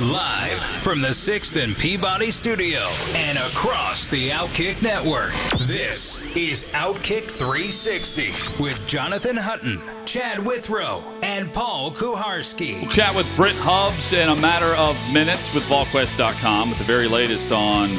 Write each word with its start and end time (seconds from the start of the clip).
Live 0.00 0.60
from 0.82 1.02
the 1.02 1.08
6th 1.08 1.62
and 1.62 1.76
Peabody 1.76 2.30
studio 2.30 2.78
and 3.14 3.36
across 3.36 4.08
the 4.08 4.30
Outkick 4.30 4.80
network. 4.80 5.30
This 5.66 6.34
is 6.34 6.70
Outkick 6.70 7.30
360 7.30 8.28
with 8.62 8.82
Jonathan 8.88 9.36
Hutton, 9.36 9.78
Chad 10.06 10.38
Withrow, 10.38 11.04
and 11.22 11.52
Paul 11.52 11.92
Kuharsky. 11.92 12.80
We'll 12.80 12.90
chat 12.90 13.14
with 13.14 13.26
Brent 13.36 13.58
Hubbs 13.58 14.14
in 14.14 14.30
a 14.30 14.36
matter 14.36 14.74
of 14.76 14.96
minutes 15.12 15.52
with 15.52 15.64
VolQuest.com 15.64 16.70
with 16.70 16.78
the 16.78 16.84
very 16.84 17.06
latest 17.06 17.52
on 17.52 17.90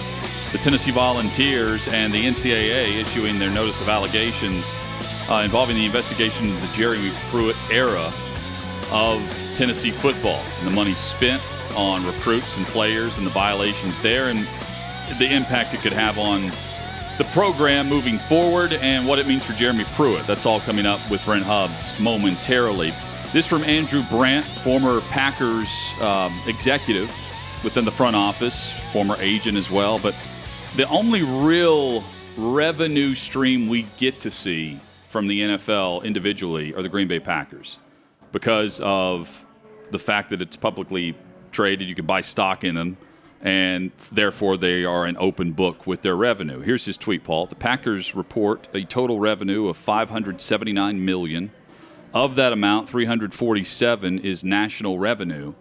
the 0.52 0.58
Tennessee 0.58 0.90
Volunteers 0.90 1.88
and 1.90 2.12
the 2.12 2.26
NCAA 2.26 3.00
issuing 3.00 3.38
their 3.38 3.52
notice 3.52 3.80
of 3.80 3.90
allegations 3.90 4.66
uh, 5.30 5.44
involving 5.46 5.76
the 5.76 5.86
investigation 5.86 6.50
of 6.50 6.62
the 6.62 6.76
Jerry 6.76 7.12
Pruitt 7.30 7.58
era 7.70 8.12
of 8.92 9.22
Tennessee 9.54 9.92
football 9.92 10.42
and 10.62 10.68
the 10.68 10.72
money 10.72 10.96
spent 10.96 11.44
on 11.72 12.06
recruits 12.06 12.58
and 12.58 12.66
players 12.68 13.18
and 13.18 13.26
the 13.26 13.32
violations 13.32 14.00
there 14.02 14.30
and 14.30 14.48
the 15.18 15.32
impact 15.32 15.74
it 15.74 15.82
could 15.82 15.94
have 15.94 16.18
on 16.18 16.52
the 17.18 17.24
program 17.32 17.88
moving 17.88 18.18
forward 18.18 18.74
and 18.74 19.08
what 19.08 19.20
it 19.20 19.28
means 19.28 19.44
for 19.44 19.54
Jeremy 19.54 19.84
Pruitt. 19.96 20.26
That's 20.26 20.46
all 20.46 20.60
coming 20.62 20.86
up 20.86 21.00
with 21.12 21.24
Brent 21.26 21.44
Hubbs 21.44 21.98
momentarily. 22.00 22.94
This 23.32 23.48
from 23.48 23.64
Andrew 23.64 24.04
Brandt, 24.10 24.46
former 24.46 25.02
Packers 25.02 25.94
um, 26.02 26.38
executive 26.48 27.14
within 27.64 27.86
the 27.86 27.92
front 27.92 28.16
office, 28.16 28.72
former 28.92 29.16
agent 29.20 29.58
as 29.58 29.70
well. 29.70 30.00
But 30.00 30.16
the 30.76 30.88
only 30.90 31.24
real 31.24 32.04
revenue 32.38 33.14
stream 33.14 33.68
we 33.68 33.84
get 33.98 34.20
to 34.22 34.32
see 34.32 34.80
from 35.10 35.28
the 35.28 35.42
NFL 35.42 36.04
individually 36.04 36.74
are 36.74 36.82
the 36.82 36.90
Green 36.90 37.08
Bay 37.08 37.20
Packers 37.20 37.78
because 38.32 38.80
of 38.80 39.46
the 39.92 40.00
fact 40.00 40.30
that 40.30 40.42
it's 40.42 40.56
publicly 40.56 41.16
traded. 41.52 41.88
You 41.88 41.96
can 41.96 42.06
buy 42.06 42.22
stock 42.22 42.64
in 42.64 42.76
them, 42.76 42.98
and 43.42 43.92
therefore 44.12 44.58
they 44.58 44.84
are 44.84 45.06
an 45.06 45.18
open 45.20 45.52
book 45.52 45.86
with 45.86 46.02
their 46.02 46.16
revenue. 46.16 46.62
Here's 46.62 46.86
his 46.86 46.98
tweet, 46.98 47.24
Paul. 47.24 47.46
The 47.46 47.56
Packers 47.56 48.16
report 48.16 48.68
a 48.74 48.84
total 48.84 49.20
revenue 49.20 49.68
of 49.68 49.78
579 49.78 51.04
million. 51.04 51.52
Of 52.14 52.36
that 52.36 52.52
amount, 52.52 52.90
347 52.90 54.20
is 54.20 54.44
national 54.44 55.00
revenue. 55.00 55.54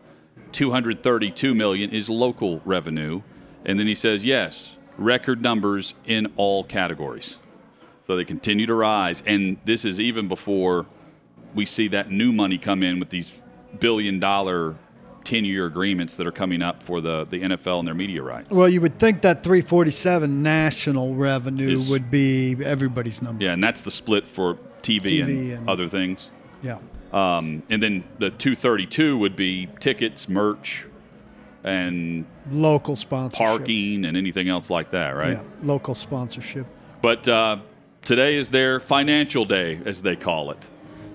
232 0.52 1.54
million 1.54 1.90
is 1.90 2.10
local 2.10 2.60
revenue. 2.64 3.22
And 3.64 3.78
then 3.78 3.86
he 3.86 3.94
says, 3.94 4.24
yes, 4.24 4.76
record 4.96 5.42
numbers 5.42 5.94
in 6.06 6.32
all 6.36 6.64
categories. 6.64 7.38
So 8.06 8.16
they 8.16 8.24
continue 8.24 8.66
to 8.66 8.74
rise. 8.74 9.22
And 9.26 9.58
this 9.64 9.84
is 9.84 10.00
even 10.00 10.26
before 10.26 10.86
we 11.54 11.64
see 11.64 11.88
that 11.88 12.10
new 12.10 12.32
money 12.32 12.58
come 12.58 12.82
in 12.82 12.98
with 12.98 13.10
these 13.10 13.30
billion 13.78 14.18
dollar 14.18 14.76
10 15.24 15.44
year 15.44 15.66
agreements 15.66 16.14
that 16.16 16.26
are 16.26 16.32
coming 16.32 16.62
up 16.62 16.82
for 16.82 17.00
the, 17.00 17.26
the 17.30 17.40
NFL 17.40 17.78
and 17.80 17.86
their 17.88 17.94
media 17.94 18.22
rights. 18.22 18.50
Well, 18.50 18.68
you 18.68 18.80
would 18.80 18.98
think 18.98 19.22
that 19.22 19.42
347 19.42 20.42
national 20.42 21.14
revenue 21.14 21.70
Is- 21.70 21.88
would 21.88 22.10
be 22.10 22.56
everybody's 22.64 23.22
number. 23.22 23.44
Yeah, 23.44 23.52
and 23.52 23.62
that's 23.62 23.82
the 23.82 23.90
split 23.90 24.26
for 24.26 24.58
TV, 24.82 25.22
and, 25.22 25.52
and- 25.52 25.68
other 25.68 25.86
things. 25.88 26.28
Yeah. 26.62 26.78
Um, 27.12 27.62
and 27.70 27.82
then 27.82 28.04
the 28.18 28.30
232 28.30 29.18
would 29.18 29.34
be 29.34 29.68
tickets, 29.80 30.28
merch, 30.28 30.86
and 31.64 32.24
Local 32.50 32.96
sponsorship. 32.96 33.44
parking 33.46 34.04
and 34.04 34.16
anything 34.16 34.48
else 34.48 34.70
like 34.70 34.90
that, 34.92 35.10
right? 35.10 35.32
Yeah, 35.32 35.42
local 35.62 35.94
sponsorship. 35.94 36.66
But 37.02 37.28
uh, 37.28 37.58
today 38.04 38.36
is 38.36 38.50
their 38.50 38.80
financial 38.80 39.44
day, 39.44 39.80
as 39.84 40.02
they 40.02 40.16
call 40.16 40.50
it. 40.50 40.68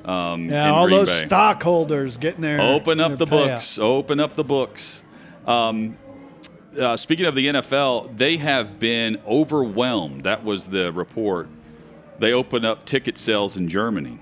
Um, 0.06 0.50
Yeah, 0.50 0.72
all 0.72 0.86
Green 0.86 1.00
those 1.00 1.10
Bay. 1.22 1.28
stockholders 1.28 2.18
getting 2.18 2.42
their 2.42 2.62
Open 2.62 3.00
up 3.00 3.18
the 3.18 3.26
payout. 3.26 3.30
books. 3.30 3.80
Open 3.80 4.20
up 4.20 4.36
the 4.36 4.44
books. 4.44 5.04
Um, 5.48 5.98
uh, 6.80 6.98
speaking 6.98 7.26
of 7.26 7.36
the 7.36 7.48
NFL, 7.48 8.16
they 8.18 8.38
have 8.38 8.80
been 8.80 9.20
overwhelmed. 9.28 10.24
That 10.24 10.44
was 10.44 10.68
the 10.68 10.92
report. 10.92 11.48
They 12.20 12.34
opened 12.34 12.66
up 12.66 12.86
ticket 12.86 13.18
sales 13.18 13.58
in 13.58 13.68
Germany, 13.68 14.20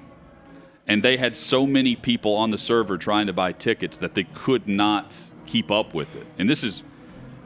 and 0.88 1.04
they 1.04 1.18
had 1.18 1.36
so 1.36 1.66
many 1.68 1.96
people 1.96 2.36
on 2.36 2.52
the 2.52 2.58
server 2.58 2.98
trying 2.98 3.28
to 3.28 3.34
buy 3.34 3.52
tickets 3.52 3.98
that 4.00 4.14
they 4.16 4.24
could 4.24 4.68
not 4.68 5.32
keep 5.46 5.70
up 5.72 5.94
with 5.94 6.16
it. 6.16 6.26
And 6.38 6.50
this 6.50 6.64
is, 6.64 6.84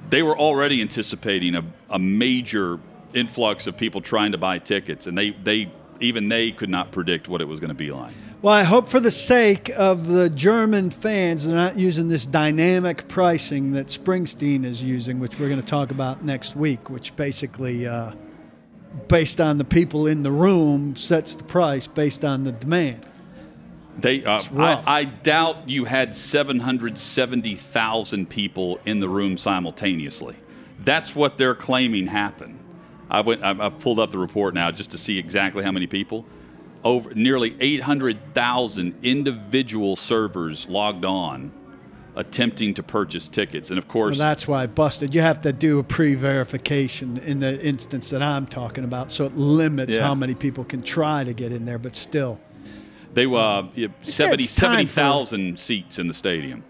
they 0.10 0.24
were 0.24 0.38
already 0.38 0.82
anticipating 0.82 1.56
a, 1.56 1.64
a 1.90 2.00
major 2.00 2.80
influx 3.14 3.66
of 3.68 3.78
people 3.78 4.02
trying 4.02 4.32
to 4.34 4.38
buy 4.38 4.60
tickets, 4.60 5.08
and 5.08 5.18
they, 5.18 5.32
they 5.32 5.72
even 6.00 6.30
they 6.30 6.52
could 6.52 6.70
not 6.70 6.92
predict 6.92 7.28
what 7.28 7.42
it 7.42 7.46
was 7.46 7.60
going 7.60 7.70
to 7.70 7.74
be 7.74 7.92
like. 7.92 8.14
Well, 8.40 8.54
I 8.54 8.62
hope 8.62 8.88
for 8.88 9.00
the 9.00 9.10
sake 9.10 9.72
of 9.76 10.08
the 10.08 10.30
German 10.30 10.92
fans, 10.92 11.48
they're 11.48 11.56
not 11.56 11.80
using 11.80 12.08
this 12.08 12.24
dynamic 12.24 13.08
pricing 13.08 13.72
that 13.72 13.88
Springsteen 13.88 14.64
is 14.64 14.84
using, 14.84 15.20
which 15.20 15.40
we're 15.40 15.50
going 15.50 15.60
to 15.60 15.66
talk 15.66 15.90
about 15.90 16.24
next 16.24 16.56
week, 16.56 16.92
which 16.92 17.16
basically, 17.16 17.88
uh, 17.88 18.12
based 19.08 19.42
on 19.42 19.58
the 19.58 19.64
people 19.64 20.06
in 20.06 20.22
the 20.22 20.32
room, 20.32 20.96
sets 20.96 21.34
the 21.34 21.46
price 21.46 21.88
based 21.88 22.24
on 22.24 22.44
the 22.44 22.52
demand. 22.52 23.08
They, 23.98 24.24
uh. 24.24 24.40
I, 24.56 24.84
I 24.86 25.06
doubt 25.06 25.68
you 25.68 25.86
had 25.86 26.14
770,000 26.14 28.30
people 28.30 28.80
in 28.86 29.00
the 29.00 29.10
room 29.10 29.38
simultaneously. 29.38 30.36
That's 30.80 31.16
what 31.16 31.40
they're 31.40 31.56
claiming 31.56 32.06
happened. 32.06 32.60
I 33.10 33.22
went. 33.22 33.44
I, 33.44 33.66
I 33.66 33.70
pulled 33.70 34.00
up 34.00 34.12
the 34.12 34.20
report 34.20 34.54
now 34.54 34.70
just 34.70 34.92
to 34.92 35.00
see 35.00 35.18
exactly 35.18 35.64
how 35.64 35.72
many 35.72 35.88
people. 35.88 36.24
Over 36.84 37.14
nearly 37.16 37.56
800,000 37.60 38.96
individual 39.04 39.96
servers 39.96 40.68
logged 40.70 41.04
on, 41.06 41.52
attempting 42.16 42.74
to 42.76 42.84
purchase 42.84 43.28
tickets, 43.28 43.70
and 43.72 43.78
of 43.78 43.86
Well, 43.86 43.92
course, 43.94 44.18
that's 44.18 44.48
why 44.48 44.64
it 44.64 44.74
busted. 44.76 45.14
You 45.14 45.22
have 45.22 45.42
to 45.42 45.52
do 45.54 45.80
a 45.80 45.84
pre-verification 45.84 47.18
in 47.20 47.40
the 47.40 47.62
instance 47.66 48.10
that 48.12 48.22
I'm 48.22 48.46
talking 48.48 48.84
about, 48.84 49.12
so 49.12 49.26
it 49.26 49.36
limits 49.36 49.96
Yeah. 49.96 50.04
how 50.04 50.16
many 50.16 50.34
people 50.36 50.64
can 50.64 50.82
try 50.82 51.24
to 51.24 51.34
get 51.34 51.52
in 51.52 51.66
there. 51.66 51.78
But 51.80 51.96
still, 51.96 52.40
they 53.14 53.26
uh, 53.26 53.64
yeah, 53.76 53.88
70 54.04 54.44
it's 54.44 54.56
time 54.56 54.86
for- 54.86 54.94
70,000 54.94 55.60
seats 55.60 56.00
in 56.00 56.08
the 56.08 56.14
stadium. 56.14 56.64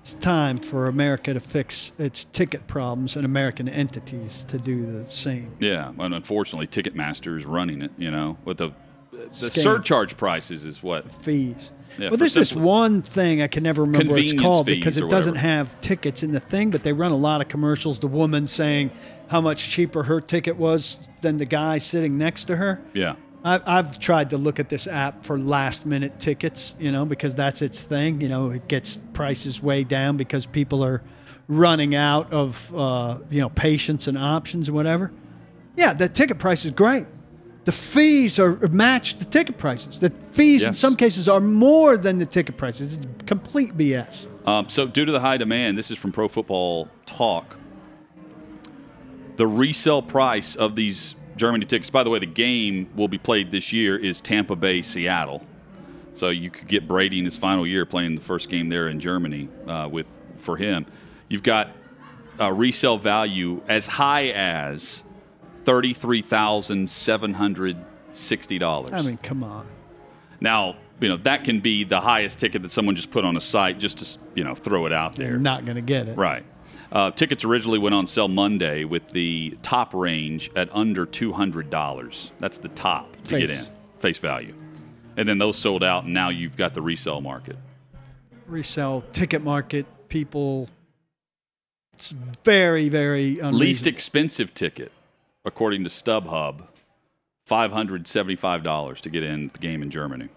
it's 0.00 0.14
time 0.14 0.58
for 0.58 0.86
America 0.86 1.34
to 1.34 1.40
fix 1.40 1.92
its 1.98 2.24
ticket 2.32 2.66
problems 2.66 3.16
and 3.16 3.24
American 3.26 3.68
entities 3.68 4.44
to 4.48 4.56
do 4.58 4.86
the 4.90 5.10
same. 5.10 5.50
Yeah, 5.60 5.92
and 5.98 6.14
unfortunately, 6.14 6.66
Ticketmaster 6.68 7.36
is 7.36 7.44
running 7.44 7.82
it. 7.82 7.90
You 7.98 8.10
know, 8.10 8.38
with 8.44 8.58
the 8.58 8.70
the 9.26 9.46
Scam. 9.48 9.62
surcharge 9.62 10.16
prices 10.16 10.64
is 10.64 10.82
what. 10.82 11.10
fees. 11.22 11.70
Yeah, 11.98 12.10
well, 12.10 12.16
there's 12.18 12.34
this 12.34 12.50
simple- 12.50 12.68
one 12.68 13.02
thing 13.02 13.42
I 13.42 13.48
can 13.48 13.64
never 13.64 13.82
remember 13.82 14.10
what 14.12 14.20
it's 14.20 14.30
Convenience 14.30 14.42
called 14.54 14.66
fees 14.66 14.76
because 14.76 14.98
or 14.98 15.06
it 15.06 15.10
doesn't 15.10 15.32
whatever. 15.34 15.48
have 15.48 15.80
tickets 15.80 16.22
in 16.22 16.30
the 16.30 16.38
thing, 16.40 16.70
but 16.70 16.84
they 16.84 16.92
run 16.92 17.10
a 17.10 17.16
lot 17.16 17.40
of 17.40 17.48
commercials. 17.48 17.98
The 17.98 18.06
woman 18.06 18.46
saying 18.46 18.92
how 19.28 19.40
much 19.40 19.68
cheaper 19.68 20.04
her 20.04 20.20
ticket 20.20 20.56
was 20.56 20.98
than 21.22 21.38
the 21.38 21.44
guy 21.44 21.78
sitting 21.78 22.16
next 22.16 22.44
to 22.44 22.56
her. 22.56 22.80
Yeah, 22.94 23.16
I've, 23.44 23.62
I've 23.66 23.98
tried 23.98 24.30
to 24.30 24.38
look 24.38 24.60
at 24.60 24.68
this 24.68 24.86
app 24.86 25.24
for 25.24 25.38
last 25.38 25.86
minute 25.86 26.20
tickets, 26.20 26.72
you 26.78 26.92
know, 26.92 27.04
because 27.04 27.34
that's 27.34 27.62
its 27.62 27.82
thing. 27.82 28.20
You 28.20 28.28
know, 28.28 28.50
it 28.50 28.68
gets 28.68 28.98
prices 29.12 29.60
way 29.60 29.82
down 29.82 30.16
because 30.16 30.46
people 30.46 30.84
are 30.84 31.02
running 31.48 31.96
out 31.96 32.32
of, 32.32 32.72
uh, 32.76 33.18
you 33.28 33.40
know, 33.40 33.48
patience 33.48 34.06
and 34.06 34.16
options 34.16 34.68
and 34.68 34.76
whatever. 34.76 35.10
Yeah, 35.76 35.94
the 35.94 36.08
ticket 36.08 36.38
price 36.38 36.64
is 36.64 36.70
great. 36.70 37.06
The 37.68 37.72
fees 37.72 38.38
are 38.38 38.56
match 38.68 39.18
the 39.18 39.26
ticket 39.26 39.58
prices. 39.58 40.00
The 40.00 40.08
fees 40.08 40.64
in 40.64 40.72
some 40.72 40.96
cases 40.96 41.28
are 41.28 41.38
more 41.38 41.98
than 41.98 42.18
the 42.18 42.24
ticket 42.24 42.56
prices. 42.56 42.94
It's 42.94 43.06
complete 43.26 43.76
BS. 43.76 44.26
Um, 44.48 44.70
so, 44.70 44.86
due 44.86 45.04
to 45.04 45.12
the 45.12 45.20
high 45.20 45.36
demand, 45.36 45.76
this 45.76 45.90
is 45.90 45.98
from 45.98 46.10
Pro 46.10 46.28
Football 46.28 46.88
Talk. 47.04 47.58
The 49.36 49.46
resale 49.46 50.00
price 50.00 50.54
of 50.54 50.76
these 50.76 51.14
Germany 51.36 51.66
tickets, 51.66 51.90
by 51.90 52.04
the 52.04 52.08
way, 52.08 52.18
the 52.18 52.24
game 52.24 52.88
will 52.96 53.06
be 53.06 53.18
played 53.18 53.50
this 53.50 53.70
year 53.70 53.98
is 53.98 54.22
Tampa 54.22 54.56
Bay 54.56 54.80
Seattle. 54.80 55.46
So 56.14 56.30
you 56.30 56.50
could 56.50 56.68
get 56.68 56.88
Brady 56.88 57.18
in 57.18 57.26
his 57.26 57.36
final 57.36 57.66
year 57.66 57.84
playing 57.84 58.14
the 58.14 58.22
first 58.22 58.48
game 58.48 58.70
there 58.70 58.88
in 58.88 58.98
Germany 58.98 59.50
uh, 59.66 59.90
with 59.92 60.10
for 60.38 60.56
him. 60.56 60.86
You've 61.28 61.42
got 61.42 61.76
a 62.38 62.50
resale 62.50 62.96
value 62.96 63.60
as 63.68 63.86
high 63.86 64.28
as 64.28 65.02
thirty 65.68 65.92
three 65.92 66.22
thousand 66.22 66.88
seven 66.88 67.34
hundred 67.34 67.76
sixty 68.12 68.56
dollars. 68.56 68.92
I 68.94 69.02
mean, 69.02 69.18
come 69.18 69.44
on. 69.44 69.66
Now, 70.40 70.76
you 70.98 71.10
know 71.10 71.18
that 71.18 71.44
can 71.44 71.60
be 71.60 71.84
the 71.84 72.00
highest 72.00 72.38
ticket 72.38 72.62
that 72.62 72.70
someone 72.70 72.96
just 72.96 73.10
put 73.10 73.26
on 73.26 73.36
a 73.36 73.40
site 73.40 73.78
just 73.78 73.98
to 73.98 74.18
you 74.34 74.44
know 74.44 74.54
throw 74.54 74.86
it 74.86 74.94
out 74.94 75.16
there. 75.16 75.28
You're 75.28 75.38
not 75.38 75.66
going 75.66 75.76
to 75.76 75.82
get 75.82 76.08
it. 76.08 76.16
Right. 76.16 76.42
Uh, 76.90 77.10
tickets 77.10 77.44
originally 77.44 77.78
went 77.78 77.94
on 77.94 78.06
sale 78.06 78.28
Monday 78.28 78.84
with 78.84 79.10
the 79.10 79.58
top 79.60 79.92
range 79.92 80.50
at 80.56 80.74
under 80.74 81.04
two 81.04 81.32
hundred 81.34 81.68
dollars. 81.68 82.32
That's 82.40 82.56
the 82.56 82.70
top 82.70 83.12
to 83.24 83.28
Face. 83.28 83.40
get 83.46 83.50
in 83.50 83.64
face 83.98 84.18
value, 84.18 84.54
and 85.18 85.28
then 85.28 85.36
those 85.36 85.58
sold 85.58 85.84
out, 85.84 86.04
and 86.04 86.14
now 86.14 86.30
you've 86.30 86.56
got 86.56 86.72
the 86.72 86.80
resale 86.80 87.20
market. 87.20 87.56
Resell 88.46 89.02
ticket 89.12 89.42
market 89.42 89.84
people. 90.08 90.70
It's 91.92 92.14
very, 92.44 92.88
very 92.88 93.34
Least 93.34 93.86
expensive 93.86 94.54
ticket, 94.54 94.92
according 95.44 95.84
to 95.84 95.90
StubHub, 95.90 96.62
five 97.46 97.72
hundred 97.72 98.06
seventy-five 98.06 98.62
dollars 98.62 99.00
to 99.02 99.10
get 99.10 99.22
in 99.22 99.48
the 99.48 99.58
game 99.58 99.82
in 99.82 99.90
Germany. 99.90 100.28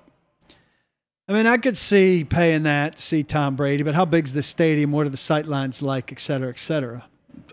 I 1.28 1.34
mean, 1.34 1.48
I 1.48 1.58
could 1.58 1.78
see 1.78 2.24
paying 2.26 2.64
that 2.64 2.98
to 2.98 3.02
see 3.02 3.24
Tom 3.24 3.56
Brady, 3.56 3.84
but 3.84 3.96
how 3.96 4.04
big's 4.06 4.34
the 4.34 4.44
stadium? 4.44 4.92
What 4.92 5.06
are 5.06 5.10
the 5.10 5.18
sight 5.18 5.46
lines 5.46 5.82
like, 5.82 6.12
et 6.12 6.20
cetera, 6.20 6.50
et 6.50 6.60
cetera? 6.60 7.06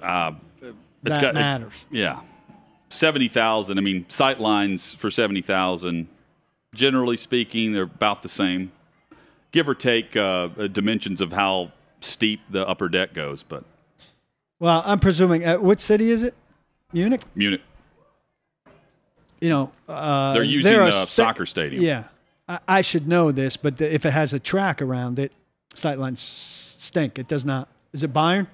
Uh, 0.02 0.32
it's 0.62 0.74
That 1.16 1.20
got- 1.20 1.34
matters. 1.34 1.72
Yeah, 1.90 2.20
seventy 2.88 3.28
thousand. 3.28 3.78
I 3.78 3.82
mean, 3.82 4.04
sight 4.08 4.40
lines 4.40 4.94
for 4.94 5.10
seventy 5.10 5.42
thousand. 5.42 6.08
Generally 6.74 7.16
speaking, 7.16 7.72
they're 7.72 7.84
about 7.84 8.20
the 8.22 8.28
same, 8.28 8.72
give 9.52 9.68
or 9.68 9.74
take 9.74 10.16
uh, 10.16 10.48
uh, 10.58 10.66
dimensions 10.66 11.20
of 11.22 11.32
how 11.32 11.72
steep 12.00 12.40
the 12.50 12.66
upper 12.68 12.88
deck 12.90 13.14
goes. 13.14 13.42
But 13.42 13.64
Well, 14.60 14.82
I'm 14.84 15.00
presuming. 15.00 15.46
Uh, 15.46 15.56
what 15.58 15.80
city 15.80 16.10
is 16.10 16.22
it? 16.22 16.34
Munich. 16.92 17.20
Munich, 17.34 17.60
You 19.40 19.50
know, 19.50 19.72
uh, 19.88 20.32
they're 20.32 20.42
using 20.42 20.72
the 20.72 20.90
sta- 20.90 21.04
soccer 21.24 21.44
stadium. 21.44 21.82
Yeah, 21.82 22.04
I, 22.48 22.60
I 22.66 22.80
should 22.80 23.06
know 23.06 23.30
this, 23.30 23.58
but 23.58 23.76
the, 23.76 23.92
if 23.92 24.06
it 24.06 24.12
has 24.12 24.32
a 24.32 24.40
track 24.40 24.80
around 24.80 25.18
it, 25.18 25.32
sightlines 25.74 26.16
stink. 26.18 27.18
It 27.18 27.28
does 27.28 27.44
not. 27.44 27.68
Is 27.92 28.04
it 28.04 28.12
Bayern? 28.12 28.46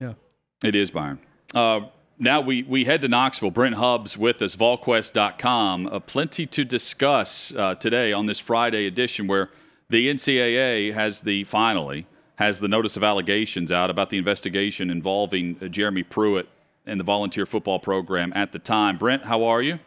Yeah. 0.00 0.14
It 0.62 0.76
is 0.76 0.92
Bayern. 0.92 1.18
Uh, 1.52 1.80
now 2.20 2.40
we, 2.40 2.62
we 2.62 2.84
head 2.84 3.00
to 3.00 3.08
Knoxville. 3.08 3.50
Brent 3.50 3.74
Hubbs 3.74 4.16
with 4.16 4.40
us, 4.40 4.54
VolQuest.com. 4.54 5.88
Uh, 5.88 5.98
plenty 5.98 6.46
to 6.46 6.64
discuss 6.64 7.52
uh, 7.56 7.74
today 7.74 8.12
on 8.12 8.26
this 8.26 8.38
Friday 8.38 8.86
edition 8.86 9.26
where 9.26 9.50
the 9.88 10.08
NCAA 10.08 10.94
has 10.94 11.22
the, 11.22 11.42
finally, 11.44 12.06
has 12.36 12.60
the 12.60 12.68
notice 12.68 12.96
of 12.96 13.02
allegations 13.02 13.72
out 13.72 13.90
about 13.90 14.10
the 14.10 14.18
investigation 14.18 14.88
involving 14.88 15.56
uh, 15.60 15.66
Jeremy 15.66 16.04
Pruitt 16.04 16.48
and 16.86 16.98
the 16.98 17.04
volunteer 17.04 17.46
football 17.46 17.78
program 17.78 18.32
at 18.34 18.52
the 18.52 18.58
time. 18.58 18.98
Brent, 18.98 19.24
how 19.24 19.44
are 19.44 19.62
you? 19.62 19.78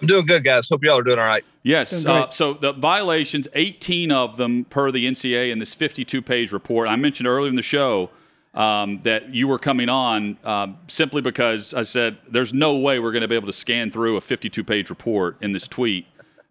I'm 0.00 0.06
doing 0.06 0.26
good, 0.26 0.44
guys. 0.44 0.68
Hope 0.68 0.84
y'all 0.84 0.98
are 0.98 1.02
doing 1.02 1.18
all 1.18 1.24
right. 1.24 1.44
Yes. 1.64 2.06
Uh, 2.06 2.30
so 2.30 2.54
the 2.54 2.72
violations, 2.72 3.48
18 3.54 4.12
of 4.12 4.36
them 4.36 4.64
per 4.64 4.92
the 4.92 5.06
NCAA 5.06 5.50
in 5.50 5.58
this 5.58 5.74
52 5.74 6.22
page 6.22 6.52
report. 6.52 6.88
I 6.88 6.94
mentioned 6.94 7.26
earlier 7.26 7.48
in 7.48 7.56
the 7.56 7.62
show 7.62 8.10
um, 8.54 9.00
that 9.02 9.34
you 9.34 9.48
were 9.48 9.58
coming 9.58 9.88
on 9.88 10.38
um, 10.44 10.78
simply 10.86 11.20
because 11.20 11.74
I 11.74 11.82
said 11.82 12.18
there's 12.28 12.54
no 12.54 12.78
way 12.78 13.00
we're 13.00 13.12
going 13.12 13.22
to 13.22 13.28
be 13.28 13.34
able 13.34 13.48
to 13.48 13.52
scan 13.52 13.90
through 13.90 14.16
a 14.16 14.20
52 14.20 14.62
page 14.62 14.88
report 14.88 15.36
in 15.40 15.52
this 15.52 15.66
tweet 15.66 16.06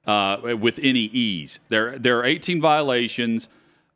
uh, 0.06 0.56
with 0.60 0.80
any 0.84 1.02
ease. 1.02 1.60
There, 1.70 1.98
there 1.98 2.20
are 2.20 2.26
18 2.26 2.60
violations. 2.60 3.48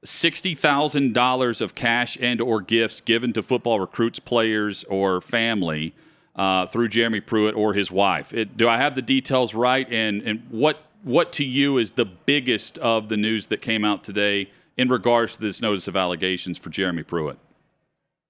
Sixty 0.03 0.56
thousand 0.56 1.13
dollars 1.13 1.62
of 1.62 1.75
cash 1.75 2.18
and 2.19 2.42
or 2.42 2.59
gifts 2.62 3.01
given 3.01 3.33
to 3.33 3.44
football 3.44 3.80
recruits, 3.80 4.19
players, 4.19 4.83
or 4.86 5.21
family 5.21 5.94
uh, 6.36 6.65
through 6.65 6.88
Jeremy 6.88 7.21
Pruitt 7.21 7.53
or 7.56 7.74
his 7.74 7.92
wife. 7.92 8.33
It, 8.33 8.57
do 8.57 8.68
I 8.68 8.77
have 8.77 8.95
the 8.95 9.03
details 9.03 9.53
right? 9.53 9.88
And 9.92 10.24
and 10.24 10.44
what 10.50 10.86
what 11.03 11.31
to 11.33 11.44
you 11.44 11.77
is 11.77 11.92
the 11.92 12.06
biggest 12.06 12.77
of 12.80 13.09
the 13.09 13.18
news 13.18 13.48
that 13.48 13.62
came 13.62 13.86
out 13.86 14.03
today 14.03 14.50
in 14.77 14.89
regards 14.89 15.33
to 15.36 15.42
this 15.42 15.62
notice 15.62 15.88
of 15.88 15.95
allegations 15.95 16.57
for 16.57 16.69
Jeremy 16.69 17.04
Pruitt? 17.04 17.38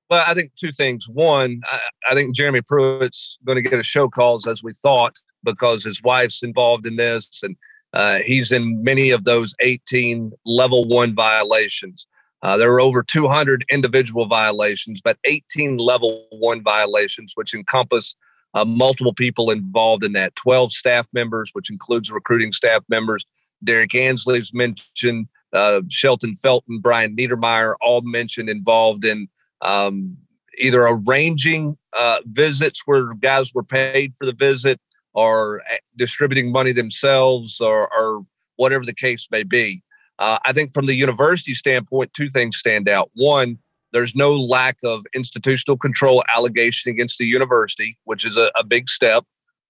Well, 0.09 0.25
I 0.27 0.33
think 0.33 0.51
two 0.55 0.71
things. 0.73 1.07
One, 1.07 1.61
I, 1.71 1.79
I 2.09 2.13
think 2.13 2.35
Jeremy 2.35 2.61
Pruitt's 2.61 3.37
going 3.45 3.55
to 3.55 3.61
get 3.61 3.79
a 3.79 3.83
show 3.83 4.09
cause 4.09 4.45
as 4.45 4.61
we 4.61 4.73
thought 4.73 5.15
because 5.43 5.85
his 5.85 6.03
wife's 6.03 6.43
involved 6.43 6.85
in 6.85 6.97
this, 6.97 7.41
and 7.43 7.55
uh, 7.93 8.19
he's 8.25 8.51
in 8.51 8.83
many 8.83 9.11
of 9.11 9.23
those 9.23 9.53
18 9.59 10.31
level 10.45 10.87
one 10.87 11.13
violations. 11.13 12.07
Uh, 12.43 12.57
there 12.57 12.71
were 12.71 12.81
over 12.81 13.03
200 13.03 13.65
individual 13.69 14.25
violations, 14.25 15.01
but 15.01 15.17
18 15.25 15.77
level 15.77 16.25
one 16.31 16.63
violations, 16.63 17.33
which 17.35 17.53
encompass 17.53 18.15
uh, 18.53 18.65
multiple 18.65 19.13
people 19.13 19.51
involved 19.51 20.03
in 20.03 20.13
that 20.13 20.35
12 20.35 20.71
staff 20.71 21.07
members, 21.13 21.51
which 21.53 21.69
includes 21.69 22.11
recruiting 22.11 22.51
staff 22.51 22.83
members. 22.89 23.25
Derrick 23.63 23.93
Ansley's 23.93 24.53
mentioned, 24.53 25.27
uh, 25.53 25.81
Shelton 25.89 26.35
Felton, 26.35 26.79
Brian 26.79 27.15
Niedermeyer, 27.15 27.75
all 27.79 28.01
mentioned 28.01 28.49
involved 28.49 29.05
in 29.05 29.27
um, 29.61 30.17
either 30.59 30.81
arranging 30.81 31.77
uh, 31.97 32.19
visits 32.25 32.81
where 32.85 33.13
guys 33.13 33.53
were 33.53 33.63
paid 33.63 34.13
for 34.17 34.25
the 34.25 34.33
visit 34.33 34.79
or 35.13 35.61
uh, 35.71 35.75
distributing 35.97 36.51
money 36.51 36.71
themselves 36.71 37.59
or, 37.59 37.89
or 37.93 38.25
whatever 38.55 38.85
the 38.85 38.93
case 38.93 39.27
may 39.31 39.43
be. 39.43 39.81
Uh, 40.19 40.37
I 40.45 40.53
think 40.53 40.73
from 40.73 40.85
the 40.85 40.93
university 40.93 41.53
standpoint, 41.53 42.13
two 42.13 42.29
things 42.29 42.57
stand 42.57 42.87
out. 42.87 43.09
One, 43.15 43.57
there's 43.91 44.15
no 44.15 44.33
lack 44.33 44.77
of 44.83 45.05
institutional 45.13 45.77
control 45.77 46.23
allegation 46.33 46.91
against 46.91 47.17
the 47.17 47.25
university, 47.25 47.97
which 48.05 48.25
is 48.25 48.37
a, 48.37 48.51
a 48.55 48.63
big 48.63 48.87
step. 48.87 49.25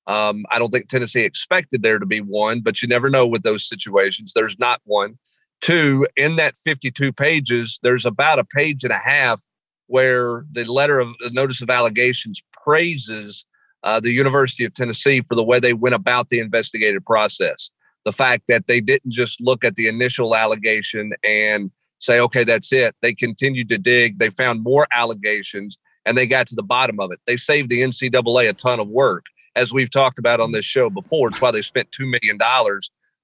Um, 0.07 0.45
I 0.49 0.59
don't 0.59 0.69
think 0.69 0.89
Tennessee 0.89 1.23
expected 1.23 1.83
there 1.83 1.99
to 1.99 2.05
be 2.05 2.19
one, 2.19 2.61
but 2.61 2.81
you 2.81 2.87
never 2.87 3.09
know 3.09 3.27
with 3.27 3.43
those 3.43 3.67
situations. 3.67 4.33
There's 4.33 4.59
not 4.59 4.81
one. 4.83 5.17
Two, 5.61 6.07
in 6.15 6.35
that 6.37 6.57
52 6.57 7.13
pages, 7.13 7.79
there's 7.83 8.05
about 8.05 8.39
a 8.39 8.43
page 8.43 8.83
and 8.83 8.91
a 8.91 8.97
half 8.97 9.41
where 9.87 10.45
the 10.51 10.65
letter 10.65 10.99
of 10.99 11.13
the 11.19 11.29
notice 11.29 11.61
of 11.61 11.69
allegations 11.69 12.41
praises 12.63 13.45
uh, 13.83 13.99
the 13.99 14.11
University 14.11 14.63
of 14.65 14.73
Tennessee 14.73 15.21
for 15.21 15.35
the 15.35 15.43
way 15.43 15.59
they 15.59 15.73
went 15.73 15.95
about 15.95 16.29
the 16.29 16.39
investigative 16.39 17.05
process. 17.05 17.71
The 18.03 18.11
fact 18.11 18.43
that 18.47 18.67
they 18.67 18.81
didn't 18.81 19.11
just 19.11 19.39
look 19.41 19.63
at 19.63 19.75
the 19.75 19.87
initial 19.87 20.35
allegation 20.35 21.13
and 21.23 21.71
say, 21.99 22.19
okay, 22.19 22.43
that's 22.43 22.73
it. 22.73 22.95
They 23.01 23.13
continued 23.13 23.69
to 23.69 23.77
dig. 23.77 24.17
They 24.17 24.29
found 24.29 24.63
more 24.63 24.87
allegations 24.93 25.77
and 26.05 26.17
they 26.17 26.25
got 26.25 26.47
to 26.47 26.55
the 26.55 26.63
bottom 26.63 26.99
of 26.99 27.11
it. 27.11 27.19
They 27.27 27.37
saved 27.37 27.69
the 27.69 27.81
NCAA 27.81 28.49
a 28.49 28.53
ton 28.53 28.79
of 28.79 28.87
work, 28.87 29.27
as 29.55 29.71
we've 29.71 29.91
talked 29.91 30.17
about 30.17 30.39
on 30.39 30.51
this 30.51 30.65
show 30.65 30.89
before. 30.89 31.29
It's 31.29 31.41
why 31.41 31.51
they 31.51 31.61
spent 31.61 31.91
$2 31.91 32.09
million 32.09 32.39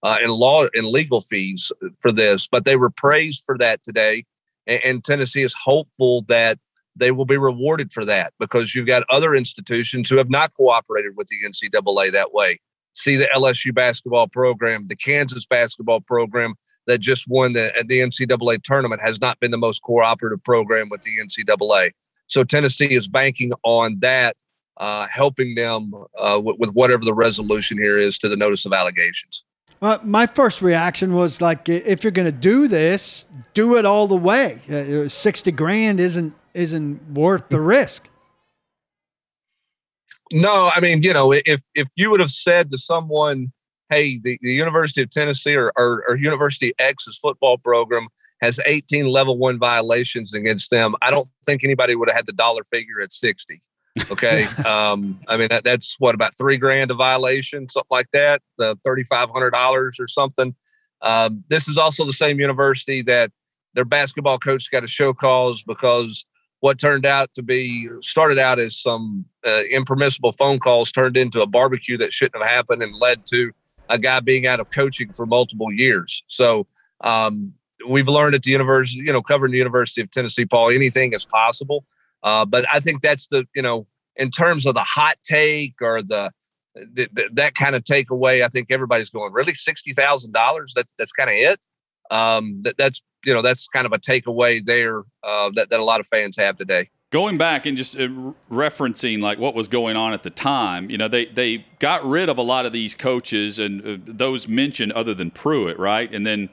uh, 0.03 0.17
in 0.23 0.29
law 0.29 0.65
and 0.75 0.85
legal 0.85 1.21
fees 1.21 1.71
for 1.99 2.11
this, 2.11 2.47
but 2.47 2.65
they 2.65 2.75
were 2.75 2.91
praised 2.91 3.43
for 3.45 3.57
that 3.57 3.83
today. 3.83 4.25
And, 4.67 4.81
and 4.85 5.03
Tennessee 5.03 5.43
is 5.43 5.55
hopeful 5.55 6.23
that 6.27 6.59
they 6.97 7.11
will 7.11 7.25
be 7.25 7.37
rewarded 7.37 7.91
for 7.93 8.05
that 8.05 8.33
because 8.39 8.73
you've 8.75 8.87
got 8.87 9.03
other 9.09 9.35
institutions 9.35 10.09
who 10.09 10.17
have 10.17 10.29
not 10.29 10.53
cooperated 10.53 11.13
with 11.15 11.27
the 11.27 11.37
NCAA 11.45 12.11
that 12.11 12.33
way. 12.33 12.59
See 12.93 13.15
the 13.15 13.29
LSU 13.35 13.73
basketball 13.73 14.27
program, 14.27 14.87
the 14.87 14.95
Kansas 14.95 15.45
basketball 15.45 16.01
program 16.01 16.55
that 16.87 16.99
just 16.99 17.27
won 17.27 17.53
the, 17.53 17.71
the 17.87 17.99
NCAA 17.99 18.63
tournament 18.63 19.01
has 19.01 19.21
not 19.21 19.39
been 19.39 19.51
the 19.51 19.57
most 19.57 19.81
cooperative 19.83 20.43
program 20.43 20.89
with 20.89 21.01
the 21.01 21.17
NCAA. 21.19 21.91
So 22.27 22.43
Tennessee 22.43 22.93
is 22.93 23.07
banking 23.07 23.51
on 23.63 23.99
that, 23.99 24.35
uh, 24.77 25.07
helping 25.07 25.55
them 25.55 25.93
uh, 26.19 26.39
with, 26.43 26.57
with 26.59 26.71
whatever 26.71 27.05
the 27.05 27.13
resolution 27.13 27.77
here 27.77 27.97
is 27.97 28.17
to 28.19 28.29
the 28.29 28.35
notice 28.35 28.65
of 28.65 28.73
allegations. 28.73 29.43
Well, 29.79 29.99
my 30.03 30.25
first 30.25 30.61
reaction 30.61 31.13
was 31.13 31.39
like, 31.39 31.69
if 31.69 32.03
you're 32.03 32.11
going 32.11 32.25
to 32.25 32.31
do 32.31 32.67
this, 32.67 33.25
do 33.53 33.77
it 33.77 33.85
all 33.85 34.07
the 34.07 34.15
way. 34.15 34.59
Uh, 34.67 35.07
Sixty 35.07 35.51
grand 35.51 35.99
isn't 35.99 36.33
isn't 36.57 37.11
worth 37.11 37.49
the 37.49 37.61
risk. 37.61 38.09
No, 40.33 40.69
I 40.75 40.81
mean, 40.81 41.03
you 41.03 41.13
know, 41.13 41.31
if 41.31 41.61
if 41.75 41.87
you 41.95 42.11
would 42.11 42.19
have 42.19 42.31
said 42.31 42.71
to 42.71 42.77
someone, 42.77 43.53
"Hey, 43.89 44.19
the, 44.21 44.37
the 44.41 44.51
University 44.51 45.01
of 45.01 45.09
Tennessee 45.09 45.55
or, 45.55 45.71
or, 45.77 46.03
or 46.09 46.17
University 46.17 46.73
X's 46.79 47.17
football 47.17 47.57
program 47.57 48.07
has 48.41 48.59
18 48.65 49.07
level 49.07 49.37
one 49.37 49.57
violations 49.57 50.33
against 50.33 50.69
them," 50.69 50.95
I 51.01 51.11
don't 51.11 51.27
think 51.45 51.63
anybody 51.63 51.95
would 51.95 52.09
have 52.09 52.17
had 52.17 52.25
the 52.25 52.33
dollar 52.33 52.63
figure 52.65 53.01
at 53.01 53.13
60. 53.13 53.59
Okay, 54.11 54.43
um, 54.65 55.17
I 55.29 55.37
mean 55.37 55.47
that, 55.49 55.63
that's 55.63 55.95
what 55.99 56.15
about 56.15 56.37
three 56.37 56.57
grand 56.57 56.91
a 56.91 56.95
violation, 56.95 57.69
something 57.69 57.87
like 57.89 58.11
that, 58.11 58.41
the 58.57 58.77
thirty 58.83 59.03
five 59.03 59.29
hundred 59.29 59.51
dollars 59.51 59.97
or 59.99 60.07
something. 60.07 60.53
Um, 61.03 61.43
this 61.49 61.69
is 61.69 61.77
also 61.77 62.03
the 62.03 62.11
same 62.11 62.39
university 62.39 63.03
that 63.03 63.31
their 63.75 63.85
basketball 63.85 64.39
coach 64.39 64.69
got 64.71 64.83
a 64.83 64.87
show 64.87 65.13
cause 65.13 65.63
because 65.63 66.25
what 66.59 66.79
turned 66.79 67.05
out 67.05 67.33
to 67.35 67.43
be 67.43 67.87
started 68.01 68.39
out 68.39 68.59
as 68.59 68.75
some 68.75 69.25
uh, 69.45 69.61
impermissible 69.71 70.31
phone 70.31 70.59
calls 70.59 70.91
turned 70.91 71.15
into 71.15 71.41
a 71.41 71.47
barbecue 71.47 71.97
that 71.97 72.11
shouldn't 72.11 72.43
have 72.43 72.51
happened 72.51 72.81
and 72.81 72.95
led 72.99 73.25
to 73.27 73.51
a 73.89 73.97
guy 73.97 74.19
being 74.19 74.47
out 74.47 74.59
of 74.59 74.69
coaching 74.69 75.13
for 75.13 75.25
multiple 75.25 75.71
years. 75.71 76.23
So 76.27 76.67
um, 77.01 77.53
we've 77.87 78.07
learned 78.07 78.35
at 78.35 78.43
the 78.43 78.51
university, 78.51 79.03
you 79.05 79.13
know, 79.13 79.21
covering 79.21 79.51
the 79.51 79.57
University 79.57 80.01
of 80.01 80.09
Tennessee, 80.09 80.45
Paul, 80.45 80.71
anything 80.71 81.13
is 81.13 81.25
possible. 81.25 81.85
Uh, 82.23 82.45
but 82.45 82.65
I 82.73 82.79
think 82.79 83.01
that's 83.01 83.27
the, 83.27 83.45
you 83.55 83.61
know, 83.61 83.87
in 84.15 84.31
terms 84.31 84.65
of 84.65 84.73
the 84.73 84.83
hot 84.83 85.17
take 85.23 85.75
or 85.81 86.01
the 86.01 86.31
th- 86.95 87.09
th- 87.15 87.29
that 87.33 87.53
kind 87.53 87.75
of 87.75 87.83
takeaway, 87.83 88.43
I 88.43 88.47
think 88.47 88.71
everybody's 88.71 89.11
going, 89.11 89.31
really 89.31 89.53
sixty 89.53 89.93
thousand 89.93 90.33
dollars? 90.33 90.73
That 90.75 90.87
that's 90.97 91.11
kind 91.11 91.29
of 91.29 91.35
it. 91.35 91.59
Um, 92.11 92.61
that 92.61 92.77
that's 92.77 93.01
you 93.25 93.33
know 93.33 93.41
that's 93.41 93.67
kind 93.67 93.85
of 93.85 93.93
a 93.93 93.97
takeaway 93.97 94.65
there 94.65 95.03
uh, 95.23 95.49
that 95.53 95.69
that 95.69 95.79
a 95.79 95.83
lot 95.83 95.99
of 95.99 96.07
fans 96.07 96.37
have 96.37 96.57
today. 96.57 96.89
Going 97.09 97.37
back 97.37 97.65
and 97.65 97.77
just 97.77 97.95
uh, 97.95 98.09
referencing 98.51 99.21
like 99.21 99.39
what 99.39 99.55
was 99.55 99.69
going 99.69 99.95
on 99.95 100.11
at 100.11 100.23
the 100.23 100.29
time, 100.29 100.89
you 100.89 100.97
know, 100.97 101.07
they 101.07 101.25
they 101.25 101.65
got 101.79 102.05
rid 102.05 102.29
of 102.29 102.37
a 102.37 102.41
lot 102.41 102.65
of 102.65 102.73
these 102.73 102.95
coaches 102.95 103.59
and 103.59 103.85
uh, 103.85 103.97
those 104.05 104.47
mentioned 104.47 104.91
other 104.91 105.13
than 105.13 105.31
Pruitt, 105.31 105.79
right? 105.79 106.13
And 106.13 106.27
then 106.27 106.49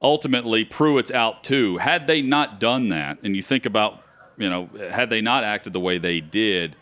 ultimately 0.00 0.64
Pruitt's 0.64 1.10
out 1.10 1.44
too. 1.44 1.78
Had 1.78 2.06
they 2.06 2.22
not 2.22 2.60
done 2.60 2.88
that, 2.88 3.18
and 3.22 3.36
you 3.36 3.42
think 3.42 3.66
about, 3.66 4.02
you 4.36 4.48
know, 4.48 4.70
had 4.90 5.10
they 5.10 5.20
not 5.20 5.44
acted 5.44 5.72
the 5.72 5.80
way 5.80 5.98
they 5.98 6.20
did, 6.20 6.76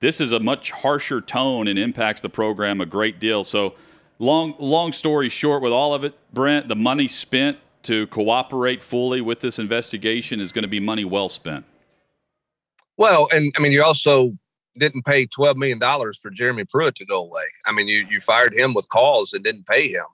this 0.00 0.20
is 0.20 0.32
a 0.32 0.40
much 0.40 0.70
harsher 0.70 1.20
tone 1.20 1.68
and 1.68 1.78
impacts 1.78 2.20
the 2.20 2.30
program 2.30 2.80
a 2.80 2.86
great 2.86 3.20
deal. 3.20 3.44
So, 3.44 3.74
long 4.18 4.54
long 4.58 4.92
story 4.92 5.28
short, 5.28 5.62
with 5.62 5.72
all 5.72 5.94
of 5.94 6.04
it, 6.04 6.14
Brent, 6.32 6.68
the 6.68 6.76
money 6.76 7.08
spent 7.08 7.58
to 7.84 8.06
cooperate 8.08 8.82
fully 8.82 9.20
with 9.20 9.40
this 9.40 9.58
investigation 9.58 10.40
is 10.40 10.52
going 10.52 10.62
to 10.62 10.68
be 10.68 10.80
money 10.80 11.04
well 11.04 11.28
spent. 11.28 11.64
Well, 12.96 13.28
and 13.32 13.52
I 13.56 13.60
mean, 13.60 13.72
you 13.72 13.82
also 13.82 14.36
didn't 14.78 15.04
pay 15.04 15.26
twelve 15.26 15.56
million 15.56 15.78
dollars 15.78 16.18
for 16.18 16.30
Jeremy 16.30 16.64
Pruitt 16.64 16.94
to 16.96 17.06
go 17.06 17.22
away. 17.22 17.44
I 17.66 17.72
mean, 17.72 17.88
you 17.88 18.06
you 18.10 18.20
fired 18.20 18.54
him 18.54 18.74
with 18.74 18.88
cause 18.88 19.32
and 19.32 19.42
didn't 19.42 19.66
pay 19.66 19.88
him. 19.88 20.04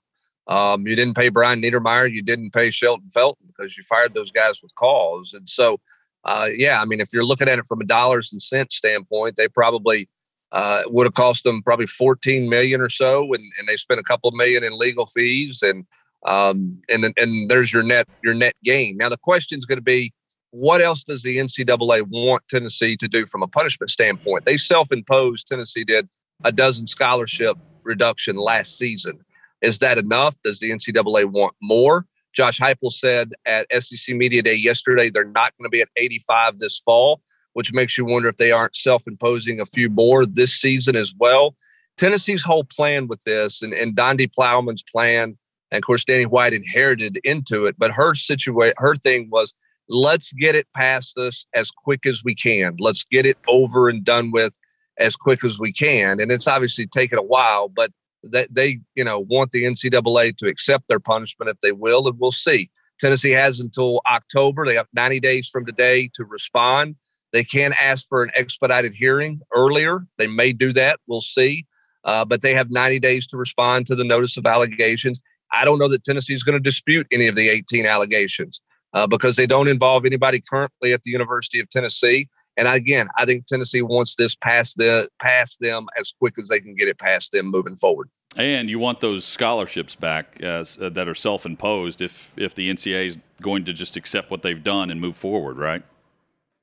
Um, 0.48 0.86
you 0.86 0.94
didn't 0.94 1.14
pay 1.14 1.28
Brian 1.28 1.60
Niedermeyer. 1.60 2.12
You 2.12 2.22
didn't 2.22 2.52
pay 2.52 2.70
Shelton 2.70 3.08
Felton 3.08 3.46
because 3.48 3.76
you 3.76 3.82
fired 3.82 4.14
those 4.14 4.30
guys 4.30 4.62
with 4.62 4.74
cause. 4.76 5.32
And 5.34 5.48
so, 5.48 5.80
uh, 6.24 6.48
yeah, 6.54 6.80
I 6.80 6.84
mean, 6.84 7.00
if 7.00 7.08
you're 7.12 7.24
looking 7.24 7.48
at 7.48 7.58
it 7.58 7.66
from 7.66 7.80
a 7.80 7.84
dollars 7.84 8.32
and 8.32 8.40
cents 8.40 8.76
standpoint, 8.76 9.34
they 9.36 9.48
probably 9.48 10.08
uh, 10.52 10.82
would 10.86 11.04
have 11.04 11.14
cost 11.14 11.44
them 11.44 11.62
probably 11.62 11.86
14 11.86 12.48
million 12.48 12.80
or 12.80 12.88
so, 12.88 13.32
and, 13.34 13.44
and 13.58 13.68
they 13.68 13.76
spent 13.76 14.00
a 14.00 14.04
couple 14.04 14.30
million 14.32 14.62
in 14.62 14.78
legal 14.78 15.06
fees, 15.06 15.62
and 15.62 15.84
um, 16.24 16.80
and 16.88 17.12
and 17.16 17.50
there's 17.50 17.72
your 17.72 17.82
net 17.82 18.08
your 18.22 18.34
net 18.34 18.54
gain. 18.64 18.96
Now 18.96 19.08
the 19.08 19.18
question 19.18 19.58
is 19.58 19.66
going 19.66 19.78
to 19.78 19.82
be, 19.82 20.12
what 20.50 20.80
else 20.80 21.04
does 21.04 21.22
the 21.22 21.36
NCAA 21.36 22.06
want 22.08 22.42
Tennessee 22.48 22.96
to 22.96 23.08
do 23.08 23.26
from 23.26 23.42
a 23.42 23.48
punishment 23.48 23.90
standpoint? 23.90 24.44
They 24.44 24.56
self-imposed. 24.56 25.46
Tennessee 25.46 25.84
did 25.84 26.08
a 26.44 26.52
dozen 26.52 26.86
scholarship 26.86 27.56
reduction 27.82 28.36
last 28.36 28.76
season. 28.76 29.20
Is 29.62 29.78
that 29.78 29.98
enough? 29.98 30.34
Does 30.42 30.60
the 30.60 30.70
NCAA 30.70 31.26
want 31.26 31.54
more? 31.62 32.06
Josh 32.32 32.60
Heupel 32.60 32.92
said 32.92 33.32
at 33.46 33.66
SEC 33.82 34.14
Media 34.14 34.42
Day 34.42 34.54
yesterday 34.54 35.08
they're 35.08 35.24
not 35.24 35.52
going 35.56 35.64
to 35.64 35.70
be 35.70 35.80
at 35.80 35.88
85 35.96 36.58
this 36.58 36.78
fall, 36.78 37.22
which 37.54 37.72
makes 37.72 37.96
you 37.96 38.04
wonder 38.04 38.28
if 38.28 38.36
they 38.36 38.52
aren't 38.52 38.76
self-imposing 38.76 39.58
a 39.58 39.64
few 39.64 39.88
more 39.88 40.26
this 40.26 40.54
season 40.54 40.96
as 40.96 41.14
well. 41.18 41.56
Tennessee's 41.96 42.42
whole 42.42 42.64
plan 42.64 43.08
with 43.08 43.22
this, 43.22 43.62
and, 43.62 43.72
and 43.72 43.96
Donde 43.96 44.30
Plowman's 44.34 44.82
plan, 44.82 45.38
and 45.70 45.78
of 45.78 45.86
course 45.86 46.04
Danny 46.04 46.26
White 46.26 46.52
inherited 46.52 47.18
into 47.24 47.66
it, 47.66 47.76
but 47.78 47.92
her 47.92 48.14
situation, 48.14 48.74
her 48.78 48.94
thing 48.96 49.28
was 49.30 49.54
let's 49.88 50.32
get 50.32 50.54
it 50.54 50.66
past 50.74 51.16
us 51.18 51.46
as 51.54 51.70
quick 51.70 52.06
as 52.06 52.22
we 52.24 52.34
can. 52.34 52.76
Let's 52.78 53.04
get 53.04 53.26
it 53.26 53.38
over 53.48 53.88
and 53.88 54.04
done 54.04 54.30
with 54.32 54.58
as 54.98 55.16
quick 55.16 55.44
as 55.44 55.58
we 55.58 55.72
can. 55.72 56.20
And 56.20 56.32
it's 56.32 56.48
obviously 56.48 56.86
taken 56.86 57.18
a 57.18 57.22
while, 57.22 57.68
but 57.68 57.90
that 58.22 58.52
they, 58.52 58.80
you 58.94 59.04
know, 59.04 59.20
want 59.20 59.50
the 59.50 59.64
NCAA 59.64 60.36
to 60.38 60.48
accept 60.48 60.88
their 60.88 61.00
punishment 61.00 61.50
if 61.50 61.60
they 61.60 61.72
will, 61.72 62.08
and 62.08 62.18
we'll 62.18 62.32
see. 62.32 62.70
Tennessee 62.98 63.32
has 63.32 63.60
until 63.60 64.00
October. 64.10 64.64
They 64.64 64.74
have 64.74 64.88
90 64.94 65.20
days 65.20 65.48
from 65.48 65.66
today 65.66 66.10
to 66.14 66.24
respond. 66.24 66.96
They 67.32 67.44
can 67.44 67.74
ask 67.80 68.08
for 68.08 68.22
an 68.22 68.30
expedited 68.34 68.94
hearing 68.94 69.40
earlier. 69.54 70.06
They 70.16 70.26
may 70.26 70.52
do 70.52 70.72
that. 70.72 71.00
We'll 71.06 71.20
see. 71.20 71.66
Uh, 72.04 72.24
but 72.24 72.40
they 72.40 72.54
have 72.54 72.70
90 72.70 73.00
days 73.00 73.26
to 73.26 73.36
respond 73.36 73.86
to 73.88 73.94
the 73.94 74.04
notice 74.04 74.36
of 74.36 74.46
allegations. 74.46 75.20
I 75.52 75.64
don't 75.64 75.78
know 75.78 75.88
that 75.88 76.04
Tennessee 76.04 76.34
is 76.34 76.42
going 76.42 76.54
to 76.54 76.60
dispute 76.60 77.06
any 77.12 77.26
of 77.26 77.34
the 77.34 77.48
18 77.48 77.86
allegations 77.86 78.60
uh, 78.92 79.06
because 79.06 79.36
they 79.36 79.46
don't 79.46 79.68
involve 79.68 80.04
anybody 80.04 80.40
currently 80.40 80.92
at 80.92 81.02
the 81.02 81.10
University 81.10 81.60
of 81.60 81.68
Tennessee. 81.68 82.28
And 82.56 82.66
again, 82.66 83.08
I 83.18 83.26
think 83.26 83.46
Tennessee 83.46 83.82
wants 83.82 84.16
this 84.16 84.34
past 84.34 84.76
the 84.78 85.08
past 85.20 85.60
them 85.60 85.86
as 85.98 86.14
quick 86.18 86.38
as 86.38 86.48
they 86.48 86.60
can 86.60 86.74
get 86.74 86.88
it 86.88 86.98
past 86.98 87.32
them 87.32 87.46
moving 87.46 87.76
forward. 87.76 88.08
And 88.34 88.68
you 88.68 88.78
want 88.78 89.00
those 89.00 89.24
scholarships 89.24 89.94
back 89.94 90.40
as, 90.42 90.78
uh, 90.78 90.90
that 90.90 91.08
are 91.08 91.14
self-imposed 91.14 92.02
if 92.02 92.32
if 92.36 92.54
the 92.54 92.70
NCAA 92.70 93.06
is 93.06 93.18
going 93.42 93.64
to 93.64 93.72
just 93.72 93.96
accept 93.96 94.30
what 94.30 94.42
they've 94.42 94.62
done 94.62 94.90
and 94.90 95.00
move 95.00 95.16
forward, 95.16 95.58
right? 95.58 95.82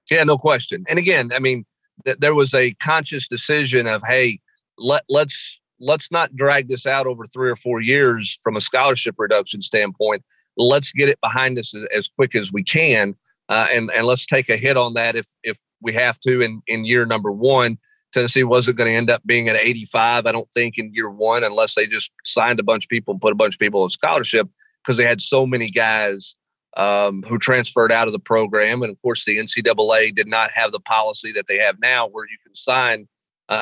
Yeah, 0.09 0.23
no 0.23 0.37
question. 0.37 0.83
And 0.89 0.99
again, 0.99 1.31
I 1.33 1.39
mean, 1.39 1.65
th- 2.05 2.17
there 2.19 2.35
was 2.35 2.53
a 2.53 2.73
conscious 2.75 3.27
decision 3.27 3.87
of, 3.87 4.01
hey, 4.05 4.39
let 4.77 5.03
let's 5.09 5.59
let's 5.79 6.11
not 6.11 6.35
drag 6.35 6.69
this 6.69 6.85
out 6.85 7.07
over 7.07 7.25
three 7.25 7.49
or 7.49 7.55
four 7.55 7.81
years 7.81 8.39
from 8.43 8.55
a 8.55 8.61
scholarship 8.61 9.15
reduction 9.17 9.61
standpoint. 9.61 10.23
Let's 10.57 10.91
get 10.91 11.09
it 11.09 11.19
behind 11.21 11.57
us 11.57 11.73
as, 11.95 12.07
quick 12.07 12.35
as 12.35 12.51
we 12.51 12.63
can, 12.63 13.15
uh, 13.49 13.67
and 13.71 13.89
and 13.95 14.05
let's 14.05 14.25
take 14.25 14.49
a 14.49 14.57
hit 14.57 14.77
on 14.77 14.93
that 14.93 15.15
if 15.15 15.27
if 15.43 15.59
we 15.81 15.93
have 15.93 16.19
to 16.21 16.41
in 16.41 16.61
in 16.67 16.85
year 16.85 17.05
number 17.05 17.31
one. 17.31 17.77
Tennessee 18.13 18.43
wasn't 18.43 18.77
going 18.77 18.87
to 18.87 18.95
end 18.95 19.09
up 19.09 19.23
being 19.25 19.49
at 19.49 19.55
85, 19.55 20.27
I 20.27 20.31
don't 20.31 20.47
think, 20.53 20.77
in 20.77 20.93
year 20.93 21.09
one, 21.09 21.43
unless 21.43 21.73
they 21.73 21.87
just 21.87 22.11
signed 22.23 22.59
a 22.59 22.63
bunch 22.63 22.85
of 22.85 22.89
people 22.89 23.11
and 23.11 23.19
put 23.19 23.31
a 23.31 23.35
bunch 23.35 23.55
of 23.55 23.59
people 23.59 23.81
on 23.81 23.89
scholarship 23.89 24.47
because 24.83 24.97
they 24.97 25.03
had 25.03 25.19
so 25.19 25.47
many 25.47 25.71
guys 25.71 26.35
um, 26.77 27.23
who 27.27 27.37
transferred 27.37 27.91
out 27.91 28.07
of 28.07 28.13
the 28.13 28.19
program. 28.19 28.81
And 28.81 28.91
of 28.91 29.01
course, 29.01 29.25
the 29.25 29.37
NCAA 29.37 30.13
did 30.13 30.27
not 30.27 30.51
have 30.51 30.71
the 30.71 30.79
policy 30.79 31.31
that 31.33 31.47
they 31.47 31.57
have 31.57 31.79
now 31.81 32.07
where 32.07 32.25
you 32.29 32.37
can 32.43 32.53
sign 32.55 33.07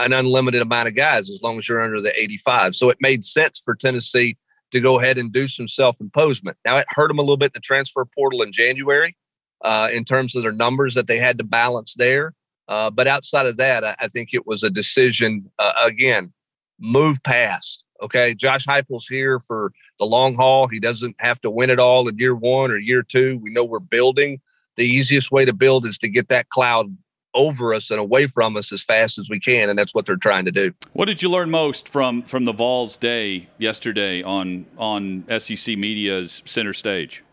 an 0.04 0.14
unlimited 0.14 0.62
amount 0.62 0.88
of 0.88 0.96
guys 0.96 1.30
as 1.30 1.40
long 1.42 1.58
as 1.58 1.68
you're 1.68 1.82
under 1.82 2.02
the 2.02 2.14
85. 2.20 2.76
So 2.76 2.90
it 2.90 2.98
made 3.02 3.24
sense 3.24 3.60
for 3.60 3.76
Tennessee 3.76 4.38
to 4.72 4.80
go 4.80 5.00
ahead 5.00 5.18
and 5.18 5.32
do 5.32 5.48
some 5.48 5.68
self 5.68 6.00
imposement. 6.00 6.58
Now, 6.66 6.78
it 6.78 6.88
hurt 6.90 7.10
them 7.10 7.20
a 7.20 7.22
little 7.22 7.38
bit 7.38 7.48
in 7.48 7.52
the 7.56 7.60
transfer 7.60 8.06
portal 8.06 8.42
in 8.42 8.52
January 8.52 9.16
uh, 9.64 9.90
in 9.94 10.04
terms 10.04 10.36
of 10.36 10.44
their 10.44 10.52
numbers 10.52 10.94
that 10.96 11.08
they 11.08 11.18
had 11.18 11.38
to 11.38 11.44
balance 11.44 11.96
there. 11.96 12.34
Uh, 12.68 12.90
but 12.90 13.08
outside 13.08 13.46
of 13.46 13.58
that, 13.58 13.84
I, 13.84 13.96
I, 14.00 14.08
think 14.08 14.34
it 14.34 14.48
was 14.48 14.64
a 14.64 14.70
decision, 14.70 15.52
uh, 15.60 15.74
again, 15.84 16.32
move 16.80 17.22
past. 17.24 17.84
Okay. 18.02 18.34
Josh 18.34 18.66
Heupel's 18.66 19.08
here 19.08 19.40
for 19.40 19.74
the 20.00 20.06
long 20.06 20.36
haul. 20.36 20.68
He 20.68 20.80
doesn't 20.80 21.16
have 21.20 21.42
to 21.42 21.52
win 21.52 21.70
it 21.70 21.80
all 21.80 22.08
in 22.08 22.18
year 22.18 22.36
one 22.36 22.72
or 22.72 22.78
year 22.78 23.04
two. 23.04 23.40
We 23.40 23.52
know 23.52 23.66
we're 23.66 23.80
building. 23.80 24.40
The 24.78 24.86
easiest 24.86 25.32
way 25.32 25.44
to 25.44 25.54
build 25.54 25.86
is 25.86 25.98
to 26.00 26.10
get 26.10 26.30
that 26.30 26.50
cloud 26.50 26.96
over 27.34 27.74
us 27.74 27.90
and 27.90 28.00
away 28.00 28.28
from 28.28 28.58
us 28.58 28.72
as 28.72 28.82
fast 28.82 29.18
as 29.18 29.30
we 29.30 29.40
can, 29.40 29.70
and 29.70 29.78
that's 29.78 29.94
what 29.94 30.06
they're 30.06 30.16
trying 30.16 30.46
to 30.46 30.52
do. 30.52 30.72
What 30.94 31.06
did 31.06 31.22
you 31.22 31.30
learn 31.30 31.50
most 31.50 31.88
from 31.88 32.22
from 32.24 32.46
the 32.46 32.54
Vols 32.54 32.98
day 32.98 33.48
yesterday 33.58 34.22
on 34.24 34.66
on 34.78 35.24
SEC 35.40 35.78
Media's 35.78 36.42
center 36.46 36.74
stage? 36.74 37.24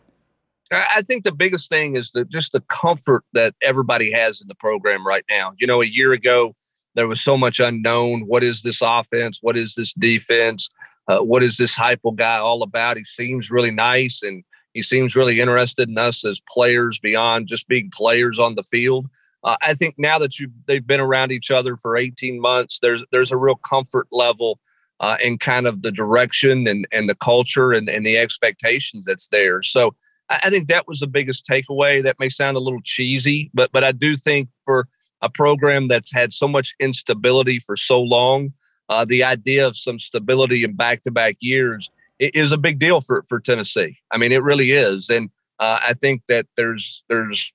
I 0.70 1.00
think 1.02 1.24
the 1.24 1.32
biggest 1.32 1.70
thing 1.70 1.96
is 1.96 2.10
the 2.12 2.24
just 2.24 2.52
the 2.52 2.60
comfort 2.68 3.24
that 3.32 3.54
everybody 3.62 4.12
has 4.12 4.40
in 4.40 4.48
the 4.48 4.54
program 4.54 5.06
right 5.06 5.24
now. 5.30 5.52
You 5.58 5.66
know, 5.66 5.80
a 5.80 5.86
year 5.86 6.12
ago 6.12 6.54
there 6.94 7.08
was 7.08 7.20
so 7.20 7.36
much 7.36 7.60
unknown. 7.60 8.22
What 8.22 8.42
is 8.42 8.62
this 8.62 8.82
offense? 8.82 9.38
What 9.40 9.56
is 9.56 9.74
this 9.74 9.94
defense? 9.94 10.68
Uh, 11.06 11.20
what 11.20 11.42
is 11.42 11.56
this 11.56 11.76
Heupel 11.76 12.16
guy 12.16 12.38
all 12.38 12.62
about? 12.62 12.98
He 12.98 13.04
seems 13.04 13.50
really 13.50 13.70
nice 13.70 14.22
and 14.22 14.44
he 14.74 14.82
seems 14.82 15.16
really 15.16 15.40
interested 15.40 15.88
in 15.88 15.96
us 15.96 16.24
as 16.24 16.40
players 16.50 16.98
beyond 16.98 17.46
just 17.46 17.66
being 17.68 17.90
players 17.90 18.38
on 18.38 18.56
the 18.56 18.62
field. 18.62 19.06
Uh, 19.44 19.56
I 19.62 19.74
think 19.74 19.94
now 19.98 20.18
that 20.18 20.38
you 20.38 20.48
they've 20.66 20.86
been 20.86 21.00
around 21.00 21.32
each 21.32 21.50
other 21.50 21.76
for 21.76 21.96
18 21.96 22.40
months, 22.40 22.78
there's 22.80 23.04
there's 23.12 23.32
a 23.32 23.36
real 23.36 23.56
comfort 23.56 24.08
level 24.10 24.58
uh, 25.00 25.16
in 25.22 25.38
kind 25.38 25.66
of 25.66 25.82
the 25.82 25.92
direction 25.92 26.66
and 26.66 26.86
and 26.92 27.08
the 27.08 27.14
culture 27.14 27.72
and, 27.72 27.88
and 27.88 28.04
the 28.04 28.18
expectations 28.18 29.04
that's 29.04 29.28
there. 29.28 29.62
So 29.62 29.94
I 30.30 30.50
think 30.50 30.68
that 30.68 30.86
was 30.86 31.00
the 31.00 31.06
biggest 31.06 31.46
takeaway. 31.46 32.02
That 32.02 32.18
may 32.18 32.28
sound 32.28 32.56
a 32.56 32.60
little 32.60 32.82
cheesy, 32.82 33.50
but 33.54 33.70
but 33.72 33.84
I 33.84 33.92
do 33.92 34.16
think 34.16 34.48
for 34.64 34.88
a 35.22 35.28
program 35.28 35.88
that's 35.88 36.12
had 36.12 36.32
so 36.32 36.46
much 36.46 36.74
instability 36.80 37.58
for 37.58 37.76
so 37.76 38.00
long, 38.00 38.52
uh, 38.88 39.04
the 39.04 39.24
idea 39.24 39.66
of 39.66 39.76
some 39.76 39.98
stability 39.98 40.64
in 40.64 40.74
back-to-back 40.74 41.36
years 41.40 41.90
is 42.18 42.52
a 42.52 42.58
big 42.58 42.78
deal 42.78 43.00
for 43.00 43.22
for 43.28 43.40
Tennessee. 43.40 43.98
I 44.10 44.18
mean, 44.18 44.32
it 44.32 44.42
really 44.42 44.72
is, 44.72 45.08
and 45.08 45.30
uh, 45.60 45.78
I 45.82 45.94
think 45.94 46.22
that 46.28 46.46
there's 46.56 47.04
there's 47.08 47.52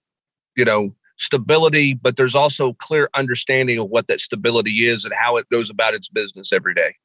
you 0.56 0.66
know 0.66 0.96
stability, 1.18 1.94
but 1.94 2.18
there's 2.18 2.36
also 2.36 2.74
clear 2.74 3.10
understanding 3.14 3.80
of 3.80 3.90
what 3.90 4.08
that 4.08 4.20
stability 4.20 4.88
is 4.88 5.06
and 5.06 5.14
how 5.14 5.38
it 5.38 5.48
goes 5.50 5.70
about 5.70 5.94
its 5.94 6.10
business 6.10 6.52
every 6.52 6.74
day. 6.74 6.96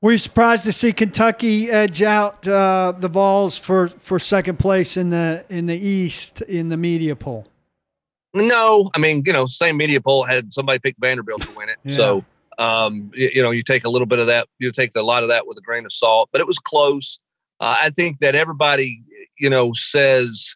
Were 0.00 0.12
you 0.12 0.18
surprised 0.18 0.62
to 0.64 0.72
see 0.72 0.92
Kentucky 0.92 1.70
edge 1.70 2.02
out 2.02 2.46
uh, 2.46 2.92
the 2.96 3.08
Vols 3.08 3.56
for, 3.56 3.88
for 3.88 4.20
second 4.20 4.58
place 4.58 4.96
in 4.96 5.10
the 5.10 5.44
in 5.48 5.66
the 5.66 5.76
East 5.76 6.40
in 6.42 6.68
the 6.68 6.76
media 6.76 7.16
poll? 7.16 7.46
No, 8.32 8.90
I 8.94 8.98
mean 9.00 9.24
you 9.26 9.32
know 9.32 9.46
same 9.46 9.76
media 9.76 10.00
poll 10.00 10.22
had 10.22 10.52
somebody 10.52 10.78
pick 10.78 10.94
Vanderbilt 11.00 11.42
to 11.42 11.50
win 11.56 11.68
it, 11.68 11.78
yeah. 11.84 11.96
so 11.96 12.24
um, 12.58 13.10
you, 13.12 13.30
you, 13.34 13.42
know 13.42 13.50
you 13.50 13.64
take 13.64 13.84
a 13.84 13.88
little 13.88 14.06
bit 14.06 14.20
of 14.20 14.28
that, 14.28 14.46
you 14.60 14.70
take 14.70 14.94
a 14.94 15.02
lot 15.02 15.24
of 15.24 15.30
that 15.30 15.48
with 15.48 15.58
a 15.58 15.62
grain 15.62 15.84
of 15.84 15.92
salt, 15.92 16.28
but 16.30 16.40
it 16.40 16.46
was 16.46 16.58
close. 16.58 17.18
Uh, 17.58 17.74
I 17.80 17.90
think 17.90 18.20
that 18.20 18.36
everybody 18.36 19.02
you 19.36 19.50
know 19.50 19.72
says 19.72 20.54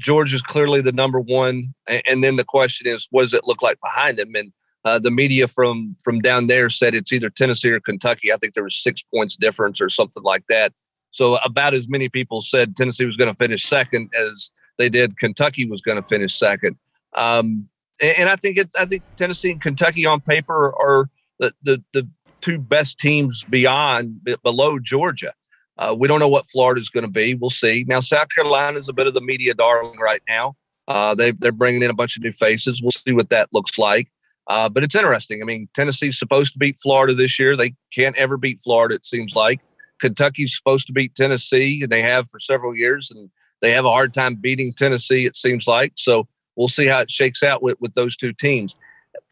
Georgia's 0.00 0.42
clearly 0.42 0.80
the 0.80 0.92
number 0.92 1.20
one, 1.20 1.74
and, 1.86 2.24
then 2.24 2.36
the 2.36 2.44
question 2.44 2.88
is, 2.88 3.06
what 3.10 3.22
does 3.22 3.34
it 3.34 3.46
look 3.46 3.62
like 3.62 3.78
behind 3.80 4.16
them? 4.16 4.34
And 4.34 4.52
uh, 4.84 4.98
the 4.98 5.10
media 5.10 5.46
from 5.46 5.94
from 6.02 6.20
down 6.20 6.46
there 6.46 6.70
said 6.70 6.94
it's 6.94 7.12
either 7.12 7.28
Tennessee 7.28 7.70
or 7.70 7.80
Kentucky. 7.80 8.32
I 8.32 8.36
think 8.36 8.54
there 8.54 8.64
was 8.64 8.82
six 8.82 9.02
points 9.02 9.36
difference 9.36 9.80
or 9.80 9.90
something 9.90 10.22
like 10.22 10.44
that. 10.48 10.72
So 11.10 11.36
about 11.36 11.74
as 11.74 11.86
many 11.86 12.08
people 12.08 12.40
said 12.40 12.76
Tennessee 12.76 13.04
was 13.04 13.16
going 13.16 13.30
to 13.30 13.36
finish 13.36 13.62
second 13.64 14.10
as 14.18 14.50
they 14.78 14.88
did 14.88 15.18
Kentucky 15.18 15.68
was 15.68 15.82
going 15.82 16.00
to 16.00 16.08
finish 16.08 16.34
second. 16.34 16.76
Um, 17.14 17.68
and, 18.00 18.20
and, 18.20 18.28
I 18.30 18.36
think 18.36 18.56
it, 18.56 18.70
I 18.78 18.86
think 18.86 19.02
Tennessee 19.16 19.50
and 19.50 19.60
Kentucky 19.60 20.06
on 20.06 20.20
paper 20.20 20.74
are 20.80 21.10
the 21.38 21.52
the, 21.62 21.84
the 21.92 22.08
two 22.40 22.58
best 22.58 22.98
teams 22.98 23.44
beyond 23.44 24.26
below 24.42 24.78
Georgia. 24.78 25.34
Uh, 25.80 25.96
we 25.98 26.06
don't 26.06 26.20
know 26.20 26.28
what 26.28 26.46
Florida 26.46 26.80
is 26.80 26.90
going 26.90 27.06
to 27.06 27.10
be. 27.10 27.34
We'll 27.34 27.50
see. 27.50 27.84
Now 27.88 28.00
South 28.00 28.28
Carolina 28.28 28.78
is 28.78 28.88
a 28.88 28.92
bit 28.92 29.06
of 29.06 29.14
the 29.14 29.20
media 29.22 29.54
darling 29.54 29.98
right 29.98 30.22
now. 30.28 30.54
Uh, 30.86 31.14
they 31.14 31.32
they're 31.32 31.52
bringing 31.52 31.82
in 31.82 31.90
a 31.90 31.94
bunch 31.94 32.16
of 32.16 32.22
new 32.22 32.32
faces. 32.32 32.82
We'll 32.82 32.90
see 32.90 33.12
what 33.12 33.30
that 33.30 33.48
looks 33.52 33.78
like. 33.78 34.08
Uh, 34.46 34.68
but 34.68 34.82
it's 34.82 34.94
interesting. 34.94 35.40
I 35.40 35.44
mean, 35.44 35.68
Tennessee's 35.74 36.18
supposed 36.18 36.52
to 36.52 36.58
beat 36.58 36.78
Florida 36.78 37.14
this 37.14 37.38
year. 37.38 37.56
They 37.56 37.74
can't 37.94 38.16
ever 38.16 38.36
beat 38.36 38.60
Florida, 38.60 38.96
it 38.96 39.06
seems 39.06 39.34
like. 39.34 39.60
Kentucky's 40.00 40.56
supposed 40.56 40.86
to 40.88 40.92
beat 40.92 41.14
Tennessee, 41.14 41.80
and 41.82 41.90
they 41.92 42.02
have 42.02 42.28
for 42.28 42.40
several 42.40 42.74
years, 42.74 43.10
and 43.10 43.30
they 43.62 43.70
have 43.70 43.84
a 43.84 43.90
hard 43.90 44.12
time 44.12 44.34
beating 44.34 44.72
Tennessee, 44.72 45.24
it 45.24 45.36
seems 45.36 45.66
like. 45.66 45.92
So 45.96 46.26
we'll 46.56 46.68
see 46.68 46.86
how 46.86 47.00
it 47.00 47.10
shakes 47.10 47.42
out 47.42 47.62
with, 47.62 47.76
with 47.80 47.94
those 47.94 48.16
two 48.16 48.32
teams. 48.32 48.74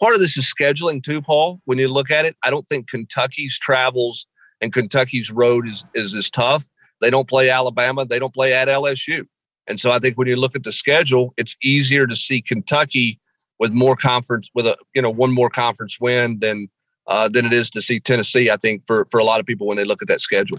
Part 0.00 0.14
of 0.14 0.20
this 0.20 0.36
is 0.36 0.52
scheduling, 0.52 1.02
too, 1.02 1.20
Paul. 1.20 1.60
When 1.64 1.78
you 1.78 1.88
look 1.88 2.10
at 2.10 2.24
it, 2.24 2.36
I 2.44 2.50
don't 2.50 2.68
think 2.68 2.88
Kentucky's 2.88 3.58
travels 3.58 4.26
and 4.60 4.72
Kentucky's 4.72 5.30
road 5.30 5.68
is, 5.68 5.84
is 5.94 6.14
as 6.14 6.30
tough. 6.30 6.68
They 7.00 7.10
don't 7.10 7.28
play 7.28 7.50
Alabama, 7.50 8.04
they 8.04 8.18
don't 8.18 8.34
play 8.34 8.52
at 8.54 8.68
LSU. 8.68 9.26
And 9.66 9.78
so 9.78 9.92
I 9.92 9.98
think 9.98 10.16
when 10.16 10.28
you 10.28 10.36
look 10.36 10.56
at 10.56 10.64
the 10.64 10.72
schedule, 10.72 11.34
it's 11.36 11.56
easier 11.62 12.06
to 12.06 12.16
see 12.16 12.40
Kentucky 12.40 13.20
with 13.58 13.72
more 13.72 13.96
conference 13.96 14.48
with 14.54 14.66
a 14.66 14.76
you 14.94 15.02
know 15.02 15.10
one 15.10 15.32
more 15.32 15.50
conference 15.50 15.98
win 16.00 16.38
than 16.40 16.68
uh, 17.06 17.28
than 17.28 17.46
it 17.46 17.52
is 17.52 17.70
to 17.70 17.80
see 17.80 18.00
Tennessee. 18.00 18.50
I 18.50 18.56
think 18.56 18.86
for 18.86 19.04
for 19.06 19.20
a 19.20 19.24
lot 19.24 19.40
of 19.40 19.46
people 19.46 19.66
when 19.66 19.76
they 19.76 19.84
look 19.84 20.02
at 20.02 20.08
that 20.08 20.20
schedule. 20.20 20.58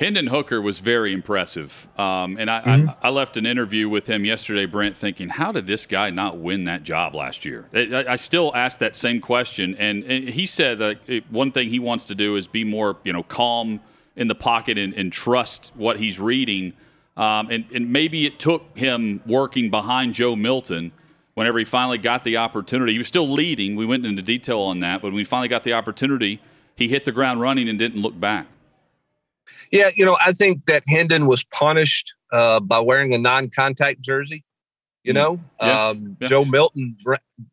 Hendon 0.00 0.28
Hooker 0.28 0.62
was 0.62 0.78
very 0.78 1.12
impressive, 1.12 1.86
um, 1.98 2.38
and 2.38 2.50
I, 2.50 2.62
mm-hmm. 2.62 2.88
I, 2.88 2.96
I, 3.02 3.10
left 3.10 3.36
an 3.36 3.44
interview 3.44 3.86
with 3.86 4.06
him 4.08 4.24
yesterday, 4.24 4.64
Brent, 4.64 4.96
thinking, 4.96 5.28
how 5.28 5.52
did 5.52 5.66
this 5.66 5.84
guy 5.84 6.08
not 6.08 6.38
win 6.38 6.64
that 6.64 6.84
job 6.84 7.14
last 7.14 7.44
year? 7.44 7.66
I, 7.74 8.06
I 8.08 8.16
still 8.16 8.50
ask 8.56 8.78
that 8.78 8.96
same 8.96 9.20
question, 9.20 9.76
and, 9.78 10.02
and 10.04 10.30
he 10.30 10.46
said 10.46 10.78
that 10.78 11.24
one 11.28 11.52
thing 11.52 11.68
he 11.68 11.78
wants 11.78 12.06
to 12.06 12.14
do 12.14 12.36
is 12.36 12.46
be 12.46 12.64
more, 12.64 12.96
you 13.04 13.12
know, 13.12 13.22
calm 13.22 13.78
in 14.16 14.26
the 14.26 14.34
pocket 14.34 14.78
and, 14.78 14.94
and 14.94 15.12
trust 15.12 15.70
what 15.74 15.98
he's 15.98 16.18
reading. 16.18 16.72
Um, 17.18 17.50
and, 17.50 17.66
and 17.74 17.92
maybe 17.92 18.24
it 18.24 18.38
took 18.38 18.78
him 18.78 19.20
working 19.26 19.68
behind 19.68 20.14
Joe 20.14 20.34
Milton 20.34 20.92
whenever 21.34 21.58
he 21.58 21.66
finally 21.66 21.98
got 21.98 22.24
the 22.24 22.38
opportunity. 22.38 22.92
He 22.92 22.98
was 22.98 23.08
still 23.08 23.28
leading. 23.28 23.76
We 23.76 23.84
went 23.84 24.06
into 24.06 24.22
detail 24.22 24.60
on 24.60 24.80
that, 24.80 25.02
but 25.02 25.08
when 25.08 25.16
we 25.16 25.24
finally 25.24 25.48
got 25.48 25.62
the 25.62 25.74
opportunity, 25.74 26.40
he 26.74 26.88
hit 26.88 27.04
the 27.04 27.12
ground 27.12 27.42
running 27.42 27.68
and 27.68 27.78
didn't 27.78 28.00
look 28.00 28.18
back. 28.18 28.46
Yeah, 29.70 29.90
you 29.94 30.04
know, 30.04 30.16
I 30.20 30.32
think 30.32 30.66
that 30.66 30.82
Hendon 30.88 31.26
was 31.26 31.44
punished 31.44 32.12
uh, 32.32 32.60
by 32.60 32.80
wearing 32.80 33.14
a 33.14 33.18
non-contact 33.18 34.00
jersey. 34.00 34.44
You 35.04 35.12
mm. 35.12 35.16
know, 35.16 35.40
yeah. 35.60 35.88
Um, 35.88 36.16
yeah. 36.20 36.28
Joe 36.28 36.44
Milton. 36.44 36.96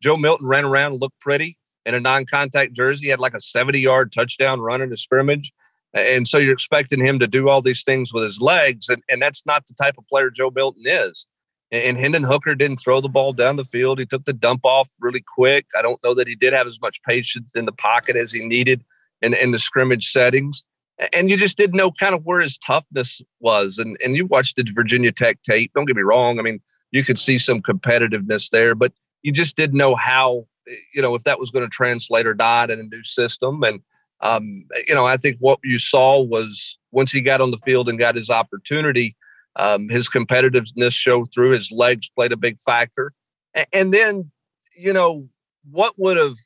Joe 0.02 0.16
Milton 0.16 0.46
ran 0.46 0.64
around 0.64 0.92
and 0.92 1.00
looked 1.00 1.20
pretty 1.20 1.56
in 1.86 1.94
a 1.94 2.00
non-contact 2.00 2.72
jersey. 2.74 3.06
He 3.06 3.10
had 3.10 3.20
like 3.20 3.34
a 3.34 3.40
seventy-yard 3.40 4.12
touchdown 4.12 4.60
run 4.60 4.82
in 4.82 4.92
a 4.92 4.96
scrimmage, 4.96 5.52
and 5.94 6.28
so 6.28 6.38
you're 6.38 6.52
expecting 6.52 7.00
him 7.00 7.18
to 7.20 7.26
do 7.26 7.48
all 7.48 7.62
these 7.62 7.84
things 7.84 8.12
with 8.12 8.24
his 8.24 8.40
legs, 8.40 8.88
and, 8.88 9.02
and 9.08 9.22
that's 9.22 9.46
not 9.46 9.66
the 9.66 9.74
type 9.74 9.94
of 9.96 10.06
player 10.08 10.30
Joe 10.30 10.50
Milton 10.50 10.82
is. 10.86 11.26
And 11.70 11.98
Hendon 11.98 12.24
Hooker 12.24 12.54
didn't 12.54 12.78
throw 12.78 13.02
the 13.02 13.10
ball 13.10 13.34
down 13.34 13.56
the 13.56 13.64
field. 13.64 13.98
He 13.98 14.06
took 14.06 14.24
the 14.24 14.32
dump 14.32 14.62
off 14.64 14.88
really 15.00 15.22
quick. 15.36 15.66
I 15.78 15.82
don't 15.82 16.02
know 16.02 16.14
that 16.14 16.26
he 16.26 16.34
did 16.34 16.54
have 16.54 16.66
as 16.66 16.80
much 16.80 17.02
patience 17.02 17.54
in 17.54 17.66
the 17.66 17.72
pocket 17.72 18.16
as 18.16 18.32
he 18.32 18.46
needed 18.46 18.82
in, 19.20 19.34
in 19.34 19.50
the 19.50 19.58
scrimmage 19.58 20.10
settings. 20.10 20.62
And 21.12 21.30
you 21.30 21.36
just 21.36 21.56
didn't 21.56 21.76
know 21.76 21.90
kind 21.92 22.14
of 22.14 22.22
where 22.24 22.40
his 22.40 22.58
toughness 22.58 23.20
was. 23.40 23.78
And, 23.78 23.96
and 24.04 24.16
you 24.16 24.26
watched 24.26 24.56
the 24.56 24.66
Virginia 24.74 25.12
Tech 25.12 25.42
tape. 25.42 25.72
Don't 25.74 25.84
get 25.84 25.96
me 25.96 26.02
wrong. 26.02 26.38
I 26.38 26.42
mean, 26.42 26.60
you 26.90 27.04
could 27.04 27.18
see 27.18 27.38
some 27.38 27.62
competitiveness 27.62 28.50
there, 28.50 28.74
but 28.74 28.92
you 29.22 29.32
just 29.32 29.56
didn't 29.56 29.78
know 29.78 29.94
how, 29.94 30.46
you 30.94 31.02
know, 31.02 31.14
if 31.14 31.24
that 31.24 31.38
was 31.38 31.50
going 31.50 31.64
to 31.64 31.70
translate 31.70 32.26
or 32.26 32.34
not 32.34 32.70
in 32.70 32.80
a 32.80 32.84
new 32.84 33.04
system. 33.04 33.62
And, 33.62 33.80
um, 34.20 34.66
you 34.86 34.94
know, 34.94 35.06
I 35.06 35.16
think 35.16 35.36
what 35.40 35.60
you 35.62 35.78
saw 35.78 36.22
was 36.22 36.78
once 36.90 37.12
he 37.12 37.20
got 37.20 37.40
on 37.40 37.50
the 37.50 37.58
field 37.58 37.88
and 37.88 37.98
got 37.98 38.14
his 38.14 38.30
opportunity– 38.30 39.16
um, 39.58 39.88
his 39.88 40.08
competitiveness 40.08 40.92
showed 40.92 41.32
through. 41.34 41.52
His 41.52 41.70
legs 41.70 42.08
played 42.08 42.32
a 42.32 42.36
big 42.36 42.58
factor. 42.60 43.12
And, 43.54 43.66
and 43.72 43.94
then, 43.94 44.30
you 44.76 44.92
know, 44.92 45.28
what 45.70 45.94
would 45.98 46.16
have, 46.16 46.36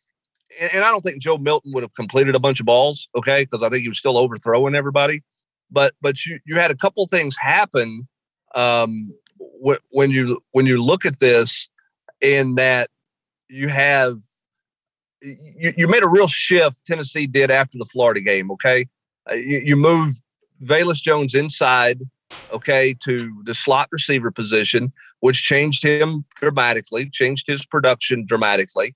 and 0.61 0.85
I 0.85 0.91
don't 0.91 1.03
think 1.03 1.23
Joe 1.23 1.39
Milton 1.39 1.73
would 1.73 1.83
have 1.83 1.95
completed 1.95 2.35
a 2.35 2.41
bunch 2.41 2.61
of 2.61 2.67
balls, 2.67 3.09
okay, 3.17 3.43
because 3.43 3.63
I 3.63 3.69
think 3.69 3.83
he 3.83 3.89
was 3.89 3.99
still 3.99 4.19
overthrowing 4.19 4.75
everybody. 4.75 5.23
But 5.71 5.95
but 6.01 6.25
you 6.27 6.39
you 6.45 6.59
had 6.59 6.71
a 6.71 6.77
couple 6.77 7.07
things 7.07 7.37
happen 7.39 8.09
um, 8.55 9.15
wh- 9.65 9.83
when 9.91 10.11
you 10.11 10.41
when 10.53 10.67
you 10.67 10.83
look 10.83 11.07
at 11.07 11.19
this, 11.19 11.69
in 12.21 12.57
that 12.57 12.89
you 13.49 13.69
have 13.69 14.19
you, 15.21 15.73
you 15.77 15.89
made 15.89 16.03
a 16.03 16.09
real 16.09 16.27
shift. 16.27 16.85
Tennessee 16.85 17.27
did 17.27 17.51
after 17.51 17.79
the 17.79 17.87
Florida 17.87 18.21
game. 18.21 18.51
Okay, 18.53 18.87
uh, 19.31 19.35
you, 19.35 19.63
you 19.65 19.77
moved 19.77 20.21
Velus 20.63 21.01
Jones 21.01 21.35
inside 21.35 22.01
okay, 22.53 22.95
to 23.03 23.43
the 23.45 23.55
slot 23.55 23.89
receiver 23.91 24.31
position, 24.31 24.93
which 25.21 25.43
changed 25.43 25.83
him 25.83 26.25
dramatically, 26.37 27.09
changed 27.11 27.47
his 27.47 27.65
production 27.65 28.25
dramatically. 28.27 28.95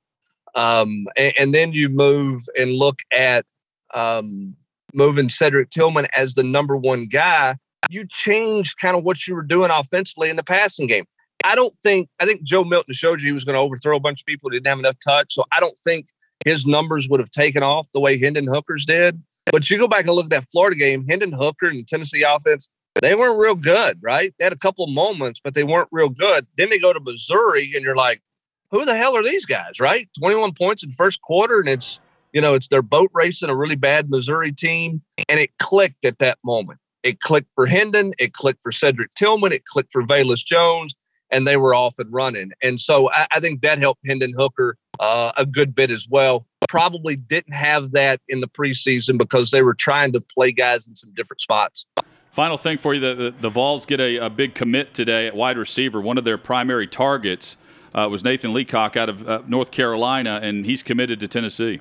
Um, 0.57 1.07
and, 1.17 1.33
and, 1.39 1.55
then 1.55 1.73
you 1.73 1.91
move 1.91 2.49
and 2.59 2.73
look 2.73 3.01
at 3.13 3.45
um, 3.93 4.57
moving 4.95 5.29
Cedric 5.29 5.69
Tillman 5.69 6.07
as 6.17 6.33
the 6.33 6.43
number 6.43 6.77
one 6.77 7.05
guy. 7.05 7.57
You 7.91 8.07
changed 8.09 8.79
kind 8.81 8.97
of 8.97 9.05
what 9.05 9.27
you 9.27 9.35
were 9.35 9.43
doing 9.43 9.71
offensively 9.71 10.31
in 10.31 10.37
the 10.37 10.43
passing 10.43 10.87
game. 10.87 11.05
I 11.45 11.55
don't 11.55 11.75
think, 11.83 12.09
I 12.19 12.25
think 12.25 12.43
Joe 12.43 12.65
Milton 12.65 12.95
showed 12.95 13.21
you 13.21 13.29
he 13.29 13.33
was 13.33 13.45
going 13.45 13.55
to 13.55 13.61
overthrow 13.61 13.97
a 13.97 14.01
bunch 14.01 14.23
of 14.23 14.27
people. 14.27 14.51
He 14.51 14.57
didn't 14.57 14.69
have 14.69 14.79
enough 14.79 14.97
touch. 15.05 15.35
So 15.35 15.45
I 15.53 15.61
don't 15.61 15.79
think 15.79 16.07
his 16.47 16.67
numbers 16.67 17.07
would 17.09 17.21
have 17.21 17.31
taken 17.31 17.63
off 17.63 17.89
the 17.93 18.01
way 18.01 18.19
Hendon 18.19 18.47
Hooker's 18.47 18.87
did. 18.87 19.23
But 19.53 19.69
you 19.71 19.79
go 19.79 19.87
back 19.87 20.07
and 20.07 20.15
look 20.15 20.25
at 20.25 20.31
that 20.31 20.51
Florida 20.51 20.77
game, 20.77 21.07
Hendon 21.07 21.33
Hooker 21.33 21.69
and 21.69 21.87
Tennessee 21.87 22.23
offense, 22.23 22.69
they 23.03 23.15
weren't 23.15 23.39
real 23.39 23.55
good, 23.55 23.99
right? 24.03 24.35
They 24.39 24.45
had 24.45 24.53
a 24.53 24.59
couple 24.59 24.85
of 24.85 24.91
moments, 24.91 25.41
but 25.43 25.55
they 25.55 25.65
weren't 25.65 25.89
real 25.93 26.09
good. 26.09 26.47
Then 26.57 26.71
they 26.71 26.79
go 26.79 26.93
to 26.93 27.01
Missouri, 27.01 27.71
and 27.75 27.85
you're 27.85 27.97
like, 27.97 28.23
who 28.71 28.85
the 28.85 28.97
hell 28.97 29.17
are 29.17 29.23
these 29.23 29.45
guys, 29.45 29.81
right? 29.81 30.09
21 30.19 30.53
points 30.53 30.83
in 30.83 30.91
first 30.91 31.23
quarter, 31.23 31.61
and 31.61 31.69
it's, 31.69 32.01
you 32.33 32.41
know, 32.41 32.55
it's 32.55 32.69
their 32.69 32.83
boat 32.83 33.11
racing 33.15 33.49
a 33.49 33.57
really 33.57 33.77
bad 33.77 34.11
Missouri 34.11 34.53
team. 34.53 35.03
And 35.29 35.41
it 35.41 35.51
clicked 35.59 36.05
at 36.05 36.19
that 36.19 36.39
moment. 36.45 36.81
It 37.03 37.21
clicked 37.21 37.49
for 37.55 37.67
Hendon, 37.67 38.15
it 38.19 38.33
clicked 38.33 38.63
for 38.63 38.73
Cedric 38.73 39.15
Tillman, 39.15 39.53
it 39.53 39.65
clicked 39.65 39.93
for 39.93 40.03
Velus 40.03 40.45
Jones, 40.45 40.95
and 41.31 41.47
they 41.47 41.57
were 41.57 41.75
off 41.75 41.99
and 41.99 42.13
running. 42.13 42.51
And 42.63 42.81
so 42.81 43.11
I, 43.13 43.27
I 43.33 43.41
think 43.41 43.63
that 43.63 43.79
helped 43.79 44.01
Hendon 44.07 44.33
Hooker 44.37 44.77
uh, 44.99 45.33
a 45.37 45.47
good 45.47 45.75
bit 45.75 45.91
as 45.91 46.09
well. 46.09 46.47
Probably 46.69 47.15
didn't 47.15 47.55
have 47.55 47.93
that 47.93 48.21
in 48.29 48.41
the 48.41 48.49
preseason 48.49 49.19
because 49.19 49.53
they 49.53 49.63
were 49.63 49.75
trying 49.75 50.13
to 50.13 50.21
play 50.21 50.51
guys 50.51 50.89
in 50.89 50.97
some 50.97 51.13
different 51.15 51.41
spots. 51.41 51.87
Final 52.31 52.59
thing 52.59 52.77
for 52.77 52.93
you: 52.93 53.01
the 53.01 53.15
the, 53.15 53.35
the 53.41 53.51
Vols 53.51 53.87
get 53.87 54.01
a, 54.01 54.17
a, 54.17 54.29
big 54.29 54.55
commit 54.55 54.93
today 54.93 55.27
at 55.27 55.35
wide 55.35 55.57
receiver. 55.57 56.01
One 56.01 56.19
of 56.19 56.25
their 56.25 56.37
primary 56.37 56.87
targets 56.87 57.57
uh, 57.97 58.09
was 58.09 58.23
Nathan 58.23 58.53
Leacock 58.53 58.97
out 58.97 59.09
of 59.09 59.29
uh, 59.29 59.43
North 59.47 59.71
Carolina, 59.71 60.39
and 60.43 60.67
he's 60.67 60.83
committed 60.83 61.19
to 61.21 61.29
Tennessee. 61.29 61.81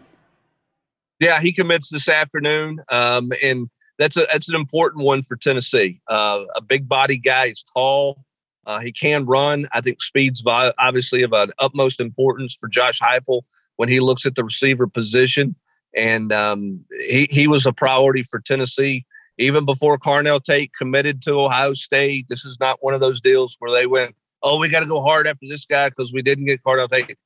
Yeah, 1.20 1.40
he 1.42 1.52
commits 1.52 1.90
this 1.90 2.10
afternoon, 2.10 2.80
um, 2.90 3.32
and 3.44 3.70
that's 3.98 4.18
a 4.18 4.26
that's 4.32 4.50
an 4.50 4.56
important 4.56 5.06
one 5.06 5.22
for 5.22 5.36
Tennessee. 5.36 6.02
Uh, 6.08 6.46
a 6.56 6.62
big 6.62 6.88
body 6.88 7.18
guy. 7.18 7.48
He's 7.48 7.64
tall. 7.74 8.24
Uh, 8.66 8.80
he 8.80 8.92
can 8.92 9.26
run. 9.26 9.68
I 9.74 9.82
think 9.82 10.02
speed's 10.02 10.44
obviously 10.48 11.22
of 11.22 11.34
utmost 11.60 12.00
importance 12.00 12.56
for 12.56 12.68
Josh 12.68 13.00
Heupel 13.00 13.42
when 13.76 13.90
he 13.90 14.00
looks 14.00 14.26
at 14.26 14.36
the 14.36 14.44
receiver 14.44 14.88
position, 14.88 15.56
and 15.96 16.32
um, 16.34 16.84
he 17.08 17.28
he 17.30 17.48
was 17.48 17.66
a 17.66 17.74
priority 17.74 18.24
for 18.24 18.40
Tennessee 18.40 19.06
even 19.38 19.66
before 19.66 19.98
Carnell 19.98 20.42
Tate 20.42 20.72
committed 20.74 21.22
to 21.24 21.40
Ohio 21.40 21.74
State. 21.74 22.28
This 22.30 22.46
is 22.46 22.58
not 22.60 22.78
one 22.82 22.94
of 22.94 23.02
those 23.02 23.20
deals 23.20 23.56
where 23.60 23.72
they 23.72 23.86
went, 23.86 24.16
oh, 24.44 24.60
we 24.60 24.70
got 24.70 24.82
to 24.82 24.86
go 24.86 25.02
hard 25.02 25.28
after 25.28 25.48
this 25.48 25.66
guy 25.66 25.90
because 25.90 26.14
we 26.14 26.22
didn't 26.22 26.46
get 26.46 26.64
Carnell 26.64 26.90
Tate. 26.90 27.18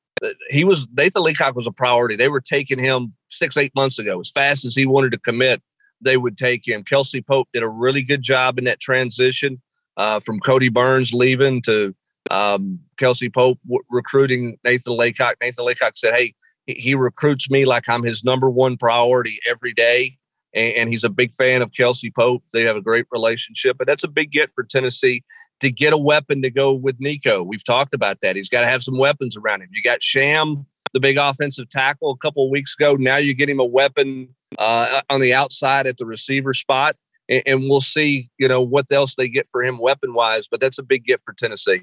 He 0.50 0.64
was 0.64 0.86
Nathan 0.92 1.22
Leacock 1.22 1.54
was 1.54 1.66
a 1.66 1.72
priority. 1.72 2.16
They 2.16 2.28
were 2.28 2.40
taking 2.40 2.78
him 2.78 3.14
six, 3.28 3.56
eight 3.56 3.74
months 3.74 3.98
ago. 3.98 4.20
As 4.20 4.30
fast 4.30 4.64
as 4.64 4.74
he 4.74 4.86
wanted 4.86 5.12
to 5.12 5.18
commit, 5.18 5.62
they 6.00 6.16
would 6.16 6.36
take 6.36 6.66
him. 6.66 6.82
Kelsey 6.82 7.22
Pope 7.22 7.48
did 7.52 7.62
a 7.62 7.68
really 7.68 8.02
good 8.02 8.22
job 8.22 8.58
in 8.58 8.64
that 8.64 8.80
transition 8.80 9.60
uh, 9.96 10.20
from 10.20 10.40
Kodi 10.40 10.72
Burns 10.72 11.12
leaving 11.12 11.62
to 11.62 11.94
um, 12.30 12.80
Kelsey 12.98 13.30
Pope 13.30 13.58
w- 13.64 13.82
recruiting 13.90 14.58
Nathan 14.64 14.96
Leacock. 14.96 15.36
Nathan 15.42 15.64
Leacock 15.64 15.96
said, 15.96 16.14
hey, 16.14 16.34
he, 16.66 16.74
he 16.74 16.94
recruits 16.94 17.50
me 17.50 17.64
like 17.64 17.88
I'm 17.88 18.02
his 18.02 18.24
number 18.24 18.50
one 18.50 18.76
priority 18.76 19.38
every 19.48 19.72
day 19.72 20.18
and, 20.54 20.74
and 20.74 20.88
he's 20.88 21.04
a 21.04 21.10
big 21.10 21.32
fan 21.32 21.62
of 21.62 21.72
Kelsey 21.72 22.10
Pope. 22.10 22.42
They 22.52 22.62
have 22.62 22.76
a 22.76 22.82
great 22.82 23.06
relationship, 23.10 23.78
but 23.78 23.86
that's 23.86 24.04
a 24.04 24.08
big 24.08 24.30
get 24.30 24.50
for 24.54 24.64
Tennessee 24.64 25.22
to 25.60 25.70
get 25.70 25.92
a 25.92 25.98
weapon 25.98 26.42
to 26.42 26.50
go 26.50 26.74
with 26.74 26.96
Nico. 26.98 27.42
We've 27.42 27.64
talked 27.64 27.94
about 27.94 28.20
that. 28.22 28.36
He's 28.36 28.48
got 28.48 28.60
to 28.60 28.66
have 28.66 28.82
some 28.82 28.98
weapons 28.98 29.36
around 29.36 29.62
him. 29.62 29.68
You 29.72 29.82
got 29.82 30.02
Sham 30.02 30.66
the 30.92 31.00
big 31.00 31.16
offensive 31.16 31.68
tackle 31.68 32.10
a 32.10 32.16
couple 32.16 32.44
of 32.44 32.50
weeks 32.50 32.74
ago. 32.78 32.96
Now 32.96 33.16
you 33.16 33.34
get 33.34 33.48
him 33.48 33.60
a 33.60 33.64
weapon 33.64 34.34
uh, 34.58 35.02
on 35.08 35.20
the 35.20 35.32
outside 35.34 35.86
at 35.86 35.98
the 35.98 36.06
receiver 36.06 36.54
spot, 36.54 36.96
and, 37.28 37.42
and 37.46 37.60
we'll 37.68 37.80
see, 37.80 38.30
you 38.38 38.48
know, 38.48 38.62
what 38.62 38.90
else 38.90 39.14
they 39.16 39.28
get 39.28 39.46
for 39.50 39.62
him 39.62 39.78
weapon 39.78 40.14
wise. 40.14 40.48
But 40.48 40.60
that's 40.60 40.78
a 40.78 40.82
big 40.82 41.04
gift 41.04 41.24
for 41.24 41.32
Tennessee. 41.32 41.82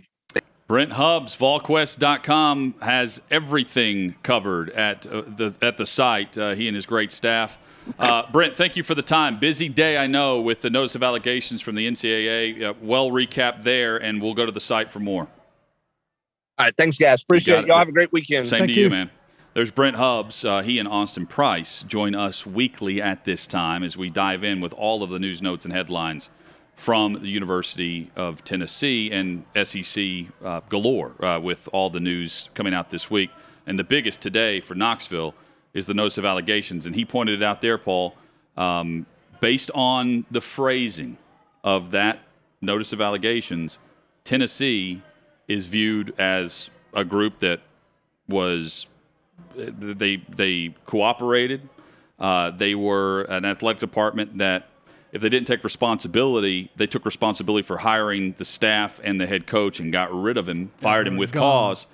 Brent 0.67 0.93
Hubbs, 0.93 1.37
VolQuest.com 1.37 2.75
has 2.81 3.21
everything 3.31 4.15
covered 4.21 4.69
at 4.71 5.07
uh, 5.07 5.21
the 5.21 5.57
at 5.61 5.77
the 5.77 5.85
site. 5.85 6.37
Uh, 6.37 6.55
he 6.55 6.67
and 6.67 6.75
his 6.75 6.85
great 6.85 7.11
staff. 7.13 7.57
Uh, 7.99 8.23
Brent, 8.31 8.55
thank 8.55 8.75
you 8.75 8.83
for 8.83 8.95
the 8.95 9.01
time. 9.01 9.39
Busy 9.39 9.69
day, 9.69 9.97
I 9.97 10.07
know, 10.07 10.41
with 10.41 10.61
the 10.61 10.69
notice 10.69 10.95
of 10.95 11.03
allegations 11.03 11.61
from 11.61 11.75
the 11.75 11.87
NCAA. 11.87 12.63
Uh, 12.63 12.73
well 12.81 13.09
recapped 13.09 13.63
there, 13.63 13.97
and 13.97 14.21
we'll 14.21 14.33
go 14.33 14.45
to 14.45 14.51
the 14.51 14.59
site 14.59 14.91
for 14.91 14.99
more. 14.99 15.27
All 16.59 16.65
right, 16.65 16.73
thanks, 16.75 16.97
guys. 16.97 17.21
Appreciate 17.21 17.59
it. 17.59 17.67
Y'all 17.67 17.77
have 17.77 17.87
a 17.87 17.91
great 17.91 18.11
weekend. 18.11 18.47
Same 18.47 18.59
Thank 18.59 18.73
to 18.73 18.77
you, 18.77 18.85
you. 18.85 18.89
man. 18.89 19.11
There's 19.53 19.71
Brent 19.71 19.95
Hubbs. 19.95 20.45
Uh, 20.45 20.61
he 20.61 20.79
and 20.79 20.87
Austin 20.87 21.25
Price 21.25 21.83
join 21.83 22.13
us 22.13 22.45
weekly 22.45 23.01
at 23.01 23.25
this 23.25 23.47
time 23.47 23.83
as 23.83 23.97
we 23.97 24.09
dive 24.09 24.43
in 24.43 24.61
with 24.61 24.73
all 24.73 25.01
of 25.03 25.09
the 25.09 25.19
news, 25.19 25.41
notes, 25.41 25.65
and 25.65 25.73
headlines 25.73 26.29
from 26.75 27.13
the 27.13 27.29
University 27.29 28.11
of 28.15 28.43
Tennessee 28.43 29.11
and 29.11 29.45
SEC 29.63 30.27
uh, 30.43 30.61
galore 30.69 31.13
uh, 31.23 31.39
with 31.39 31.67
all 31.73 31.89
the 31.89 31.99
news 31.99 32.49
coming 32.53 32.73
out 32.73 32.91
this 32.91 33.09
week. 33.09 33.31
And 33.65 33.77
the 33.77 33.83
biggest 33.83 34.21
today 34.21 34.59
for 34.59 34.75
Knoxville 34.75 35.33
is 35.77 35.85
the 35.85 35.93
notice 35.93 36.17
of 36.17 36.25
allegations. 36.25 36.87
And 36.87 36.95
he 36.95 37.05
pointed 37.05 37.41
it 37.41 37.45
out 37.45 37.61
there, 37.61 37.77
Paul, 37.77 38.15
um, 38.57 39.05
based 39.39 39.69
on 39.75 40.25
the 40.31 40.41
phrasing 40.41 41.17
of 41.63 41.91
that 41.91 42.19
notice 42.61 42.93
of 42.93 42.99
allegations, 42.99 43.77
Tennessee 44.23 45.03
is 45.47 45.67
viewed 45.67 46.13
as 46.19 46.71
a 46.93 47.05
group 47.05 47.39
that 47.39 47.61
was 48.27 48.87
they 49.55 50.17
they 50.27 50.75
cooperated. 50.85 51.69
Uh, 52.19 52.49
they 52.49 52.73
were 52.73 53.21
an 53.23 53.45
athletic 53.45 53.79
department 53.79 54.39
that, 54.39 54.67
if 55.11 55.21
they 55.21 55.29
didn't 55.29 55.45
take 55.45 55.63
responsibility, 55.63 56.71
they 56.75 56.87
took 56.87 57.05
responsibility 57.05 57.61
for 57.61 57.77
hiring 57.77 58.33
the 58.33 58.45
staff 58.45 58.99
and 59.03 59.21
the 59.21 59.27
head 59.27 59.45
coach 59.45 59.79
and 59.79 59.91
got 59.91 60.11
rid 60.11 60.37
of 60.37 60.49
him, 60.49 60.71
fired 60.77 61.07
him 61.07 61.15
with 61.15 61.31
cause. 61.31 61.85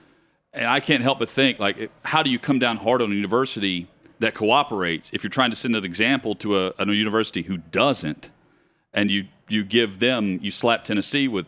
And 0.53 0.67
I 0.67 0.79
can't 0.79 1.01
help 1.01 1.19
but 1.19 1.29
think, 1.29 1.59
like, 1.59 1.89
how 2.03 2.21
do 2.21 2.29
you 2.29 2.37
come 2.37 2.59
down 2.59 2.77
hard 2.77 3.01
on 3.01 3.11
a 3.11 3.15
university 3.15 3.87
that 4.19 4.35
cooperates 4.35 5.09
if 5.11 5.23
you're 5.23 5.31
trying 5.31 5.49
to 5.49 5.55
send 5.55 5.75
an 5.75 5.83
example 5.83 6.35
to 6.35 6.57
a, 6.67 6.73
a 6.77 6.85
university 6.85 7.41
who 7.41 7.57
doesn't, 7.57 8.29
and 8.93 9.09
you 9.09 9.25
you 9.49 9.63
give 9.63 9.99
them 9.99 10.39
you 10.41 10.51
slap 10.51 10.83
Tennessee 10.83 11.27
with 11.27 11.47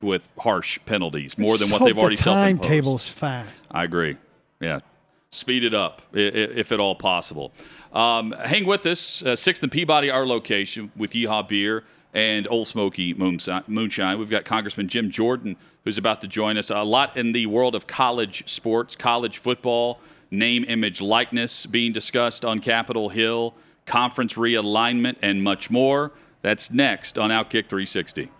with 0.00 0.28
harsh 0.38 0.78
penalties 0.86 1.36
more 1.36 1.58
than 1.58 1.70
what 1.70 1.84
they've 1.84 1.98
already 1.98 2.16
the 2.16 2.22
self-imposed. 2.22 2.68
timetable's 2.68 3.08
fast. 3.08 3.54
I 3.70 3.84
agree. 3.84 4.16
Yeah. 4.60 4.80
Speed 5.30 5.64
it 5.64 5.74
up 5.74 6.02
if 6.12 6.72
at 6.72 6.80
all 6.80 6.94
possible. 6.94 7.52
Um, 7.92 8.32
hang 8.32 8.64
with 8.64 8.86
us. 8.86 9.22
Uh, 9.22 9.30
6th 9.30 9.62
and 9.62 9.72
Peabody, 9.72 10.10
our 10.10 10.26
location, 10.26 10.92
with 10.96 11.12
Yeehaw 11.12 11.48
Beer 11.48 11.84
and 12.18 12.48
Old 12.50 12.66
Smoky 12.66 13.14
Moonshine. 13.14 14.18
We've 14.18 14.28
got 14.28 14.44
Congressman 14.44 14.88
Jim 14.88 15.08
Jordan, 15.08 15.56
who's 15.84 15.98
about 15.98 16.20
to 16.22 16.26
join 16.26 16.58
us. 16.58 16.68
A 16.68 16.82
lot 16.82 17.16
in 17.16 17.30
the 17.30 17.46
world 17.46 17.76
of 17.76 17.86
college 17.86 18.42
sports, 18.50 18.96
college 18.96 19.38
football, 19.38 20.00
name, 20.28 20.64
image, 20.66 21.00
likeness 21.00 21.64
being 21.64 21.92
discussed 21.92 22.44
on 22.44 22.58
Capitol 22.58 23.10
Hill, 23.10 23.54
conference 23.86 24.34
realignment, 24.34 25.14
and 25.22 25.44
much 25.44 25.70
more. 25.70 26.10
That's 26.42 26.72
next 26.72 27.20
on 27.20 27.30
Outkick 27.30 27.68
360. 27.68 28.32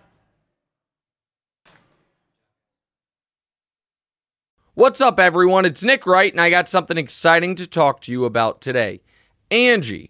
What's 4.73 4.99
up, 4.99 5.21
everyone? 5.21 5.63
It's 5.63 5.83
Nick 5.83 6.05
Wright, 6.05 6.33
and 6.33 6.41
I 6.41 6.49
got 6.49 6.67
something 6.67 6.97
exciting 6.97 7.55
to 7.55 7.65
talk 7.65 8.01
to 8.01 8.11
you 8.11 8.25
about 8.25 8.59
today. 8.59 8.99
Angie, 9.49 10.09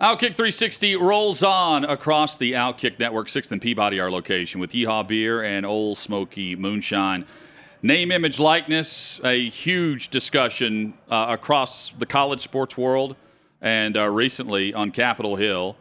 Outkick 0.00 0.36
360 0.36 0.94
rolls 0.94 1.42
on 1.42 1.84
across 1.84 2.36
the 2.36 2.52
Outkick 2.52 3.00
Network, 3.00 3.26
6th 3.26 3.50
and 3.50 3.60
Peabody, 3.60 3.98
our 3.98 4.12
location, 4.12 4.60
with 4.60 4.70
Yeehaw 4.70 5.08
Beer 5.08 5.42
and 5.42 5.66
Old 5.66 5.98
Smoky 5.98 6.54
Moonshine. 6.54 7.26
Name, 7.82 8.12
image, 8.12 8.38
likeness, 8.38 9.20
a 9.24 9.48
huge 9.48 10.10
discussion 10.10 10.94
uh, 11.10 11.26
across 11.30 11.90
the 11.98 12.06
college 12.06 12.42
sports 12.42 12.78
world 12.78 13.16
and 13.60 13.96
uh, 13.96 14.08
recently 14.08 14.72
on 14.72 14.92
Capitol 14.92 15.34
Hill. 15.34 15.74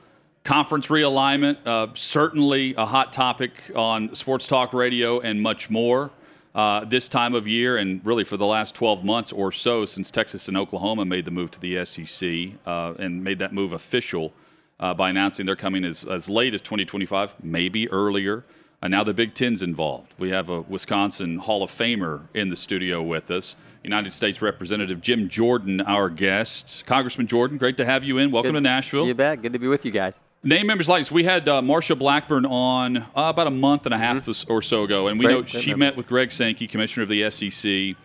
Conference 0.43 0.87
realignment, 0.87 1.57
uh, 1.67 1.93
certainly 1.93 2.73
a 2.73 2.87
hot 2.87 3.13
topic 3.13 3.51
on 3.75 4.15
sports 4.15 4.47
talk 4.47 4.73
radio 4.73 5.19
and 5.19 5.43
much 5.43 5.69
more 5.69 6.09
uh, 6.55 6.85
this 6.85 7.07
time 7.07 7.33
of 7.33 7.47
year, 7.47 7.77
and 7.77 8.05
really 8.05 8.23
for 8.23 8.37
the 8.37 8.45
last 8.45 8.73
12 8.75 9.03
months 9.03 9.31
or 9.31 9.51
so 9.51 9.85
since 9.85 10.09
Texas 10.09 10.47
and 10.47 10.57
Oklahoma 10.57 11.05
made 11.05 11.25
the 11.25 11.31
move 11.31 11.51
to 11.51 11.59
the 11.59 11.85
SEC 11.85 12.59
uh, 12.65 12.93
and 12.97 13.23
made 13.23 13.39
that 13.39 13.53
move 13.53 13.73
official 13.73 14.33
uh, 14.79 14.93
by 14.93 15.09
announcing 15.09 15.45
they're 15.45 15.55
coming 15.55 15.85
as, 15.85 16.03
as 16.03 16.29
late 16.29 16.53
as 16.53 16.61
2025, 16.61 17.35
maybe 17.43 17.89
earlier. 17.89 18.43
And 18.81 18.91
now 18.91 19.03
the 19.03 19.13
Big 19.13 19.33
Ten's 19.33 19.61
involved. 19.61 20.13
We 20.19 20.29
have 20.29 20.49
a 20.49 20.61
Wisconsin 20.61 21.39
Hall 21.39 21.63
of 21.63 21.71
Famer 21.71 22.27
in 22.33 22.49
the 22.49 22.55
studio 22.55 23.01
with 23.01 23.31
us, 23.31 23.55
United 23.83 24.13
States 24.13 24.41
Representative 24.41 25.01
Jim 25.01 25.29
Jordan, 25.29 25.81
our 25.81 26.09
guest. 26.09 26.83
Congressman 26.85 27.25
Jordan, 27.25 27.57
great 27.57 27.77
to 27.77 27.85
have 27.85 28.03
you 28.03 28.19
in. 28.19 28.31
Welcome 28.31 28.51
Good- 28.51 28.59
to 28.59 28.61
Nashville. 28.61 29.07
You 29.07 29.15
bet. 29.15 29.41
Good 29.41 29.53
to 29.53 29.59
be 29.59 29.67
with 29.67 29.83
you 29.85 29.91
guys. 29.91 30.23
Name 30.47 30.65
members 30.67 30.87
likeness. 30.87 31.11
We 31.11 31.25
had 31.25 31.49
uh, 31.49 31.61
Marsha 31.61 31.99
Blackburn 31.99 32.45
on 32.45 32.95
uh, 32.97 33.03
about 33.15 33.47
a 33.47 33.51
month 33.51 33.85
and 33.85 33.93
a 33.93 33.97
half 33.97 34.29
or 34.49 34.61
so 34.61 34.83
ago, 34.83 35.07
and 35.07 35.19
we 35.19 35.25
Great, 35.25 35.33
know 35.33 35.43
she 35.45 35.71
memory. 35.71 35.79
met 35.79 35.97
with 35.97 36.07
Greg 36.07 36.31
Sankey, 36.31 36.67
Commissioner 36.67 37.03
of 37.03 37.09
the 37.09 37.29
SEC, 37.29 37.97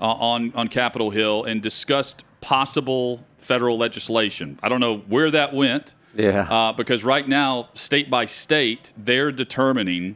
uh, 0.00 0.04
on 0.04 0.52
on 0.54 0.68
Capitol 0.68 1.10
Hill 1.10 1.42
and 1.42 1.60
discussed 1.60 2.22
possible 2.40 3.24
federal 3.38 3.76
legislation. 3.76 4.60
I 4.62 4.68
don't 4.68 4.78
know 4.78 4.98
where 5.08 5.28
that 5.32 5.52
went, 5.52 5.96
Yeah. 6.14 6.42
uh, 6.48 6.72
because 6.72 7.02
right 7.02 7.26
now, 7.28 7.68
state 7.74 8.08
by 8.08 8.26
state, 8.26 8.92
they're 8.96 9.32
determining 9.32 10.14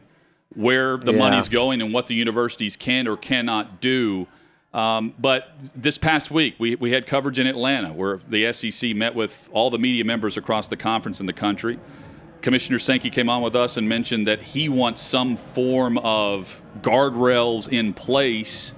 where 0.55 0.95
the 0.95 1.11
Yeah. 1.11 1.17
money's 1.19 1.49
going 1.49 1.81
and 1.81 1.91
what 1.93 2.07
the 2.07 2.15
universities 2.15 2.77
can 2.77 3.09
or 3.09 3.17
cannot 3.17 3.81
do. 3.81 4.27
Um, 4.73 5.13
but 5.19 5.51
this 5.75 5.97
past 5.97 6.31
week, 6.31 6.55
we, 6.57 6.75
we 6.75 6.91
had 6.91 7.05
coverage 7.05 7.37
in 7.37 7.45
Atlanta 7.45 7.93
where 7.93 8.19
the 8.27 8.51
SEC 8.53 8.95
met 8.95 9.13
with 9.13 9.49
all 9.53 9.69
the 9.69 9.77
media 9.77 10.03
members 10.03 10.35
across 10.35 10.67
the 10.67 10.77
conference 10.77 11.19
in 11.19 11.27
the 11.27 11.33
country. 11.33 11.79
Commissioner 12.41 12.79
Sankey 12.79 13.09
came 13.09 13.29
on 13.29 13.41
with 13.41 13.55
us 13.55 13.77
and 13.77 13.87
mentioned 13.87 14.27
that 14.27 14.41
he 14.41 14.67
wants 14.67 15.01
some 15.01 15.37
form 15.37 15.97
of 15.99 16.61
guardrails 16.81 17.69
in 17.69 17.93
place. 17.93 18.73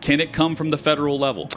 Can 0.00 0.20
it 0.20 0.32
come 0.32 0.56
from 0.56 0.70
the 0.70 0.78
federal 0.78 1.18
level? 1.18 1.48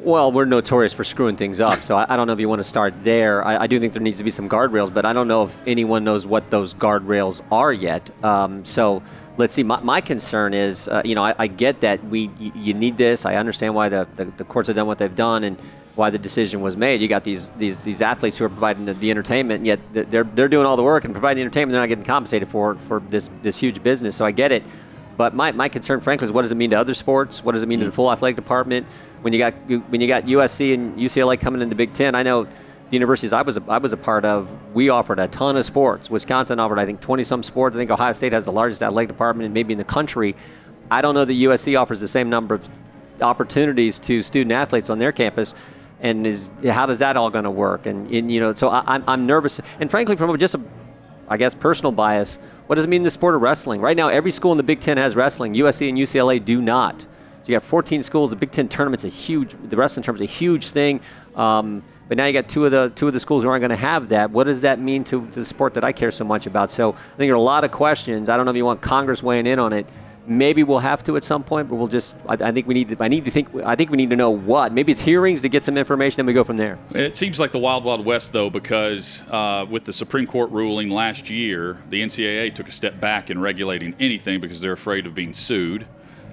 Well, 0.00 0.30
we're 0.30 0.44
notorious 0.44 0.92
for 0.92 1.04
screwing 1.04 1.36
things 1.36 1.58
up, 1.58 1.82
so 1.82 1.96
I, 1.96 2.06
I 2.12 2.16
don't 2.16 2.26
know 2.26 2.32
if 2.32 2.40
you 2.40 2.48
want 2.48 2.60
to 2.60 2.64
start 2.64 2.94
there. 3.00 3.44
I, 3.44 3.62
I, 3.62 3.66
do 3.66 3.80
think 3.80 3.92
there 3.92 4.02
needs 4.02 4.18
to 4.18 4.24
be 4.24 4.30
some 4.30 4.48
guardrails, 4.48 4.94
but 4.94 5.04
I 5.04 5.12
don't 5.12 5.26
know 5.26 5.42
if 5.42 5.60
anyone 5.66 6.04
knows 6.04 6.26
what 6.26 6.50
those 6.50 6.72
guardrails 6.72 7.42
are 7.50 7.72
yet. 7.72 8.10
Um, 8.24 8.64
so 8.64 9.02
let's 9.38 9.54
see. 9.54 9.62
My, 9.62 9.80
my 9.80 10.00
concern 10.00 10.52
is, 10.52 10.88
uh, 10.88 11.00
you 11.04 11.14
know, 11.14 11.24
I, 11.24 11.34
I, 11.38 11.46
get 11.46 11.80
that 11.80 12.04
we 12.04 12.30
you 12.38 12.74
need 12.74 12.96
this. 12.98 13.24
I 13.24 13.36
understand 13.36 13.74
why 13.74 13.88
the, 13.88 14.06
the, 14.16 14.26
the, 14.26 14.44
courts 14.44 14.66
have 14.66 14.76
done 14.76 14.86
what 14.86 14.98
they've 14.98 15.14
done 15.14 15.44
and 15.44 15.58
why 15.94 16.10
the 16.10 16.18
decision 16.18 16.60
was 16.60 16.76
made. 16.76 17.00
You 17.00 17.08
got 17.08 17.24
these 17.24 17.50
these 17.50 17.84
these 17.84 18.02
athletes 18.02 18.36
who 18.36 18.44
are 18.44 18.50
providing 18.50 18.84
the, 18.84 18.94
the 18.94 19.10
entertainment, 19.10 19.64
yet 19.64 19.80
they're 19.92 20.24
they're 20.24 20.48
doing 20.48 20.66
all 20.66 20.76
the 20.76 20.82
work 20.82 21.04
and 21.04 21.14
providing 21.14 21.36
the 21.36 21.42
entertainment. 21.42 21.72
They're 21.72 21.80
not 21.80 21.88
getting 21.88 22.04
compensated 22.04 22.48
for 22.48 22.74
for 22.74 23.00
this 23.00 23.30
this 23.42 23.58
huge 23.58 23.82
business. 23.82 24.16
So 24.16 24.26
I 24.26 24.32
get 24.32 24.52
it. 24.52 24.64
But 25.16 25.34
my, 25.34 25.50
my 25.50 25.68
concern, 25.68 25.98
frankly, 25.98 26.26
is 26.26 26.32
what 26.32 26.42
does 26.42 26.52
it 26.52 26.54
mean 26.54 26.70
to 26.70 26.78
other 26.78 26.94
sports? 26.94 27.42
What 27.42 27.50
does 27.50 27.64
it 27.64 27.68
mean 27.68 27.80
to 27.80 27.86
the 27.86 27.90
full 27.90 28.12
athletic 28.12 28.36
department? 28.36 28.86
When 29.22 29.32
you 29.32 29.40
got 29.40 29.54
when 29.90 30.00
you 30.00 30.06
got 30.06 30.24
USC 30.24 30.74
and 30.74 30.96
UCLA 30.96 31.40
coming 31.40 31.60
in 31.60 31.68
the 31.68 31.74
Big 31.74 31.92
Ten, 31.92 32.14
I 32.14 32.22
know 32.22 32.46
the 32.88 32.96
universities 32.96 33.32
I 33.32 33.42
was 33.42 33.56
a, 33.56 33.62
I 33.68 33.78
was 33.78 33.92
a 33.92 33.96
part 33.96 34.24
of, 34.24 34.50
we 34.74 34.88
offered 34.88 35.18
a 35.18 35.28
ton 35.28 35.56
of 35.56 35.64
sports. 35.64 36.10
Wisconsin 36.10 36.58
offered, 36.58 36.78
I 36.78 36.86
think, 36.86 37.00
20 37.00 37.24
some 37.24 37.42
sports. 37.42 37.76
I 37.76 37.78
think 37.78 37.90
Ohio 37.90 38.12
State 38.12 38.32
has 38.32 38.44
the 38.44 38.52
largest 38.52 38.82
athletic 38.82 39.08
department, 39.08 39.52
maybe 39.52 39.72
in 39.72 39.78
the 39.78 39.84
country. 39.84 40.34
I 40.90 41.02
don't 41.02 41.14
know 41.14 41.24
that 41.24 41.32
USC 41.32 41.78
offers 41.80 42.00
the 42.00 42.08
same 42.08 42.30
number 42.30 42.54
of 42.54 42.68
opportunities 43.20 43.98
to 44.00 44.22
student 44.22 44.52
athletes 44.52 44.88
on 44.90 44.98
their 44.98 45.12
campus. 45.12 45.54
And 46.00 46.26
is 46.26 46.50
how 46.64 46.86
does 46.86 47.00
that 47.00 47.16
all 47.16 47.28
going 47.28 47.44
to 47.44 47.50
work? 47.50 47.86
And, 47.86 48.10
and, 48.10 48.30
you 48.30 48.40
know, 48.40 48.54
so 48.54 48.68
I, 48.68 48.82
I'm, 48.86 49.04
I'm 49.06 49.26
nervous. 49.26 49.60
And 49.80 49.90
frankly, 49.90 50.16
from 50.16 50.36
just 50.38 50.54
a, 50.54 50.60
I 51.28 51.36
guess, 51.36 51.54
personal 51.54 51.92
bias, 51.92 52.38
what 52.68 52.76
does 52.76 52.84
it 52.84 52.88
mean 52.88 53.02
the 53.02 53.10
sport 53.10 53.34
of 53.34 53.42
wrestling? 53.42 53.80
Right 53.80 53.96
now, 53.96 54.08
every 54.08 54.30
school 54.30 54.52
in 54.52 54.58
the 54.58 54.64
Big 54.64 54.80
Ten 54.80 54.96
has 54.96 55.16
wrestling. 55.16 55.54
USC 55.54 55.88
and 55.88 55.98
UCLA 55.98 56.42
do 56.42 56.62
not. 56.62 57.02
So 57.02 57.52
you 57.52 57.56
got 57.56 57.64
14 57.64 58.02
schools. 58.02 58.30
The 58.30 58.36
Big 58.36 58.50
Ten 58.50 58.68
tournament's 58.68 59.04
a 59.04 59.08
huge. 59.08 59.54
The 59.68 59.76
wrestling 59.76 60.04
tournament's 60.04 60.32
a 60.32 60.36
huge 60.36 60.66
thing. 60.66 61.00
Um, 61.34 61.82
but 62.08 62.16
now 62.16 62.24
you 62.24 62.32
got 62.32 62.48
two 62.48 62.64
of 62.64 62.70
the 62.70 62.90
two 62.94 63.06
of 63.06 63.12
the 63.12 63.20
schools 63.20 63.42
who 63.42 63.50
aren't 63.50 63.60
going 63.60 63.70
to 63.70 63.76
have 63.76 64.08
that. 64.08 64.30
What 64.30 64.44
does 64.44 64.62
that 64.62 64.80
mean 64.80 65.04
to 65.04 65.26
the 65.32 65.44
sport 65.44 65.74
that 65.74 65.84
I 65.84 65.92
care 65.92 66.10
so 66.10 66.24
much 66.24 66.46
about? 66.46 66.70
So 66.70 66.90
I 66.90 66.94
think 66.94 67.28
there 67.28 67.32
are 67.32 67.36
a 67.36 67.40
lot 67.40 67.64
of 67.64 67.70
questions. 67.70 68.28
I 68.28 68.36
don't 68.36 68.46
know 68.46 68.50
if 68.50 68.56
you 68.56 68.64
want 68.64 68.80
Congress 68.80 69.22
weighing 69.22 69.46
in 69.46 69.58
on 69.58 69.72
it. 69.72 69.86
Maybe 70.26 70.62
we'll 70.62 70.80
have 70.80 71.02
to 71.04 71.16
at 71.16 71.24
some 71.24 71.42
point, 71.42 71.70
but 71.70 71.76
we'll 71.76 71.88
just. 71.88 72.18
I, 72.26 72.34
I, 72.34 72.52
think 72.52 72.66
we 72.66 72.74
need. 72.74 72.88
To, 72.88 73.02
I 73.02 73.08
need 73.08 73.24
to 73.24 73.30
think. 73.30 73.48
I 73.64 73.76
think 73.76 73.90
we 73.90 73.96
need 73.96 74.10
to 74.10 74.16
know 74.16 74.30
what. 74.30 74.72
Maybe 74.72 74.92
it's 74.92 75.00
hearings 75.00 75.40
to 75.40 75.48
get 75.48 75.64
some 75.64 75.78
information, 75.78 76.20
and 76.20 76.26
we 76.26 76.34
go 76.34 76.44
from 76.44 76.58
there. 76.58 76.78
It 76.90 77.16
seems 77.16 77.40
like 77.40 77.52
the 77.52 77.58
wild, 77.58 77.84
wild 77.84 78.04
west, 78.04 78.34
though, 78.34 78.50
because 78.50 79.22
uh, 79.30 79.64
with 79.70 79.84
the 79.84 79.92
Supreme 79.92 80.26
Court 80.26 80.50
ruling 80.50 80.90
last 80.90 81.30
year, 81.30 81.78
the 81.88 82.02
NCAA 82.02 82.54
took 82.54 82.68
a 82.68 82.72
step 82.72 83.00
back 83.00 83.30
in 83.30 83.40
regulating 83.40 83.94
anything 83.98 84.38
because 84.40 84.60
they're 84.60 84.72
afraid 84.72 85.06
of 85.06 85.14
being 85.14 85.32
sued. 85.32 85.86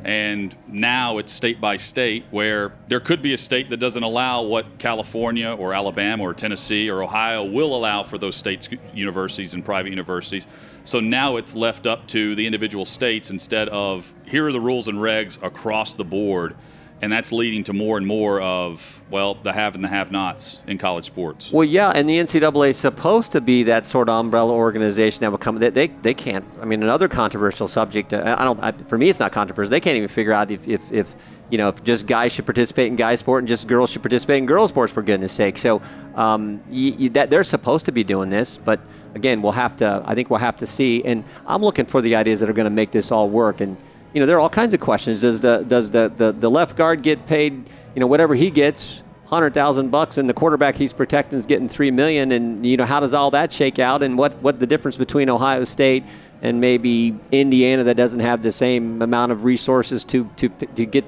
And 0.05 0.55
now 0.67 1.17
it's 1.17 1.33
state 1.33 1.59
by 1.59 1.77
state 1.77 2.25
where 2.29 2.73
there 2.89 2.99
could 2.99 3.23
be 3.23 3.33
a 3.33 3.39
state 3.39 3.71
that 3.71 3.77
doesn't 3.77 4.03
allow 4.03 4.43
what 4.43 4.77
California 4.77 5.51
or 5.51 5.73
Alabama 5.73 6.21
or 6.21 6.35
Tennessee 6.35 6.91
or 6.91 7.01
Ohio 7.01 7.43
will 7.43 7.75
allow 7.75 8.03
for 8.03 8.19
those 8.19 8.35
states, 8.35 8.69
universities 8.93 9.55
and 9.55 9.65
private 9.65 9.89
universities. 9.89 10.45
So 10.83 10.99
now 10.99 11.37
it's 11.37 11.55
left 11.55 11.87
up 11.87 12.07
to 12.09 12.35
the 12.35 12.45
individual 12.45 12.85
states 12.85 13.31
instead 13.31 13.67
of 13.69 14.13
here 14.25 14.45
are 14.45 14.51
the 14.51 14.61
rules 14.61 14.87
and 14.87 14.99
regs 14.99 15.41
across 15.41 15.95
the 15.95 16.05
board 16.05 16.55
and 17.01 17.11
that's 17.11 17.31
leading 17.31 17.63
to 17.63 17.73
more 17.73 17.97
and 17.97 18.07
more 18.07 18.41
of 18.41 19.01
well 19.09 19.35
the 19.35 19.51
have 19.51 19.75
and 19.75 19.83
the 19.83 19.87
have 19.87 20.11
nots 20.11 20.61
in 20.67 20.77
college 20.77 21.05
sports. 21.05 21.51
Well 21.51 21.63
yeah 21.63 21.91
and 21.91 22.07
the 22.09 22.17
ncaa 22.17 22.69
is 22.69 22.77
supposed 22.77 23.31
to 23.33 23.41
be 23.41 23.63
that 23.63 23.85
sort 23.85 24.09
of 24.09 24.19
umbrella 24.19 24.53
organization 24.53 25.21
that 25.21 25.31
will 25.31 25.37
come 25.37 25.59
they, 25.59 25.69
they, 25.69 25.87
they 25.87 26.13
can't 26.13 26.45
i 26.61 26.65
mean 26.65 26.81
another 26.83 27.07
controversial 27.07 27.67
subject 27.67 28.13
uh, 28.13 28.35
i 28.39 28.43
don't 28.43 28.59
I, 28.63 28.71
for 28.71 28.97
me 28.97 29.09
it's 29.09 29.19
not 29.19 29.31
controversial. 29.31 29.69
They 29.69 29.79
can't 29.79 29.97
even 29.97 30.09
figure 30.09 30.33
out 30.33 30.51
if, 30.51 30.67
if, 30.67 30.91
if 30.91 31.15
you 31.49 31.57
know 31.57 31.69
if 31.69 31.83
just 31.83 32.07
guys 32.07 32.33
should 32.33 32.45
participate 32.45 32.87
in 32.87 32.95
guy 32.95 33.15
sport 33.15 33.41
and 33.41 33.47
just 33.47 33.67
girls 33.67 33.91
should 33.91 34.01
participate 34.01 34.37
in 34.37 34.45
girls 34.45 34.69
sports 34.69 34.91
for 34.91 35.03
goodness 35.03 35.31
sake. 35.31 35.57
So 35.57 35.81
um, 36.15 36.61
you, 36.69 36.95
you, 36.97 37.09
that 37.11 37.29
they're 37.29 37.43
supposed 37.43 37.85
to 37.85 37.91
be 37.91 38.03
doing 38.03 38.29
this 38.29 38.57
but 38.57 38.79
again 39.13 39.41
we'll 39.41 39.51
have 39.51 39.75
to 39.77 40.01
i 40.05 40.15
think 40.15 40.29
we'll 40.29 40.39
have 40.39 40.57
to 40.57 40.65
see. 40.65 41.03
And 41.03 41.23
i'm 41.45 41.61
looking 41.61 41.85
for 41.85 42.01
the 42.01 42.15
ideas 42.15 42.39
that 42.39 42.49
are 42.49 42.53
going 42.53 42.65
to 42.65 42.71
make 42.71 42.91
this 42.91 43.11
all 43.11 43.29
work. 43.29 43.61
And 43.61 43.77
you 44.15 44.21
know, 44.21 44.25
there 44.25 44.37
are 44.37 44.39
all 44.39 44.49
kinds 44.49 44.73
of 44.73 44.79
questions. 44.79 45.21
Does 45.21 45.41
the 45.41 45.65
does 45.67 45.91
the, 45.91 46.11
the, 46.15 46.31
the 46.31 46.49
left 46.49 46.77
guard 46.77 47.01
get 47.01 47.25
paid, 47.25 47.69
you 47.93 47.99
know, 47.99 48.07
whatever 48.07 48.33
he 48.33 48.49
gets, 48.49 49.03
hundred 49.25 49.53
thousand 49.53 49.89
bucks, 49.89 50.17
and 50.17 50.29
the 50.29 50.33
quarterback 50.33 50.75
he's 50.75 50.93
protecting 50.93 51.37
is 51.37 51.45
getting 51.45 51.67
three 51.67 51.91
million, 51.91 52.31
and 52.31 52.65
you 52.65 52.77
know, 52.77 52.85
how 52.85 53.01
does 53.01 53.13
all 53.13 53.29
that 53.31 53.51
shake 53.51 53.77
out? 53.77 54.01
And 54.01 54.17
what 54.17 54.33
what 54.41 54.61
the 54.61 54.67
difference 54.67 54.95
between 54.95 55.29
Ohio 55.29 55.65
State 55.65 56.05
and 56.41 56.61
maybe 56.61 57.13
Indiana 57.33 57.83
that 57.83 57.97
doesn't 57.97 58.21
have 58.21 58.41
the 58.41 58.53
same 58.53 59.01
amount 59.01 59.33
of 59.33 59.43
resources 59.43 60.05
to 60.05 60.29
to 60.37 60.47
to 60.47 60.85
get 60.85 61.03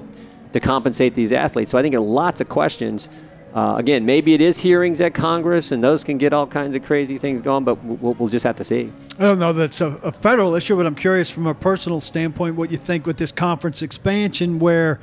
to 0.52 0.60
compensate 0.60 1.14
these 1.14 1.32
athletes? 1.32 1.70
So 1.70 1.78
I 1.78 1.82
think 1.82 1.92
there 1.92 2.00
are 2.00 2.04
lots 2.04 2.42
of 2.42 2.50
questions 2.50 3.08
uh, 3.54 3.76
again, 3.78 4.04
maybe 4.04 4.34
it 4.34 4.40
is 4.40 4.58
hearings 4.58 5.00
at 5.00 5.14
Congress, 5.14 5.72
and 5.72 5.82
those 5.82 6.04
can 6.04 6.18
get 6.18 6.32
all 6.32 6.46
kinds 6.46 6.76
of 6.76 6.84
crazy 6.84 7.16
things 7.16 7.40
going, 7.40 7.64
but 7.64 7.82
we'll, 7.82 8.14
we'll 8.14 8.28
just 8.28 8.44
have 8.44 8.56
to 8.56 8.64
see. 8.64 8.92
I 9.18 9.22
don't 9.22 9.38
know 9.38 9.52
that's 9.52 9.80
a, 9.80 9.86
a, 10.02 10.12
federal 10.12 10.54
issue, 10.54 10.76
but 10.76 10.86
I'm 10.86 10.94
curious 10.94 11.30
from 11.30 11.46
a 11.46 11.54
personal 11.54 12.00
standpoint 12.00 12.56
what 12.56 12.70
you 12.70 12.76
think 12.76 13.06
with 13.06 13.16
this 13.16 13.32
conference 13.32 13.80
expansion, 13.82 14.58
where 14.58 15.00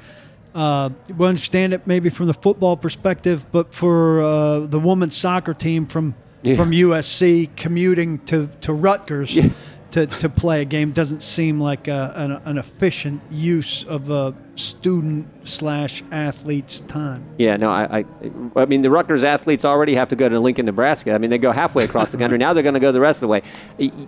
uh, 0.54 0.90
we 1.18 1.28
understand 1.28 1.74
it 1.74 1.88
maybe 1.88 2.10
from 2.10 2.28
the 2.28 2.34
football 2.34 2.78
perspective, 2.78 3.46
but 3.52 3.74
for 3.74 4.22
uh, 4.22 4.60
the 4.60 4.80
women's 4.80 5.18
soccer 5.18 5.54
team 5.54 5.88
from 5.88 6.16
yeah. 6.44 6.56
from 6.56 6.72
USC 6.72 7.56
commuting 7.56 8.20
to 8.26 8.50
to 8.62 8.74
Rutgers. 8.74 9.34
Yeah 9.34 9.50
to, 9.96 10.06
to 10.08 10.28
play 10.28 10.62
a 10.62 10.66
game 10.66 10.92
doesn't 10.92 11.24
seem 11.24 11.58
like 11.58 11.88
a, 11.88 12.12
an, 12.18 12.32
an, 12.44 12.58
efficient 12.58 13.22
use 13.32 13.86
of 13.86 14.10
a 14.10 14.36
student 14.56 15.28
slash 15.48 16.04
athlete's 16.12 16.80
time. 16.82 17.26
Yeah, 17.38 17.58
no, 17.58 17.70
I, 17.70 18.00
I, 18.00 18.06
I 18.56 18.66
mean 18.66 18.82
the 18.82 18.90
Rutgers 18.90 19.24
athletes 19.24 19.66
already 19.66 19.96
have 19.96 20.10
to 20.10 20.16
go 20.16 20.28
to 20.30 20.40
Lincoln, 20.40 20.66
Nebraska. 20.66 21.14
I 21.14 21.18
mean 21.18 21.30
they 21.30 21.38
go 21.38 21.52
halfway 21.52 21.84
across 21.84 22.12
the 22.12 22.18
country. 22.18 22.38
now 22.38 22.54
they're 22.54 22.64
going 22.64 22.74
to 22.74 22.80
go 22.80 22.92
the 22.92 23.00
rest 23.00 23.18
of 23.18 23.22
the 23.22 23.28
way. 23.28 23.42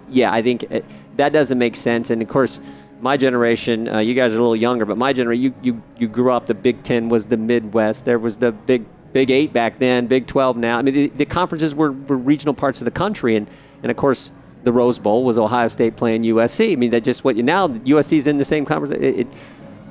Yeah, 0.10 0.34
I 0.34 0.42
think 0.42 0.66
uh, 0.72 0.82
that 1.18 1.34
doesn't 1.34 1.58
make 1.58 1.76
sense. 1.76 2.10
And 2.10 2.22
of 2.22 2.28
course, 2.28 2.62
my 3.02 3.18
generation, 3.18 3.88
uh, 3.90 4.00
you 4.00 4.14
guys 4.16 4.34
are 4.34 4.38
a 4.38 4.42
little 4.42 4.56
younger, 4.56 4.86
but 4.86 4.98
my 4.98 5.14
generation, 5.14 5.44
you, 5.44 5.54
you 5.62 5.84
you 5.98 6.08
grew 6.08 6.32
up. 6.32 6.46
The 6.46 6.56
Big 6.56 6.84
Ten 6.84 7.10
was 7.10 7.28
the 7.28 7.38
Midwest. 7.38 8.06
There 8.06 8.20
was 8.20 8.38
the 8.38 8.52
Big 8.52 8.86
Big 9.14 9.30
Eight 9.30 9.54
back 9.54 9.80
then, 9.80 10.08
Big 10.08 10.28
Twelve 10.28 10.58
now. 10.58 10.80
I 10.80 10.82
mean 10.82 10.94
the, 10.94 11.08
the 11.10 11.26
conferences 11.26 11.76
were, 11.76 11.92
were 11.92 12.18
regional 12.18 12.54
parts 12.54 12.82
of 12.82 12.86
the 12.86 12.92
country, 12.92 13.36
and 13.36 13.50
and 13.84 13.92
of 13.92 13.98
course 13.98 14.32
the 14.64 14.74
Rose 14.74 15.00
Bowl 15.00 15.24
was 15.24 15.38
Ohio 15.38 15.70
State 15.70 15.96
playing 15.96 16.24
USC. 16.24 16.74
I 16.74 16.76
mean, 16.76 16.92
that 16.92 17.04
just 17.04 17.24
what 17.24 17.38
you 17.38 17.44
now 17.44 17.70
USC's 17.70 18.28
in 18.28 18.36
the 18.38 18.46
same 18.46 18.66
conference. 18.66 18.96
It, 18.96 19.20
it, 19.22 19.28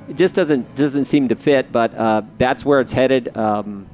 it 0.07 0.15
just 0.15 0.35
doesn't 0.35 0.75
doesn't 0.75 1.05
seem 1.05 1.27
to 1.29 1.35
fit, 1.35 1.71
but 1.71 1.93
uh, 1.95 2.21
that's 2.37 2.65
where 2.65 2.81
it's 2.81 2.91
headed. 2.91 3.35
Um, 3.37 3.87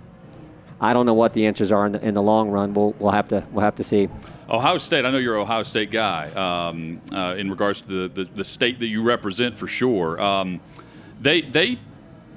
I 0.80 0.94
don't 0.94 1.06
know 1.06 1.14
what 1.14 1.34
the 1.34 1.46
answers 1.46 1.72
are 1.72 1.86
in 1.86 1.94
the, 1.94 2.06
in 2.06 2.14
the 2.14 2.22
long 2.22 2.50
run. 2.50 2.74
We'll, 2.74 2.92
we'll 3.00 3.12
have 3.12 3.30
to 3.30 3.46
we'll 3.52 3.64
have 3.64 3.76
to 3.76 3.84
see. 3.84 4.10
Ohio 4.50 4.78
State. 4.78 5.06
I 5.06 5.12
know 5.12 5.18
you're 5.18 5.36
an 5.36 5.42
Ohio 5.42 5.64
State 5.64 5.92
guy. 5.92 6.30
Um, 6.32 7.02
uh, 7.14 7.36
in 7.38 7.50
regards 7.50 7.82
to 7.82 7.88
the, 7.88 8.24
the, 8.24 8.30
the, 8.36 8.44
state 8.44 8.80
that 8.80 8.88
you 8.88 9.02
represent, 9.02 9.56
for 9.56 9.68
sure. 9.68 10.22
Um, 10.22 10.60
they 11.22 11.42
they 11.42 11.80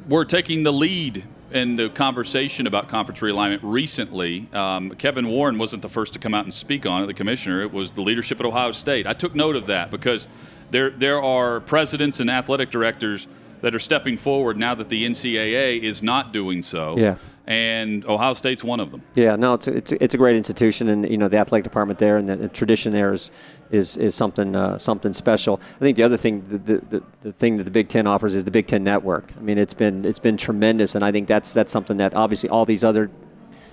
were 0.09 0.25
taking 0.25 0.62
the 0.62 0.73
lead 0.73 1.25
in 1.53 1.77
the 1.77 1.89
conversation 1.89 2.67
about 2.67 2.89
conference 2.89 3.21
realignment 3.21 3.61
recently, 3.62 4.49
um, 4.53 4.91
Kevin 4.93 5.29
Warren 5.29 5.59
wasn't 5.59 5.83
the 5.83 5.89
first 5.89 6.12
to 6.15 6.19
come 6.19 6.35
out 6.35 6.45
and 6.45 6.53
speak 6.53 6.85
on 6.85 7.03
it, 7.03 7.07
the 7.07 7.15
commissioner. 7.15 7.62
It 7.62 7.73
was 7.73 7.93
the 7.93 8.03
leadership 8.03 8.41
at 8.41 8.47
Ohio 8.47 8.73
State. 8.73 9.07
I 9.07 9.12
took 9.12 9.35
note 9.35 9.57
of 9.57 9.67
that 9.67 9.91
because 9.91 10.27
there, 10.71 10.91
there 10.91 11.23
are 11.23 11.61
presidents 11.61 12.21
and 12.21 12.31
athletic 12.31 12.71
directors 12.71 13.27
that 13.62 13.75
are 13.75 13.81
stepping 13.81 14.16
forward 14.16 14.57
now 14.57 14.75
that 14.75 14.88
the 14.88 15.05
NCAA 15.05 15.83
is 15.83 16.03
not 16.03 16.33
doing 16.33 16.62
so. 16.62 16.97
Yeah 16.99 17.16
and 17.47 18.05
Ohio 18.07 18.35
State's 18.35 18.64
one 18.64 18.81
of 18.81 18.90
them. 18.90 19.03
Yeah, 19.14 19.37
no, 19.37 19.55
it's 19.55 19.69
a, 19.69 19.77
it's 19.77 19.92
it's 19.92 20.14
a 20.14 20.19
great 20.19 20.37
institution, 20.37 20.88
and 20.88 21.09
you 21.09 21.16
know 21.16 21.29
the 21.29 21.38
athletic 21.38 21.64
department 21.64 21.99
there 21.99 22.16
and 22.16 22.27
the, 22.27 22.37
the 22.37 22.49
tradition 22.49 22.92
there 22.92 23.12
is 23.12 23.31
is, 23.71 23.97
is 23.97 24.14
something 24.14 24.57
uh, 24.57 24.79
something 24.79 25.12
special. 25.12 25.61
I 25.77 25.79
think 25.79 25.97
the 25.97 26.03
other 26.03 26.16
thing 26.16 26.42
the, 26.42 26.59
the, 26.59 27.03
the 27.21 27.33
thing 27.33 27.57
that 27.57 27.64
the 27.64 27.71
Big 27.71 27.88
Ten 27.88 28.07
offers 28.07 28.35
is 28.35 28.45
the 28.45 28.51
Big 28.51 28.66
Ten 28.66 28.83
network. 28.83 29.33
I 29.37 29.40
mean, 29.40 29.59
it's 29.59 29.75
been 29.75 30.05
it's 30.05 30.19
been 30.19 30.37
tremendous, 30.37 30.95
and 30.95 31.05
I 31.05 31.12
think 31.12 31.29
that's 31.29 31.55
that's 31.55 31.71
something 31.71 31.99
that 31.99 32.14
obviously 32.14 32.51
all 32.51 32.64
these 32.64 32.83
other 32.83 33.11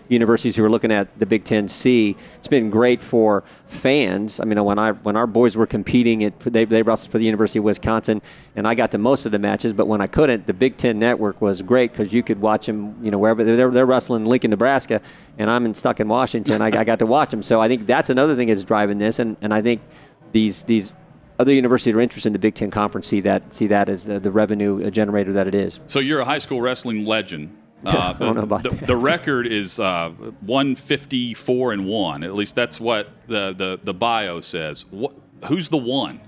universities 0.10 0.56
who 0.56 0.64
are 0.64 0.70
looking 0.70 0.92
at 0.92 1.18
the 1.20 1.26
Big 1.26 1.44
Ten 1.44 1.68
C. 1.68 2.16
It's 2.36 2.48
been 2.48 2.70
great 2.70 3.04
for 3.04 3.44
fans. 3.66 4.40
I 4.40 4.46
mean, 4.46 4.64
when 4.64 4.80
I 4.80 4.92
when 4.92 5.16
our 5.16 5.28
boys 5.28 5.58
were 5.58 5.66
competing, 5.66 6.32
they, 6.40 6.66
they 6.66 6.82
wrestled 6.82 7.12
for 7.12 7.18
the 7.18 7.26
University 7.26 7.60
of 7.60 7.66
Wisconsin, 7.66 8.22
and 8.56 8.68
I 8.68 8.76
got 8.76 8.92
to 8.92 8.98
most 8.98 9.26
of 9.26 9.32
the 9.32 9.40
matches. 9.40 9.74
But 9.74 9.88
when 9.88 10.02
I 10.02 10.08
couldn't, 10.08 10.46
the 10.46 10.54
Big 10.54 10.78
Ten 10.78 11.00
Network 11.00 11.42
was 11.42 11.62
great 11.62 11.92
because 11.92 12.14
you 12.14 12.24
could 12.24 12.40
watch 12.42 12.66
them. 12.66 12.98
You 13.04 13.12
know, 13.12 13.18
wherever 13.18 13.44
they're, 13.44 13.72
they're 13.72 13.86
wrestling 13.86 14.26
Lincoln, 14.26 14.52
Nebraska, 14.52 15.02
and 15.38 15.50
I'm 15.50 15.66
in, 15.66 15.74
stuck 15.74 16.00
in 16.00 16.08
Washington. 16.08 16.62
I, 16.62 16.68
I 16.68 16.84
got 16.84 17.00
to 17.00 17.06
watch 17.06 17.30
them. 17.30 17.42
So 17.42 17.60
I 17.62 17.68
think 17.68 17.86
that's 17.86 18.10
another 18.10 18.36
thing 18.36 18.48
that's 18.48 18.64
driving 18.64 18.98
this, 18.98 19.20
and, 19.20 19.38
and 19.42 19.54
I 19.54 19.62
think 19.62 19.82
these 20.32 20.64
these 20.64 20.96
other 21.40 21.54
universities 21.54 21.96
are 21.96 22.00
interested 22.00 22.30
in 22.30 22.34
the 22.34 22.40
Big 22.40 22.54
Ten 22.54 22.70
Conference 22.70 23.08
see 23.08 23.22
that 23.22 23.54
see 23.54 23.68
that 23.68 23.90
as 23.90 24.06
the, 24.06 24.20
the 24.20 24.32
revenue 24.32 24.90
generator 24.92 25.34
that 25.34 25.48
it 25.48 25.56
is. 25.56 25.80
So 25.88 26.00
you're 26.00 26.20
a 26.20 26.26
high 26.26 26.38
school 26.38 26.62
wrestling 26.62 27.06
legend. 27.06 27.58
Uh, 27.94 28.16
I 28.16 28.24
don't 28.24 28.36
know 28.36 28.42
about 28.44 28.64
the, 28.64 28.70
that. 28.70 28.88
the 28.88 28.96
record 28.96 29.46
is 29.46 29.78
uh, 29.78 30.10
154 30.10 31.74
and 31.74 31.86
one. 31.86 32.24
At 32.24 32.34
least 32.34 32.56
that's 32.56 32.80
what 32.80 33.10
the 33.28 33.54
the, 33.54 33.80
the 33.84 33.94
bio 33.94 34.40
says. 34.40 34.86
What, 34.90 35.14
who's 35.46 35.68
the 35.68 35.78
one? 35.78 36.22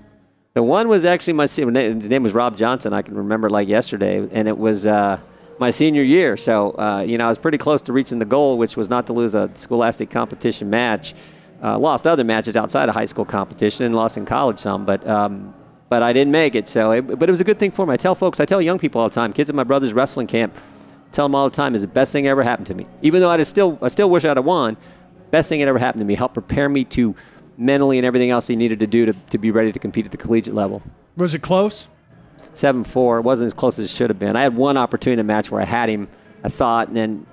The 0.52 0.62
one 0.62 0.88
was 0.88 1.04
actually 1.04 1.32
my 1.32 1.44
his 1.44 2.08
name 2.08 2.22
was 2.22 2.34
Rob 2.34 2.56
Johnson. 2.56 2.92
I 2.92 3.02
can 3.02 3.14
remember 3.14 3.48
like 3.48 3.68
yesterday, 3.68 4.26
and 4.30 4.48
it 4.48 4.58
was 4.58 4.84
uh, 4.84 5.18
my 5.58 5.70
senior 5.70 6.02
year. 6.02 6.36
So, 6.36 6.70
uh, 6.78 7.04
you 7.06 7.18
know, 7.18 7.26
I 7.26 7.28
was 7.28 7.38
pretty 7.38 7.58
close 7.58 7.82
to 7.82 7.92
reaching 7.92 8.18
the 8.18 8.24
goal, 8.24 8.58
which 8.58 8.76
was 8.76 8.90
not 8.90 9.06
to 9.06 9.12
lose 9.12 9.34
a 9.34 9.50
scholastic 9.54 10.10
competition 10.10 10.70
match. 10.70 11.14
Uh, 11.62 11.78
lost 11.78 12.06
other 12.06 12.24
matches 12.24 12.56
outside 12.56 12.88
of 12.88 12.94
high 12.94 13.06
school 13.06 13.24
competition 13.24 13.86
and 13.86 13.94
lost 13.94 14.18
in 14.18 14.26
college 14.26 14.58
some, 14.58 14.84
but 14.84 15.06
um, 15.06 15.54
but 15.88 16.02
I 16.02 16.12
didn't 16.12 16.32
make 16.32 16.54
it. 16.54 16.68
So, 16.68 16.90
it, 16.92 17.02
but 17.02 17.28
it 17.28 17.32
was 17.32 17.40
a 17.40 17.44
good 17.44 17.58
thing 17.58 17.70
for 17.70 17.86
me. 17.86 17.94
I 17.94 17.96
tell 17.96 18.14
folks, 18.14 18.40
I 18.40 18.44
tell 18.44 18.60
young 18.60 18.78
people 18.78 19.00
all 19.00 19.08
the 19.08 19.14
time, 19.14 19.32
kids 19.32 19.48
at 19.48 19.56
my 19.56 19.64
brother's 19.64 19.94
wrestling 19.94 20.26
camp, 20.26 20.54
tell 21.12 21.26
them 21.26 21.34
all 21.34 21.48
the 21.48 21.54
time, 21.54 21.74
is 21.74 21.82
the 21.82 21.88
best 21.88 22.12
thing 22.12 22.24
that 22.24 22.30
ever 22.30 22.42
happened 22.42 22.66
to 22.68 22.74
me. 22.74 22.86
Even 23.02 23.20
though 23.20 23.30
I 23.30 23.42
still 23.42 23.78
I 23.82 23.88
still 23.88 24.10
wish 24.10 24.24
I'd 24.24 24.36
have 24.36 24.44
won, 24.46 24.76
best 25.30 25.48
thing 25.48 25.60
that 25.60 25.68
ever 25.68 25.78
happened 25.78 26.00
to 26.00 26.04
me. 26.04 26.14
Helped 26.14 26.34
prepare 26.34 26.68
me 26.68 26.84
to 26.84 27.14
mentally 27.56 27.98
and 27.98 28.06
everything 28.06 28.30
else 28.30 28.46
he 28.46 28.56
needed 28.56 28.78
to 28.80 28.86
do 28.86 29.06
to, 29.06 29.12
to 29.12 29.38
be 29.38 29.50
ready 29.50 29.72
to 29.72 29.78
compete 29.78 30.04
at 30.04 30.12
the 30.12 30.18
collegiate 30.18 30.54
level. 30.54 30.82
Was 31.16 31.34
it 31.34 31.40
close? 31.42 31.88
Seven 32.52 32.84
four. 32.84 33.18
It 33.18 33.22
wasn't 33.22 33.46
as 33.46 33.54
close 33.54 33.78
as 33.78 33.86
it 33.86 33.94
should 33.94 34.10
have 34.10 34.18
been. 34.18 34.36
I 34.36 34.42
had 34.42 34.56
one 34.56 34.76
opportunity 34.76 35.20
in 35.20 35.26
a 35.26 35.28
match 35.28 35.50
where 35.50 35.60
I 35.60 35.64
had 35.64 35.88
him, 35.88 36.08
I 36.44 36.48
thought, 36.48 36.88
and 36.88 36.96
then 36.96 37.26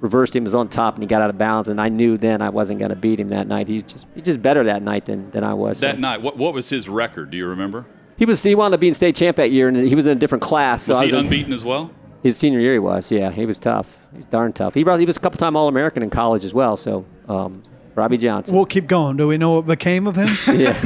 reversed 0.00 0.34
him 0.34 0.44
was 0.44 0.54
on 0.54 0.68
top 0.68 0.94
and 0.94 1.02
he 1.02 1.06
got 1.06 1.20
out 1.22 1.28
of 1.30 1.36
bounds 1.36 1.68
and 1.68 1.80
I 1.80 1.90
knew 1.90 2.16
then 2.16 2.40
I 2.40 2.48
wasn't 2.48 2.78
going 2.78 2.88
to 2.88 2.96
beat 2.96 3.20
him 3.20 3.28
that 3.28 3.46
night. 3.46 3.68
He 3.68 3.82
just 3.82 4.06
he 4.14 4.22
just 4.22 4.40
better 4.40 4.64
that 4.64 4.82
night 4.82 5.04
than, 5.04 5.30
than 5.30 5.44
I 5.44 5.54
was. 5.54 5.80
That 5.80 5.96
so. 5.96 6.00
night, 6.00 6.22
what, 6.22 6.36
what 6.38 6.54
was 6.54 6.68
his 6.68 6.88
record? 6.88 7.30
Do 7.30 7.36
you 7.36 7.46
remember? 7.46 7.84
He 8.16 8.24
was 8.24 8.42
he 8.42 8.54
wound 8.54 8.74
up 8.74 8.80
being 8.80 8.94
state 8.94 9.16
champ 9.16 9.36
that 9.36 9.50
year 9.50 9.68
and 9.68 9.76
he 9.76 9.94
was 9.94 10.06
in 10.06 10.16
a 10.16 10.20
different 10.20 10.42
class. 10.42 10.82
So 10.84 10.94
Was 10.94 11.00
I 11.00 11.02
was 11.04 11.12
he 11.12 11.18
in- 11.18 11.24
unbeaten 11.24 11.52
as 11.52 11.64
well? 11.64 11.90
His 12.22 12.36
senior 12.36 12.60
year 12.60 12.74
he 12.74 12.78
was. 12.78 13.10
Yeah, 13.10 13.30
he 13.30 13.46
was 13.46 13.58
tough. 13.58 13.98
He's 14.14 14.26
darn 14.26 14.52
tough. 14.52 14.74
He 14.74 14.84
brought, 14.84 15.00
he 15.00 15.06
was 15.06 15.16
a 15.16 15.20
couple 15.20 15.38
time 15.38 15.56
All 15.56 15.68
American 15.68 16.02
in 16.02 16.10
college 16.10 16.44
as 16.44 16.52
well. 16.54 16.76
So 16.76 17.06
um, 17.28 17.62
Robbie 17.94 18.18
Johnson. 18.18 18.56
We'll 18.56 18.66
keep 18.66 18.86
going. 18.86 19.16
Do 19.16 19.28
we 19.28 19.38
know 19.38 19.52
what 19.52 19.66
became 19.66 20.06
of 20.06 20.16
him? 20.16 20.28
yeah. 20.58 20.78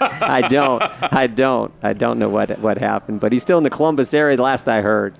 I 0.00 0.46
don't. 0.48 0.82
I 0.82 1.26
don't. 1.26 1.72
I 1.82 1.92
don't 1.92 2.18
know 2.18 2.28
what 2.28 2.58
what 2.58 2.78
happened, 2.78 3.20
but 3.20 3.32
he's 3.32 3.42
still 3.42 3.58
in 3.58 3.64
the 3.64 3.70
Columbus 3.70 4.12
area. 4.12 4.36
The 4.36 4.42
last 4.42 4.68
I 4.68 4.82
heard. 4.82 5.14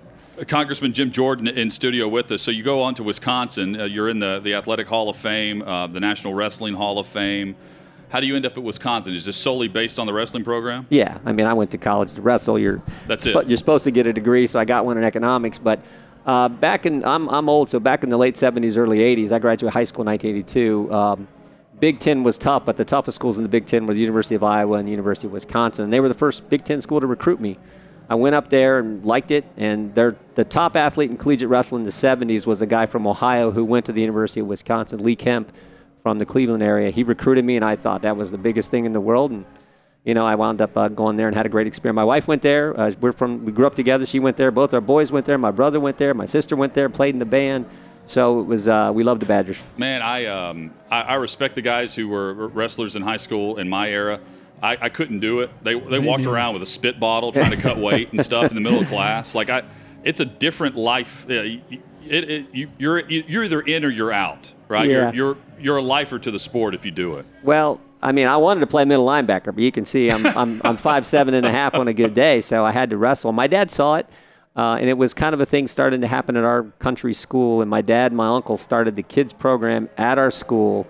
Congressman 0.49 0.93
Jim 0.93 1.11
Jordan 1.11 1.49
in 1.49 1.71
studio 1.71 2.09
with 2.09 2.31
us. 2.31 2.43
So 2.43 2.51
you 2.51 2.63
go 2.63 2.83
on 2.83 2.95
to 2.97 3.03
Wisconsin. 3.03 3.81
Uh, 3.81 3.85
you're 3.85 4.09
in 4.11 4.19
the, 4.19 4.39
the 4.41 4.53
Athletic 4.55 4.87
Hall 4.87 5.09
of 5.09 5.17
Fame, 5.17 5.63
uh, 5.63 5.87
the 5.87 6.01
National 6.01 6.35
Wrestling 6.35 6.75
Hall 6.75 6.99
of 6.99 7.07
Fame. 7.07 7.57
How 8.09 8.21
do 8.21 8.27
you 8.27 8.37
end 8.37 8.47
up 8.47 8.57
at 8.57 8.63
Wisconsin? 8.63 9.15
Is 9.15 9.25
this 9.25 9.37
solely 9.37 9.69
based 9.69 9.99
on 9.99 10.07
the 10.07 10.13
wrestling 10.13 10.45
program? 10.45 10.87
Yeah, 10.91 11.19
I 11.25 11.33
mean, 11.33 11.47
I 11.47 11.55
went 11.55 11.71
to 11.73 11.79
college 11.79 12.13
to 12.13 12.23
wrestle. 12.23 12.59
You're 12.59 12.81
That's 13.07 13.27
it. 13.27 13.35
But 13.35 13.49
you're 13.49 13.59
supposed 13.59 13.85
to 13.85 13.91
get 13.91 14.07
a 14.07 14.13
degree, 14.13 14.47
so 14.47 14.59
I 14.59 14.65
got 14.65 14.85
one 14.87 14.97
in 14.97 15.05
economics. 15.05 15.59
But 15.59 15.81
uh, 16.25 16.49
back 16.49 16.87
in 16.87 17.05
I'm 17.05 17.29
I'm 17.29 17.49
old, 17.49 17.69
so 17.69 17.81
back 17.81 18.05
in 18.05 18.09
the 18.09 18.17
late 18.17 18.35
'70s, 18.37 18.79
early 18.79 18.99
'80s, 18.99 19.33
I 19.33 19.39
graduated 19.39 19.75
high 19.75 19.85
school 19.85 20.03
in 20.03 20.07
1982. 20.07 20.93
Um, 20.93 21.29
Big 21.79 21.99
Ten 21.99 22.23
was 22.23 22.39
tough, 22.39 22.65
but 22.65 22.77
the 22.77 22.85
toughest 22.85 23.17
schools 23.17 23.39
in 23.39 23.43
the 23.43 23.49
Big 23.49 23.67
Ten 23.67 23.87
were 23.87 23.93
the 23.93 24.01
University 24.01 24.35
of 24.35 24.43
Iowa 24.43 24.79
and 24.79 24.87
the 24.87 24.93
University 24.93 25.27
of 25.27 25.33
Wisconsin. 25.33 25.85
And 25.85 25.93
they 25.93 26.01
were 26.01 26.09
the 26.09 26.15
first 26.15 26.49
Big 26.49 26.65
Ten 26.65 26.81
school 26.81 27.01
to 27.01 27.07
recruit 27.07 27.41
me. 27.41 27.59
I 28.09 28.15
went 28.15 28.35
up 28.35 28.49
there 28.49 28.79
and 28.79 29.05
liked 29.05 29.31
it, 29.33 29.45
and 29.57 29.95
they're, 29.95 30.15
the 30.37 30.45
top 30.45 30.77
athlete 30.77 31.11
in 31.11 31.17
collegiate 31.17 31.49
wrestling 31.49 31.81
in 31.81 31.85
the 31.85 31.91
70s 31.91 32.47
was 32.47 32.63
a 32.63 32.67
guy 32.67 32.87
from 32.87 33.05
Ohio 33.07 33.51
who 33.51 33.65
went 33.65 33.85
to 33.87 33.93
the 33.93 34.01
University 34.01 34.41
of 34.41 34.47
Wisconsin, 34.47 35.03
Lee 35.03 35.17
Kemp 35.17 35.53
from 36.07 36.21
the 36.21 36.25
Cleveland 36.25 36.63
area. 36.63 36.91
He 36.91 37.03
recruited 37.03 37.45
me, 37.45 37.57
and 37.57 37.65
I 37.65 37.75
thought 37.75 38.03
that 38.03 38.17
was 38.17 38.31
the 38.31 38.39
biggest 38.39 38.71
thing 38.71 38.85
in 38.85 38.93
the 38.93 39.01
world. 39.01 39.33
And 39.33 39.45
you 40.05 40.15
know, 40.15 40.25
I 40.25 40.37
wound 40.37 40.63
up 40.63 40.77
uh, 40.77 40.87
going 40.87 41.17
there 41.17 41.27
and 41.27 41.35
had 41.35 41.47
a 41.47 41.49
great 41.49 41.67
experience. 41.67 41.97
My 41.97 42.05
wife 42.05 42.29
went 42.29 42.43
there. 42.43 42.79
Uh, 42.79 42.93
we're 43.01 43.11
from 43.11 43.45
we 43.45 43.51
grew 43.51 43.67
up 43.67 43.75
together. 43.75 44.07
She 44.07 44.21
went 44.21 44.37
there. 44.37 44.53
Both 44.53 44.73
our 44.73 44.81
boys 44.81 45.11
went 45.11 45.27
there. 45.27 45.37
My 45.37 45.51
brother 45.51 45.81
went 45.81 45.99
there. 45.99 46.15
My 46.15 46.27
sister 46.27 46.55
went 46.55 46.75
there. 46.75 46.89
Played 46.89 47.17
in 47.17 47.19
the 47.19 47.25
band. 47.25 47.67
So 48.07 48.39
it 48.39 48.45
was 48.45 48.69
uh, 48.69 48.93
we 48.95 49.03
loved 49.03 49.21
the 49.21 49.27
Badgers. 49.27 49.61
Man, 49.77 50.01
I, 50.01 50.27
um, 50.27 50.73
I 50.93 51.01
I 51.01 51.15
respect 51.15 51.57
the 51.57 51.63
guys 51.63 51.93
who 51.97 52.07
were 52.07 52.35
wrestlers 52.35 52.95
in 52.95 53.03
high 53.03 53.17
school 53.17 53.57
in 53.59 53.69
my 53.69 53.91
era. 53.91 54.21
I, 54.63 54.79
I 54.83 54.89
couldn't 54.91 55.19
do 55.19 55.41
it. 55.41 55.51
They 55.65 55.75
they 55.75 55.99
walked 55.99 56.25
around 56.25 56.55
with 56.55 56.63
a 56.63 56.67
spit 56.67 57.01
bottle 57.01 57.33
trying 57.33 57.51
to 57.51 57.61
cut 57.61 57.79
weight 57.79 58.13
and 58.13 58.25
stuff 58.25 58.49
in 58.49 58.55
the 58.55 58.61
middle 58.61 58.83
of 58.83 58.87
class. 58.87 59.35
Like 59.41 59.51
I, 59.51 59.65
it's 60.05 60.21
a 60.21 60.25
different 60.25 60.77
life. 60.77 61.27
It, 62.11 62.31
it, 62.31 62.47
you, 62.53 62.71
you're 62.79 63.01
you're 63.09 63.45
either 63.45 63.61
in 63.61 63.85
or 63.85 63.91
you're 63.91 64.13
out, 64.13 64.53
right? 64.69 64.89
Yeah. 64.89 65.13
You're 65.13 65.15
you're 65.15 65.37
you're 65.59 65.77
a 65.79 65.83
lifer 65.83 66.19
to 66.19 66.31
the 66.31 66.39
sport 66.39 66.75
if 66.75 66.85
you 66.85 66.91
do 66.91 67.17
it. 67.17 67.27
Well, 67.43 67.81
I 68.03 68.13
mean, 68.13 68.29
I 68.29 68.37
wanted 68.37 68.61
to 68.61 68.67
play 68.67 68.85
middle 68.85 69.07
linebacker, 69.07 69.47
but 69.47 69.59
you 69.59 69.73
can 69.73 69.85
see 69.85 70.11
I'm 70.11 70.27
I'm 70.27 70.61
I'm 70.65 70.77
five 70.77 71.07
seven 71.07 71.35
and 71.35 71.47
a 71.47 71.53
half 71.53 71.75
on 71.75 71.89
a 71.89 71.93
good 71.93 72.15
day, 72.15 72.41
so 72.41 72.65
I 72.65 72.73
had 72.73 72.91
to 72.91 72.97
wrestle. 72.97 73.33
My 73.33 73.47
dad 73.47 73.71
saw 73.71 73.97
it. 73.97 74.07
Uh, 74.55 74.79
and 74.81 74.89
it 74.89 74.97
was 74.97 75.13
kind 75.13 75.35
of 75.35 75.41
a 75.43 75.45
thing 75.45 75.67
starting 75.67 76.01
to 76.01 76.07
happen 76.07 76.35
at 76.35 76.43
our 76.43 76.63
country 76.79 77.13
school. 77.13 77.61
And 77.61 77.69
my 77.71 77.83
dad 77.83 78.13
and 78.13 78.17
my 78.17 78.29
uncle 78.29 78.57
started 78.57 78.97
the 78.97 79.03
kids 79.03 79.35
program 79.35 79.91
at 79.99 80.17
our 80.17 80.31
school 80.31 80.87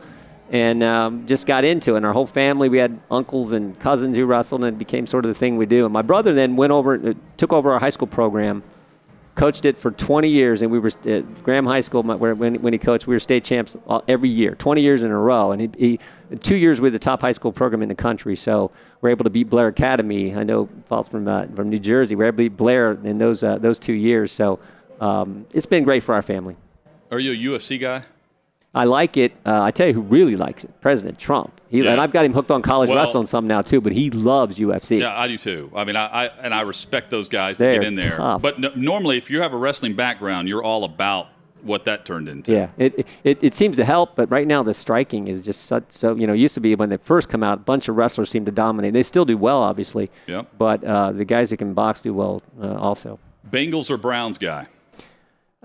and 0.51 0.83
um, 0.83 1.27
just 1.27 1.47
got 1.47 1.65
into 1.65 1.95
it. 1.95 1.97
And 1.99 2.07
our 2.07 2.13
whole 2.13 2.27
family, 2.27 2.69
we 2.69 2.79
had 2.79 2.99
uncles 3.11 3.53
and 3.53 3.79
cousins 3.81 4.17
who 4.17 4.25
wrestled, 4.25 4.65
and 4.65 4.77
it 4.77 4.79
became 4.79 5.07
sort 5.07 5.25
of 5.25 5.31
the 5.31 5.35
thing 5.39 5.57
we 5.57 5.67
do. 5.67 5.85
And 5.85 5.93
my 5.93 6.03
brother 6.03 6.33
then 6.33 6.57
went 6.57 6.73
over, 6.73 7.15
took 7.37 7.53
over 7.53 7.73
our 7.73 7.81
high 7.81 7.91
school 7.91 8.07
program, 8.07 8.63
coached 9.37 9.67
it 9.67 9.77
for 9.77 9.91
20 9.93 10.29
years, 10.29 10.63
and 10.63 10.73
we 10.73 10.79
were 10.79 10.91
at 11.05 11.45
Graham 11.45 11.67
High 11.67 11.83
School 11.83 12.03
when, 12.03 12.73
he 12.73 12.79
coached. 12.79 13.07
We 13.07 13.15
were 13.15 13.21
state 13.21 13.45
champs 13.45 13.77
every 14.09 14.31
year, 14.31 14.55
20 14.57 14.81
years 14.81 15.03
in 15.03 15.11
a 15.13 15.19
row, 15.19 15.53
and 15.53 15.61
he, 15.61 15.71
he 15.79 16.37
two 16.41 16.57
years 16.57 16.81
with 16.81 16.95
the 16.95 16.99
top 16.99 17.21
high 17.21 17.33
school 17.33 17.53
program 17.53 17.83
in 17.83 17.89
the 17.89 17.95
country. 17.95 18.35
So 18.35 18.73
we're 19.01 19.11
able 19.11 19.25
to 19.25 19.31
beat 19.31 19.49
Blair 19.49 19.69
Academy. 19.69 20.35
I 20.35 20.43
know 20.43 20.67
Paul's 20.89 21.09
from 21.09 21.29
uh, 21.29 21.47
from 21.55 21.69
New 21.69 21.79
Jersey. 21.79 22.17
We're 22.17 22.25
able 22.25 22.39
to 22.39 22.51
beat 22.51 22.57
Blair 22.57 22.93
in 22.93 23.19
those 23.19 23.45
uh, 23.45 23.59
those 23.59 23.79
two 23.79 23.93
years. 23.93 24.33
So 24.33 24.59
um, 25.01 25.47
it's 25.53 25.67
been 25.67 25.85
great 25.85 26.03
for 26.03 26.15
our 26.15 26.23
family. 26.23 26.57
Are 27.13 27.21
you 27.21 27.55
a 27.55 27.59
UFC 27.59 27.79
guy? 27.79 28.05
I 28.77 28.85
like 28.85 29.17
it. 29.17 29.33
Uh, 29.45 29.63
I 29.63 29.71
tell 29.71 29.87
you 29.89 29.95
who 29.95 30.03
really 30.03 30.37
likes 30.37 30.65
it, 30.65 30.71
President 30.81 31.19
Trump. 31.19 31.61
He, 31.69 31.83
Yeah. 31.83 31.93
And 31.93 32.01
I've 32.01 32.13
got 32.13 32.25
him 32.25 32.33
hooked 32.33 32.51
on 32.51 32.63
college 32.63 32.91
Well- 32.91 32.99
wrestling 32.99 33.27
some 33.27 33.47
now 33.49 33.63
too, 33.63 33.81
but 33.81 33.93
he 33.93 34.11
loves 34.11 34.59
UFC. 34.59 35.01
Yeah, 35.01 35.19
I 35.19 35.27
do 35.29 35.37
too. 35.39 35.71
I 35.75 35.85
mean, 35.85 35.97
I, 35.97 36.07
I 36.07 36.31
and 36.43 36.55
I 36.55 36.61
respect 36.61 37.11
those 37.11 37.29
guys 37.29 37.59
that 37.59 37.73
get 37.73 37.85
in 37.85 37.95
there. 37.95 38.17
tough. 38.17 38.43
But 38.43 38.63
n- 38.63 38.73
normally, 38.77 39.17
if 39.17 39.31
you 39.31 39.41
have 39.43 39.53
a 39.53 39.57
wrestling 39.57 39.95
background, 39.97 40.49
you're 40.49 40.63
all 40.63 40.85
about 40.85 41.29
what 41.63 41.85
that 41.87 42.05
turned 42.05 42.29
into. 42.29 42.53
Yeah, 42.53 42.69
it, 42.79 43.09
it 43.25 43.43
it 43.43 43.55
seems 43.55 43.77
to 43.79 43.85
help, 43.85 44.15
but 44.15 44.31
right 44.31 44.47
now 44.47 44.63
the 44.63 44.73
striking 44.75 45.27
is 45.27 45.41
just 45.41 45.65
such 45.67 45.85
so. 45.91 46.15
You 46.15 46.27
know, 46.29 46.35
it 46.35 46.39
used 46.39 46.55
to 46.55 46.61
be 46.61 46.75
when 46.77 46.91
they 46.91 46.97
first 46.99 47.29
come 47.29 47.43
out, 47.43 47.59
a 47.59 47.63
bunch 47.63 47.89
of 47.89 47.97
wrestlers 47.97 48.31
seem 48.31 48.45
to 48.45 48.53
dominate. 48.53 48.93
They 48.93 49.03
still 49.03 49.25
do 49.25 49.37
well, 49.37 49.61
obviously. 49.63 50.11
Yep. 50.29 50.47
But 50.59 50.85
uh, 50.85 51.11
the 51.13 51.25
guys 51.25 51.51
that 51.51 51.57
can 51.57 51.75
box 51.75 52.03
do 52.03 52.15
well 52.15 52.41
uh, 52.63 52.77
also. 52.77 53.19
Bengals 53.51 53.91
or 53.91 53.97
Browns 53.97 54.39
guy? 54.39 54.67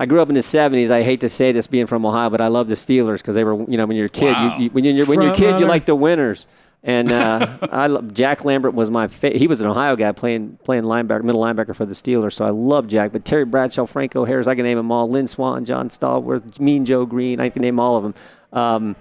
I 0.02 0.06
grew 0.08 0.20
up 0.22 0.30
in 0.30 0.34
the 0.36 0.42
'70s. 0.42 0.90
I 0.90 1.04
hate 1.04 1.20
to 1.22 1.30
say 1.30 1.52
this, 1.52 1.68
being 1.68 1.86
from 1.86 2.06
Ohio, 2.06 2.30
but 2.30 2.42
I 2.42 2.48
love 2.48 2.68
the 2.68 2.74
Steelers 2.76 3.18
because 3.20 3.36
they 3.36 3.44
were, 3.44 3.56
you 3.70 3.78
know, 3.78 3.86
when 3.86 3.96
you're 3.98 4.08
a 4.08 4.10
kid, 4.10 4.34
Wow. 4.34 4.58
you, 4.58 4.64
you, 4.66 4.70
when 4.72 4.84
you're 4.84 5.06
when 5.06 5.22
you're 5.22 5.32
a 5.34 5.36
kid, 5.36 5.60
you 5.60 5.66
like 5.68 5.86
the 5.86 5.96
winners. 5.96 6.48
And 6.84 7.12
uh, 7.12 7.60
I 7.72 7.86
love, 7.86 8.12
Jack 8.16 8.44
Lambert 8.44 8.74
was 8.74 8.90
my 8.90 9.08
fa- 9.08 9.38
he 9.38 9.46
was 9.48 9.62
an 9.62 9.68
Ohio 9.68 9.96
guy 9.96 10.12
playing 10.14 10.58
playing 10.64 10.84
linebacker, 10.86 11.22
middle 11.24 11.42
linebacker 11.42 11.76
for 11.76 11.86
the 11.86 11.94
Steelers. 11.94 12.34
So 12.34 12.44
I 12.46 12.50
love 12.50 12.88
Jack. 12.88 13.12
But 13.12 13.24
Terry 13.24 13.46
Bradshaw, 13.46 13.86
Franco 13.86 14.26
Harris, 14.26 14.48
I 14.48 14.56
can 14.56 14.64
name 14.64 14.78
them 14.78 14.92
all. 14.92 15.08
Lynn 15.08 15.28
Swanton, 15.28 15.66
John 15.66 15.90
Stallworth, 15.90 16.60
Mean 16.60 16.84
Joe 16.84 17.06
Greene, 17.06 17.40
I 17.40 17.50
can 17.50 17.62
name 17.62 17.80
all 17.80 17.98
of 17.98 18.04
them. 18.04 18.14
Um, 18.52 18.96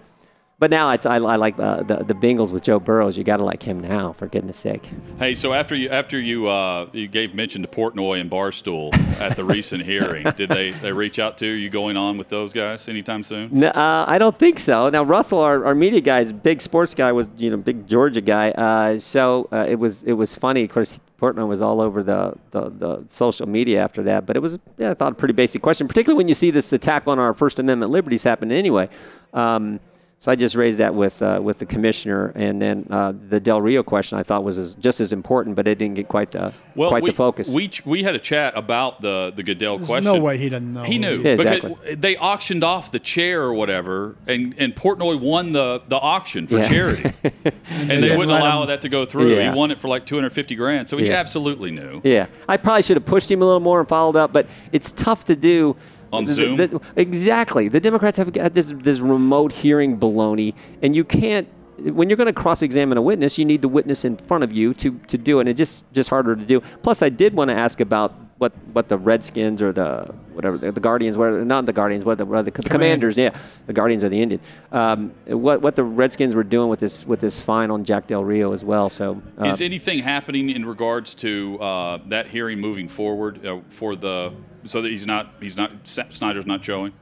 but 0.61 0.71
now 0.71 0.91
it's, 0.91 1.07
I, 1.07 1.17
I 1.17 1.37
like 1.37 1.59
uh, 1.59 1.83
the 1.83 2.05
the 2.05 2.15
Bengals 2.15 2.53
with 2.53 2.63
Joe 2.63 2.79
Burrows. 2.79 3.17
You 3.17 3.25
got 3.25 3.39
to 3.39 3.45
like 3.45 3.63
him 3.63 3.81
now, 3.81 4.13
for 4.13 4.27
goodness 4.27 4.59
sake. 4.59 4.89
Hey, 5.19 5.35
so 5.35 5.55
after 5.55 5.75
you 5.75 5.89
after 5.89 6.21
you 6.21 6.49
uh, 6.49 6.87
you 6.93 7.09
gave 7.09 7.35
mention 7.35 7.63
to 7.63 7.69
Portnoy 7.69 8.21
and 8.21 8.31
Barstool 8.31 8.95
at 9.21 9.37
the 9.37 9.45
recent 9.45 9.83
hearing, 9.85 10.27
did 10.37 10.51
they, 10.51 10.71
they 10.71 10.93
reach 10.93 11.19
out 11.19 11.39
to 11.39 11.47
you? 11.47 11.61
you 11.61 11.71
going 11.71 11.97
on 11.97 12.19
with 12.19 12.29
those 12.29 12.53
guys 12.53 12.89
anytime 12.89 13.23
soon? 13.23 13.49
No, 13.53 13.69
uh, 13.69 14.05
I 14.07 14.19
don't 14.19 14.39
think 14.39 14.59
so. 14.59 14.91
Now 14.91 15.03
Russell, 15.03 15.41
our, 15.41 15.65
our 15.65 15.75
media 15.75 16.01
guy, 16.01 16.21
is 16.21 16.33
big 16.33 16.61
sports 16.61 16.95
guy, 16.95 17.11
was 17.13 17.31
you 17.39 17.51
know 17.51 17.57
big 17.57 17.87
Georgia 17.87 18.21
guy. 18.21 18.51
Uh, 18.51 18.99
so 18.99 19.49
uh, 19.53 19.67
it 19.69 19.79
was 19.79 20.03
it 20.05 20.13
was 20.13 20.35
funny. 20.35 20.65
Of 20.65 20.71
course, 20.71 21.01
Portnoy 21.21 21.47
was 21.47 21.61
all 21.61 21.81
over 21.81 22.03
the, 22.03 22.35
the, 22.51 22.71
the 22.71 23.05
social 23.07 23.47
media 23.47 23.83
after 23.83 24.03
that. 24.05 24.27
But 24.27 24.37
it 24.37 24.41
was 24.41 24.59
yeah, 24.79 24.91
I 24.91 24.95
thought 24.95 25.13
a 25.13 25.15
pretty 25.15 25.35
basic 25.35 25.63
question, 25.63 25.87
particularly 25.87 26.17
when 26.17 26.29
you 26.29 26.35
see 26.35 26.51
this 26.51 26.73
attack 26.73 27.07
on 27.07 27.19
our 27.19 27.35
First 27.35 27.59
Amendment 27.59 27.93
liberties 27.93 28.25
happen 28.25 28.51
anyway. 28.51 28.89
Um, 29.33 29.81
so 30.23 30.31
I 30.31 30.37
just 30.37 30.55
raised 30.55 30.79
that 30.81 30.95
with 30.95 31.23
uh, 31.23 31.41
with 31.43 31.61
the 31.61 31.65
commissioner, 31.67 32.31
and 32.35 32.61
then 32.61 32.87
uh, 32.91 33.15
the 33.31 33.41
Del 33.41 33.63
Rio 33.63 33.83
question 33.83 34.19
I 34.19 34.23
thought 34.23 34.45
was 34.45 34.59
as, 34.59 34.75
just 34.75 35.01
as 35.01 35.15
important, 35.15 35.57
but 35.57 35.67
it 35.67 35.79
didn't 35.79 35.95
get 35.97 36.09
quite 36.09 36.31
the 36.33 36.53
quite 36.77 37.03
we, 37.03 37.09
the 37.11 37.17
focus. 37.17 37.55
We 37.55 37.69
ch- 37.69 37.87
we 37.87 38.03
had 38.03 38.15
a 38.15 38.19
chat 38.19 38.55
about 38.55 39.01
the 39.01 39.33
the 39.35 39.43
Goodell 39.43 39.79
There's 39.79 39.89
question. 39.89 40.13
no 40.13 40.21
way 40.21 40.37
he 40.37 40.51
doesn't 40.51 40.75
know. 40.75 40.83
He 40.83 40.99
knew 40.99 41.23
Yeah, 41.23 41.37
because 41.37 41.65
exactly. 41.65 41.95
they 41.95 42.17
auctioned 42.19 42.63
off 42.63 42.91
the 42.91 42.99
chair 42.99 43.41
or 43.43 43.55
whatever, 43.55 44.15
and, 44.27 44.55
and 44.59 44.77
Portnoy 44.77 45.19
won 45.19 45.53
the, 45.53 45.81
the 45.89 45.97
auction 45.99 46.47
for 46.47 46.59
Yeah. 46.59 46.69
charity, 46.69 47.03
and 47.25 47.91
they 47.91 48.01
didn't 48.01 48.19
wouldn't 48.19 48.39
allow 48.39 48.61
him- 48.61 48.69
that 48.69 48.83
to 48.83 48.91
go 48.91 49.07
through. 49.07 49.35
Yeah. 49.35 49.51
He 49.51 49.57
won 49.57 49.71
it 49.71 49.79
for 49.79 49.89
like 49.89 50.05
two 50.05 50.17
hundred 50.17 50.31
fifty 50.35 50.55
grand, 50.55 50.87
so 50.91 50.99
he 50.99 51.07
Yeah. 51.07 51.15
absolutely 51.15 51.71
knew. 51.71 52.03
Yeah, 52.05 52.27
I 52.47 52.59
probably 52.59 52.83
should 52.83 52.99
have 52.99 53.07
pushed 53.07 53.31
him 53.31 53.41
a 53.41 53.47
little 53.47 53.59
more 53.61 53.81
and 53.81 53.89
followed 53.89 54.17
up, 54.17 54.35
but 54.35 54.47
it's 54.71 54.93
tough 54.93 55.25
to 55.25 55.35
do. 55.35 55.77
On 56.13 56.25
The- 56.25 56.33
Zoom? 56.33 56.57
the- 56.57 56.81
exactly. 56.97 57.69
The 57.69 57.81
Democrats 57.81 58.17
have 58.19 58.33
got 58.33 58.55
this 58.55 58.73
this 58.83 59.01
remote 59.01 59.53
hearing 59.53 59.99
baloney, 59.99 60.55
and 60.83 60.95
you 60.97 61.05
can't. 61.05 61.47
When 61.79 62.11
you're 62.11 62.19
going 62.19 62.27
to 62.27 62.35
cross-examine 62.35 62.99
a 62.99 63.03
witness, 63.03 63.39
you 63.39 63.47
need 63.47 63.63
the 63.63 63.69
witness 63.69 64.05
in 64.05 64.19
front 64.19 64.45
of 64.45 64.53
you 64.53 64.75
to, 64.75 64.99
to 65.09 65.17
do 65.17 65.39
it, 65.39 65.43
and 65.43 65.49
it's 65.49 65.57
just 65.59 65.91
just 65.93 66.11
harder 66.11 66.37
to 66.37 66.45
do. 66.45 66.61
Plus, 66.83 67.01
I 67.03 67.09
did 67.09 67.33
want 67.35 67.49
to 67.49 67.55
ask 67.57 67.81
about 67.81 68.13
what, 68.37 68.53
what 68.73 68.89
the 68.89 68.97
Redskins 68.99 69.61
or 69.63 69.71
the 69.73 70.15
whatever 70.33 70.57
the, 70.59 70.73
the 70.73 70.81
Guardians, 70.81 71.17
whatever, 71.17 71.43
not 71.45 71.65
the 71.67 71.73
Guardians, 71.73 72.05
what 72.05 72.19
the, 72.19 72.25
what 72.27 72.45
the, 72.45 72.51
the 72.51 72.69
Commanders, 72.69 73.17
yeah, 73.17 73.31
the 73.67 73.73
Guardians 73.73 74.03
are 74.05 74.09
the 74.11 74.21
Indians. 74.21 74.47
Um, 74.73 75.13
what 75.27 75.63
what 75.63 75.75
the 75.75 75.85
Redskins 75.85 76.35
were 76.35 76.45
doing 76.45 76.69
with 76.69 76.81
this 76.81 77.07
with 77.07 77.21
this 77.21 77.41
fine 77.41 77.71
on 77.71 77.85
Jack 77.85 78.07
Del 78.09 78.25
Rio 78.25 78.53
as 78.53 78.63
well. 78.65 78.91
So 78.91 79.23
uh, 79.39 79.47
Is 79.47 79.61
anything 79.63 80.01
happening 80.01 80.51
in 80.51 80.67
regards 80.67 81.15
to 81.17 81.59
uh, 81.61 81.99
that 82.09 82.29
hearing 82.29 82.59
moving 82.61 82.89
forward 82.89 83.45
uh, 83.47 83.61
for 83.71 83.97
the 83.97 84.33
so 84.65 84.83
that 84.83 84.91
he's 84.91 85.07
not 85.07 85.35
he's 85.41 85.57
not 85.57 85.71
Snyder's 85.85 86.47
not 86.47 86.65
showing. 86.65 86.93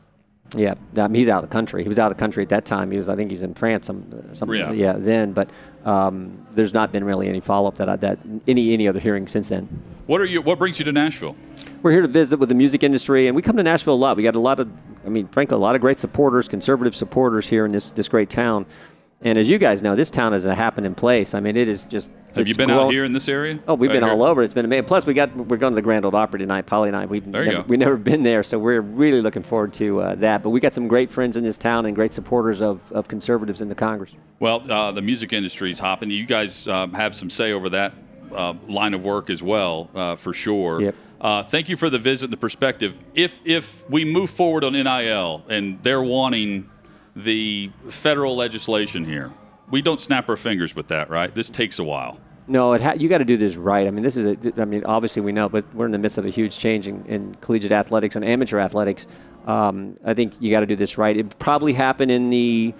Yeah, 0.56 0.74
um, 0.96 1.12
he's 1.12 1.28
out 1.28 1.44
of 1.44 1.50
the 1.50 1.52
country. 1.52 1.82
He 1.82 1.88
was 1.88 1.98
out 1.98 2.10
of 2.10 2.16
the 2.16 2.20
country 2.20 2.42
at 2.42 2.48
that 2.48 2.64
time. 2.64 2.90
He 2.90 2.96
was, 2.96 3.10
I 3.10 3.16
think, 3.16 3.30
he's 3.30 3.42
in 3.42 3.52
France, 3.52 3.86
some, 3.86 4.34
something. 4.34 4.58
Yeah. 4.58 4.72
yeah 4.72 4.92
then, 4.94 5.32
but 5.32 5.50
um, 5.84 6.46
there's 6.52 6.72
not 6.72 6.90
been 6.90 7.04
really 7.04 7.28
any 7.28 7.40
follow 7.40 7.68
up 7.68 7.74
that 7.76 7.88
I, 7.88 7.96
that 7.96 8.18
any 8.46 8.72
any 8.72 8.88
other 8.88 9.00
hearing 9.00 9.26
since 9.26 9.50
then. 9.50 9.68
What 10.06 10.22
are 10.22 10.24
you? 10.24 10.40
What 10.40 10.58
brings 10.58 10.78
you 10.78 10.86
to 10.86 10.92
Nashville? 10.92 11.36
We're 11.82 11.90
here 11.92 12.02
to 12.02 12.08
visit 12.08 12.38
with 12.38 12.48
the 12.48 12.54
music 12.54 12.82
industry, 12.82 13.26
and 13.26 13.36
we 13.36 13.42
come 13.42 13.56
to 13.58 13.62
Nashville 13.62 13.94
a 13.94 13.96
lot. 13.96 14.16
We 14.16 14.22
got 14.22 14.34
a 14.34 14.40
lot 14.40 14.58
of, 14.58 14.70
I 15.04 15.10
mean, 15.10 15.28
frankly, 15.28 15.54
a 15.54 15.58
lot 15.58 15.74
of 15.74 15.80
great 15.80 15.98
supporters, 15.98 16.48
conservative 16.48 16.96
supporters 16.96 17.46
here 17.46 17.66
in 17.66 17.72
this 17.72 17.90
this 17.90 18.08
great 18.08 18.30
town. 18.30 18.64
And 19.20 19.36
as 19.36 19.50
you 19.50 19.58
guys 19.58 19.82
know, 19.82 19.96
this 19.96 20.12
town 20.12 20.32
is 20.32 20.44
a 20.44 20.54
happening 20.54 20.94
place. 20.94 21.34
I 21.34 21.40
mean, 21.40 21.56
it 21.56 21.66
is 21.68 21.84
just. 21.84 22.12
Have 22.36 22.46
you 22.46 22.54
been 22.54 22.68
grown. 22.68 22.86
out 22.86 22.92
here 22.92 23.04
in 23.04 23.12
this 23.12 23.28
area? 23.28 23.58
Oh, 23.66 23.74
we've 23.74 23.90
Out 23.90 23.94
been 23.94 24.04
here? 24.04 24.12
all 24.12 24.22
over. 24.22 24.42
It's 24.42 24.54
been 24.54 24.64
amazing. 24.64 24.84
Plus, 24.84 25.06
we 25.06 25.14
got 25.14 25.34
we're 25.34 25.56
going 25.56 25.72
to 25.72 25.74
the 25.74 25.82
Grand 25.82 26.04
Ole 26.04 26.14
Opry 26.14 26.38
tonight. 26.38 26.66
Polly 26.66 26.88
and 26.88 26.96
I. 26.96 27.06
We've 27.06 27.30
There 27.30 27.44
never, 27.44 27.62
we've 27.62 27.80
never 27.80 27.96
been 27.96 28.22
there, 28.22 28.44
so 28.44 28.60
we're 28.60 28.80
really 28.80 29.20
looking 29.20 29.42
forward 29.42 29.72
to 29.74 30.00
uh, 30.00 30.14
that. 30.16 30.44
But 30.44 30.50
we 30.50 30.60
got 30.60 30.72
some 30.72 30.86
great 30.86 31.10
friends 31.10 31.36
in 31.36 31.42
this 31.42 31.58
town 31.58 31.86
and 31.86 31.96
great 31.96 32.12
supporters 32.12 32.62
of, 32.62 32.92
of 32.92 33.08
conservatives 33.08 33.60
in 33.60 33.68
the 33.68 33.74
Congress. 33.74 34.14
Well, 34.38 34.70
uh, 34.70 34.92
the 34.92 35.02
music 35.02 35.32
industry 35.32 35.70
is 35.70 35.80
hopping. 35.80 36.10
You 36.10 36.24
guys 36.24 36.68
um, 36.68 36.92
have 36.92 37.12
some 37.16 37.28
say 37.28 37.50
over 37.50 37.68
that 37.70 37.94
uh, 38.32 38.54
line 38.68 38.94
of 38.94 39.02
work 39.04 39.30
as 39.30 39.42
well, 39.42 39.90
uh, 39.96 40.14
for 40.14 40.32
sure. 40.32 40.80
Yep. 40.80 40.94
Uh, 41.20 41.42
thank 41.42 41.68
you 41.68 41.76
for 41.76 41.90
the 41.90 41.98
visit 41.98 42.26
and 42.26 42.32
the 42.32 42.36
perspective. 42.36 42.96
If 43.16 43.40
if 43.44 43.88
we 43.90 44.04
move 44.04 44.30
forward 44.30 44.62
on 44.62 44.74
NIL 44.74 45.44
and 45.48 45.82
they're 45.82 46.02
wanting 46.02 46.70
the 47.18 47.70
federal 47.88 48.36
legislation 48.36 49.04
here, 49.04 49.32
we 49.70 49.82
don't 49.82 50.00
snap 50.00 50.28
our 50.28 50.36
fingers 50.36 50.74
with 50.74 50.88
that, 50.88 51.10
right? 51.10 51.34
This 51.34 51.50
takes 51.50 51.78
a 51.78 51.84
while. 51.84 52.18
No, 52.46 52.72
it 52.72 52.80
ha- 52.80 52.94
you 52.96 53.08
got 53.08 53.18
to 53.18 53.26
do 53.26 53.36
this 53.36 53.56
right. 53.56 53.86
I 53.86 53.90
mean, 53.90 54.02
this 54.02 54.16
is 54.16 54.26
a, 54.26 54.62
I 54.62 54.64
mean, 54.64 54.84
obviously 54.84 55.20
we 55.20 55.32
know, 55.32 55.48
but 55.48 55.64
we're 55.74 55.84
in 55.84 55.92
the 55.92 55.98
midst 55.98 56.16
of 56.16 56.24
a 56.24 56.30
huge 56.30 56.58
change 56.58 56.88
in, 56.88 57.04
in 57.04 57.34
collegiate 57.42 57.72
athletics 57.72 58.16
and 58.16 58.24
amateur 58.24 58.58
athletics. 58.58 59.06
Um, 59.46 59.96
I 60.04 60.14
think 60.14 60.40
you 60.40 60.50
got 60.50 60.60
to 60.60 60.66
do 60.66 60.76
this 60.76 60.96
right. 60.96 61.14
It 61.14 61.38
probably 61.38 61.74
happen 61.74 62.08
in 62.08 62.30
the, 62.30 62.72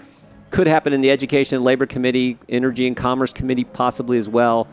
could 0.50 0.66
happen 0.66 0.94
in 0.94 1.02
the 1.02 1.10
Education 1.10 1.56
and 1.56 1.64
Labor 1.64 1.84
Committee, 1.84 2.38
Energy 2.48 2.86
and 2.86 2.96
Commerce 2.96 3.32
Committee, 3.32 3.64
possibly 3.64 4.16
as 4.16 4.28
well. 4.28 4.68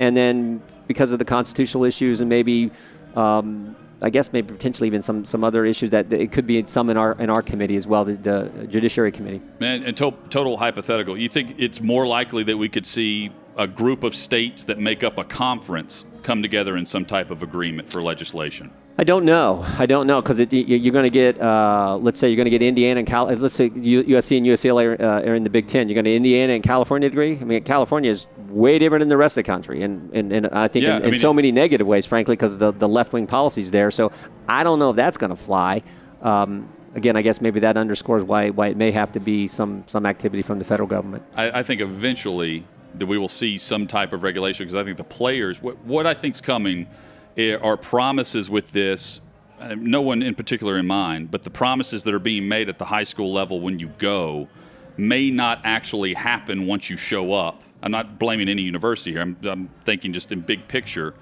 And 0.00 0.16
then 0.16 0.62
because 0.86 1.12
of 1.12 1.18
the 1.18 1.24
constitutional 1.26 1.84
issues 1.84 2.20
and 2.22 2.30
maybe, 2.30 2.70
um, 3.16 3.76
I 4.00 4.10
guess 4.10 4.32
maybe 4.32 4.48
potentially 4.52 4.86
even 4.86 5.02
some, 5.02 5.24
some 5.24 5.42
other 5.42 5.64
issues 5.64 5.90
that 5.90 6.12
it 6.12 6.30
could 6.30 6.46
be 6.46 6.64
some 6.66 6.88
in 6.88 6.96
our 6.96 7.12
in 7.20 7.30
our 7.30 7.42
committee 7.42 7.76
as 7.76 7.86
well, 7.86 8.04
the, 8.04 8.14
the 8.14 8.66
Judiciary 8.68 9.10
Committee. 9.10 9.42
Man, 9.58 9.82
and 9.82 9.96
to- 9.96 10.14
total 10.30 10.56
hypothetical, 10.56 11.18
you 11.18 11.28
think 11.28 11.56
it's 11.58 11.80
more 11.80 12.06
likely 12.06 12.44
that 12.44 12.56
we 12.56 12.68
could 12.68 12.86
see 12.86 13.32
a 13.56 13.66
group 13.66 14.04
of 14.04 14.14
states 14.14 14.64
that 14.64 14.78
make 14.78 15.02
up 15.02 15.18
a 15.18 15.24
conference 15.24 16.04
come 16.22 16.42
together 16.42 16.76
in 16.76 16.86
some 16.86 17.04
type 17.04 17.30
of 17.30 17.42
agreement 17.42 17.92
for 17.92 18.02
legislation? 18.02 18.70
I 19.00 19.04
don't 19.04 19.24
know. 19.24 19.64
I 19.78 19.86
don't 19.86 20.08
know 20.08 20.20
because 20.20 20.40
you're 20.52 20.92
going 20.92 21.04
to 21.04 21.10
get, 21.10 21.40
uh, 21.40 21.96
let's 21.98 22.18
say, 22.18 22.28
you're 22.28 22.36
going 22.36 22.46
to 22.46 22.50
get 22.50 22.62
Indiana 22.62 22.98
and 22.98 23.06
Cal. 23.06 23.26
Let's 23.26 23.54
say 23.54 23.70
USC 23.70 24.38
and 24.38 24.44
UCLA 24.44 24.98
are, 24.98 25.02
uh, 25.02 25.22
are 25.22 25.36
in 25.36 25.44
the 25.44 25.50
Big 25.50 25.68
Ten. 25.68 25.88
You're 25.88 25.94
going 25.94 26.04
to 26.04 26.16
Indiana 26.16 26.54
and 26.54 26.64
California 26.64 27.08
degree. 27.08 27.38
I 27.40 27.44
mean, 27.44 27.62
California 27.62 28.10
is 28.10 28.26
way 28.48 28.76
different 28.80 29.02
than 29.02 29.08
the 29.08 29.16
rest 29.16 29.36
of 29.36 29.44
the 29.44 29.46
country, 29.46 29.82
and 29.82 30.12
and, 30.12 30.32
and 30.32 30.48
I 30.48 30.66
think 30.66 30.84
Yeah, 30.84 30.96
in, 30.96 31.04
I 31.04 31.08
in 31.08 31.18
so 31.18 31.32
many 31.32 31.52
negative 31.52 31.86
ways, 31.86 32.06
frankly, 32.06 32.34
because 32.34 32.54
of 32.54 32.58
the, 32.58 32.72
the 32.72 32.88
left 32.88 33.12
wing 33.12 33.28
policies 33.28 33.70
there. 33.70 33.92
So 33.92 34.10
I 34.48 34.64
don't 34.64 34.80
know 34.80 34.90
if 34.90 34.96
that's 34.96 35.16
going 35.16 35.30
to 35.30 35.36
fly. 35.36 35.84
Um, 36.20 36.68
again, 36.96 37.16
I 37.16 37.22
guess 37.22 37.40
maybe 37.40 37.60
that 37.60 37.76
underscores 37.76 38.24
why 38.24 38.50
why 38.50 38.66
it 38.66 38.76
may 38.76 38.90
have 38.90 39.12
to 39.12 39.20
be 39.20 39.46
some 39.46 39.84
some 39.86 40.06
activity 40.06 40.42
from 40.42 40.58
the 40.58 40.64
federal 40.64 40.88
government. 40.88 41.22
I, 41.36 41.60
I 41.60 41.62
think 41.62 41.80
eventually 41.80 42.66
that 42.94 43.06
we 43.06 43.16
will 43.16 43.28
see 43.28 43.58
some 43.58 43.86
type 43.86 44.12
of 44.12 44.24
regulation 44.24 44.66
because 44.66 44.74
I 44.74 44.82
think 44.82 44.96
the 44.96 45.04
players, 45.04 45.62
what, 45.62 45.78
what 45.84 46.04
I 46.04 46.14
think's 46.14 46.40
coming 46.40 46.88
are 47.38 47.76
promises 47.76 48.50
with 48.50 48.72
this. 48.72 49.20
uh, 49.60 49.74
No 49.76 50.02
one 50.02 50.22
in 50.22 50.34
particular 50.34 50.76
in 50.78 50.86
mind, 50.86 51.30
but 51.30 51.44
the 51.44 51.50
promises 51.50 52.04
that 52.04 52.14
are 52.14 52.18
being 52.18 52.48
made 52.48 52.68
at 52.68 52.78
the 52.78 52.84
high 52.84 53.04
school 53.04 53.32
level 53.32 53.60
when 53.60 53.78
you 53.78 53.88
go 53.98 54.48
may 54.96 55.30
not 55.30 55.60
actually 55.64 56.14
happen 56.14 56.66
once 56.66 56.90
you 56.90 56.96
show 56.96 57.32
up. 57.32 57.62
I'm 57.82 57.92
not 57.92 58.18
blaming 58.18 58.48
any 58.48 58.62
university 58.62 59.12
here. 59.12 59.20
I'm, 59.20 59.36
I'm 59.44 59.70
thinking 59.84 60.12
just 60.12 60.32
in 60.32 60.40
big 60.40 60.66
picture. 60.66 61.14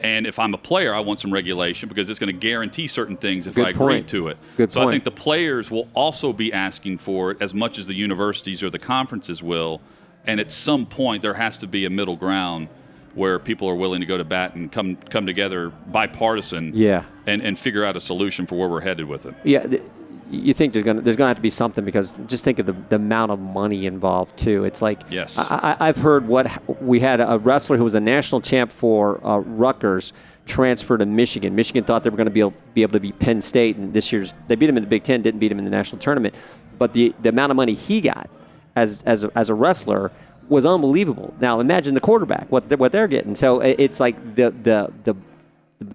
And 0.00 0.26
if 0.26 0.38
I'm 0.38 0.54
a 0.54 0.58
player, 0.58 0.94
I 0.94 1.00
want 1.00 1.20
some 1.20 1.32
regulation 1.32 1.88
because 1.88 2.08
it's 2.10 2.18
going 2.18 2.32
to 2.34 2.38
guarantee 2.38 2.86
certain 2.86 3.16
things 3.16 3.46
if 3.46 3.54
Good 3.54 3.66
I 3.66 3.70
agree 3.70 4.02
to 4.04 4.28
it. 4.28 4.38
Good 4.56 4.72
so 4.72 4.80
I 4.88 4.90
think 4.90 5.04
the 5.04 5.10
players 5.10 5.70
will 5.70 5.88
also 5.94 6.32
be 6.32 6.52
asking 6.52 6.98
for 6.98 7.32
it 7.32 7.42
as 7.42 7.54
much 7.54 7.78
as 7.78 7.86
the 7.86 7.94
universities 7.94 8.62
or 8.62 8.70
the 8.70 8.78
conferences 8.78 9.42
will. 9.42 9.80
And 10.26 10.40
at 10.40 10.50
some 10.50 10.86
point, 10.86 11.22
there 11.22 11.34
has 11.34 11.58
to 11.58 11.66
be 11.66 11.84
a 11.84 11.90
middle 11.90 12.16
ground 12.16 12.68
where 13.14 13.38
people 13.38 13.68
are 13.68 13.74
willing 13.74 14.00
to 14.00 14.06
go 14.06 14.16
to 14.16 14.24
bat 14.24 14.54
and 14.54 14.70
come 14.70 14.96
come 14.96 15.26
together 15.26 15.70
bipartisan 15.70 16.72
Yeah. 16.74 17.04
and, 17.26 17.42
and 17.42 17.58
figure 17.58 17.84
out 17.84 17.96
a 17.96 18.00
solution 18.00 18.46
for 18.46 18.56
where 18.56 18.68
we're 18.68 18.80
headed 18.80 19.06
with 19.06 19.26
it. 19.26 19.34
Yeah, 19.44 19.66
th- 19.66 19.82
you 20.30 20.54
think 20.54 20.72
there's 20.72 20.84
gonna 20.84 21.00
there's 21.00 21.16
gonna 21.16 21.28
have 21.28 21.36
to 21.38 21.42
be 21.42 21.50
something 21.50 21.84
because 21.84 22.20
just 22.28 22.44
think 22.44 22.60
of 22.60 22.66
the, 22.66 22.72
the 22.72 22.96
amount 22.96 23.32
of 23.32 23.40
money 23.40 23.86
involved 23.86 24.36
too. 24.36 24.64
It's 24.64 24.80
like 24.80 25.00
Yes. 25.10 25.36
I, 25.36 25.76
I, 25.80 25.88
I've 25.88 25.96
heard 25.96 26.28
what 26.28 26.46
we 26.80 27.00
had 27.00 27.20
a 27.20 27.38
wrestler 27.38 27.76
who 27.76 27.82
was 27.84 27.96
a 27.96 28.00
national 28.00 28.40
champ 28.40 28.70
for 28.70 29.24
uh, 29.26 29.38
Rutgers 29.38 30.12
transfer 30.46 30.96
to 30.98 31.04
Michigan. 31.06 31.54
Michigan 31.56 31.82
thought 31.82 32.04
they 32.04 32.10
were 32.10 32.16
going 32.16 32.26
to 32.28 32.32
be 32.32 32.40
able, 32.40 32.54
be 32.74 32.82
able 32.82 32.92
to 32.92 33.00
beat 33.00 33.18
Penn 33.18 33.40
State, 33.40 33.76
and 33.76 33.92
this 33.92 34.12
year's 34.12 34.34
they 34.46 34.54
beat 34.54 34.68
him 34.68 34.76
in 34.76 34.84
the 34.84 34.88
Big 34.88 35.02
Ten, 35.02 35.20
didn't 35.20 35.40
beat 35.40 35.50
him 35.50 35.58
in 35.58 35.64
the 35.64 35.70
national 35.70 35.98
tournament. 35.98 36.36
But 36.78 36.92
the 36.92 37.12
the 37.20 37.30
amount 37.30 37.50
of 37.50 37.56
money 37.56 37.74
he 37.74 38.00
got 38.00 38.30
as 38.76 39.02
as 39.02 39.24
a, 39.24 39.32
as 39.36 39.50
a 39.50 39.54
wrestler 39.54 40.12
was 40.50 40.66
unbelievable. 40.66 41.32
Now 41.40 41.60
imagine 41.60 41.94
the 41.94 42.00
quarterback 42.00 42.46
what 42.50 42.68
they, 42.68 42.76
what 42.76 42.92
they're 42.92 43.08
getting. 43.08 43.34
So 43.36 43.60
it's 43.60 44.00
like 44.00 44.34
the 44.34 44.50
the 44.50 44.92
the 45.04 45.14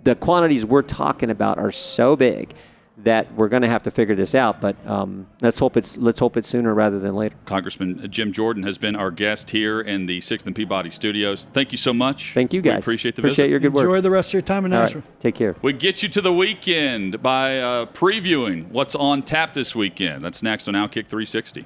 the 0.04 0.16
quantities 0.16 0.66
we're 0.66 0.82
talking 0.82 1.30
about 1.30 1.60
are 1.60 1.72
so 1.72 2.16
big 2.16 2.54
that 3.00 3.32
we're 3.36 3.50
going 3.50 3.62
to 3.62 3.68
have 3.68 3.84
to 3.84 3.92
figure 3.92 4.16
this 4.16 4.34
out. 4.34 4.62
But 4.62 4.76
um, 4.88 5.28
let's 5.42 5.60
hope 5.60 5.76
it's 5.78 5.98
let's 5.98 6.18
hope 6.18 6.38
it's 6.38 6.48
sooner 6.48 6.74
rather 6.74 6.98
than 6.98 7.14
later. 7.14 7.36
Congressman 7.46 8.10
Jim 8.10 8.32
Jordan 8.32 8.64
has 8.64 8.78
been 8.78 8.96
our 8.96 9.12
guest 9.12 9.50
here 9.50 9.82
in 9.82 10.06
the 10.06 10.22
Sixth 10.22 10.48
and 10.48 10.56
Peabody 10.56 10.90
Studios. 10.90 11.48
Thank 11.54 11.72
you 11.74 11.78
so 11.78 11.94
much. 11.94 12.32
Thank 12.34 12.54
you 12.54 12.62
We 12.62 12.70
guys. 12.70 12.80
appreciate 12.80 13.16
the 13.16 13.22
appreciate 13.22 13.46
visit. 13.48 13.52
your 13.52 13.60
good 13.60 13.74
work. 13.74 13.84
Enjoy 13.84 14.02
the 14.02 14.10
rest 14.10 14.30
of 14.30 14.34
your 14.34 14.42
time 14.44 14.66
in 14.66 14.72
All 14.74 14.80
right, 14.80 14.86
Nashville. 14.86 15.04
take 15.20 15.36
care. 15.36 15.56
We 15.62 15.74
get 15.74 16.02
you 16.04 16.10
to 16.10 16.22
the 16.22 16.34
weekend 16.34 17.22
by 17.22 17.60
uh, 17.60 17.86
previewing 17.88 18.70
what's 18.70 18.96
on 18.96 19.22
tap 19.24 19.54
this 19.54 19.76
weekend. 19.76 20.22
That's 20.24 20.42
next 20.42 20.68
on 20.70 20.74
Outkick 20.74 21.08
360. 21.08 21.66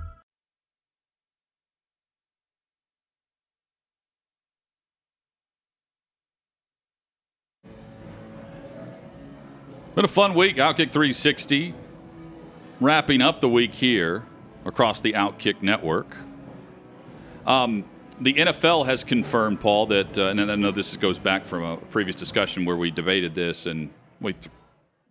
Been 9.95 10.05
a 10.05 10.07
fun 10.07 10.33
week. 10.33 10.55
Outkick 10.55 10.91
360. 10.91 11.73
Wrapping 12.79 13.21
up 13.21 13.41
the 13.41 13.49
week 13.49 13.73
here 13.73 14.23
across 14.65 15.01
the 15.01 15.13
Outkick 15.13 15.61
network. 15.61 16.15
Um, 17.45 17.83
the 18.19 18.33
NFL 18.33 18.85
has 18.85 19.03
confirmed, 19.03 19.59
Paul, 19.59 19.87
that, 19.87 20.17
uh, 20.17 20.27
and 20.27 20.39
I 20.51 20.55
know 20.55 20.71
this 20.71 20.95
goes 20.95 21.19
back 21.19 21.45
from 21.45 21.63
a 21.63 21.77
previous 21.77 22.15
discussion 22.15 22.65
where 22.65 22.77
we 22.77 22.89
debated 22.91 23.35
this 23.35 23.65
and 23.65 23.89
we 24.21 24.35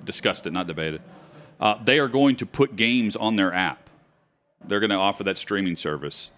discussed 0.05 0.47
it, 0.47 0.53
not 0.53 0.67
debated. 0.67 1.03
Uh, 1.61 1.75
they 1.83 1.99
are 1.99 2.09
going 2.09 2.37
to 2.37 2.47
put 2.47 2.75
games 2.77 3.17
on 3.17 3.37
their 3.37 3.53
app. 3.53 3.91
They're 4.67 4.81
going 4.81 4.91
to 4.91 4.97
offer 4.97 5.25
that 5.25 5.37
streaming 5.37 5.77
service 5.77 6.31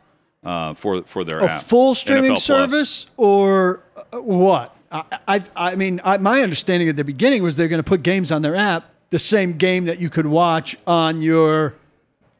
uh, 0.44 0.74
for 0.74 1.02
for 1.04 1.22
their 1.24 1.38
a 1.38 1.44
app. 1.44 1.62
full 1.62 1.94
streaming 1.94 2.32
NFL 2.32 2.34
Plus. 2.34 2.44
service 2.44 3.06
or 3.16 3.82
uh, 4.12 4.18
what? 4.20 4.74
I, 4.92 5.04
I, 5.26 5.42
I 5.56 5.74
mean, 5.76 6.00
I, 6.04 6.18
my 6.18 6.42
understanding 6.42 6.88
at 6.88 6.96
the 6.96 7.04
beginning 7.04 7.42
was 7.42 7.56
they're 7.56 7.68
going 7.68 7.82
to 7.82 7.88
put 7.88 8.02
games 8.02 8.30
on 8.30 8.42
their 8.42 8.54
app, 8.54 8.84
the 9.10 9.18
same 9.18 9.54
game 9.54 9.86
that 9.86 9.98
you 9.98 10.10
could 10.10 10.26
watch 10.26 10.76
on 10.86 11.22
your 11.22 11.74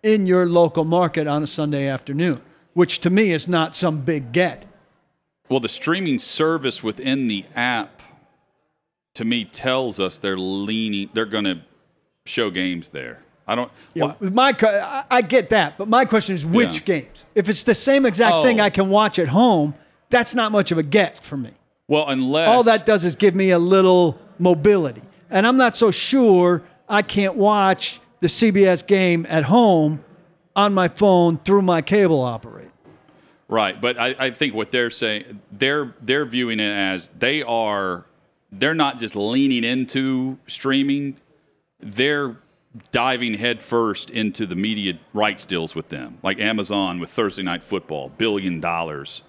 in 0.02 0.26
your 0.26 0.46
local 0.46 0.84
market 0.84 1.26
on 1.26 1.42
a 1.42 1.46
Sunday 1.46 1.86
afternoon, 1.86 2.40
which 2.74 2.98
to 3.00 3.10
me 3.10 3.30
is 3.32 3.46
not 3.48 3.74
some 3.74 4.00
big 4.00 4.32
get. 4.32 4.66
Well, 5.48 5.60
the 5.60 5.68
streaming 5.68 6.18
service 6.18 6.82
within 6.82 7.28
the 7.28 7.44
app, 7.54 8.02
to 9.14 9.24
me, 9.24 9.44
tells 9.44 10.00
us 10.00 10.18
they're 10.18 10.38
leaning. 10.38 11.10
They're 11.12 11.24
going 11.24 11.44
to 11.44 11.60
show 12.26 12.50
games 12.50 12.88
there. 12.90 13.20
I 13.46 13.54
don't. 13.54 13.70
Why- 13.94 14.16
know, 14.20 14.30
my 14.30 15.04
I, 15.10 15.22
get 15.22 15.50
that, 15.50 15.78
but 15.78 15.88
my 15.88 16.04
question 16.04 16.34
is 16.34 16.44
which 16.46 16.80
Yeah. 16.80 16.84
games? 17.00 17.24
If 17.34 17.48
it's 17.48 17.62
the 17.62 17.74
same 17.74 18.06
exact 18.06 18.34
oh. 18.34 18.42
thing 18.42 18.60
Oh. 18.60 18.64
I 18.64 18.70
can 18.70 18.88
watch 18.88 19.18
at 19.18 19.28
home, 19.28 19.74
that's 20.10 20.34
not 20.34 20.52
much 20.52 20.70
of 20.70 20.78
a 20.78 20.82
get 20.82 21.18
for 21.22 21.36
me. 21.36 21.50
Well, 21.88 22.08
unless 22.08 22.48
All 22.48 22.62
that 22.64 22.86
does 22.86 23.04
is 23.04 23.16
give 23.16 23.34
me 23.34 23.50
a 23.50 23.58
little 23.58 24.18
mobility. 24.38 25.02
And 25.30 25.46
I'm 25.46 25.56
not 25.56 25.76
so 25.76 25.90
sure 25.90 26.62
I 26.88 27.02
can't 27.02 27.34
watch 27.34 28.00
the 28.20 28.28
CBS 28.28 28.86
game 28.86 29.26
at 29.28 29.44
home 29.44 30.04
on 30.54 30.74
my 30.74 30.88
phone 30.88 31.38
through 31.38 31.62
my 31.62 31.82
cable 31.82 32.20
operator. 32.20 32.70
Right, 33.48 33.78
but 33.78 33.98
I, 33.98 34.14
I 34.18 34.30
think 34.30 34.54
what 34.54 34.70
they're 34.70 34.90
saying 34.90 35.40
they're 35.50 35.94
they're 36.00 36.24
viewing 36.24 36.58
it 36.58 36.72
as 36.72 37.08
they 37.18 37.42
are 37.42 38.06
they're 38.50 38.74
not 38.74 38.98
just 38.98 39.16
leaning 39.16 39.64
into 39.64 40.38
streaming, 40.46 41.16
they're 41.80 42.36
diving 42.90 43.34
headfirst 43.34 44.08
into 44.10 44.46
the 44.46 44.56
media 44.56 44.98
rights 45.12 45.44
deals 45.44 45.74
with 45.74 45.88
them, 45.90 46.18
like 46.22 46.38
Amazon 46.38 47.00
with 47.00 47.10
Thursday 47.10 47.42
Night 47.42 47.62
Football, 47.62 48.10
billion 48.16 48.60
dollars 48.60 49.22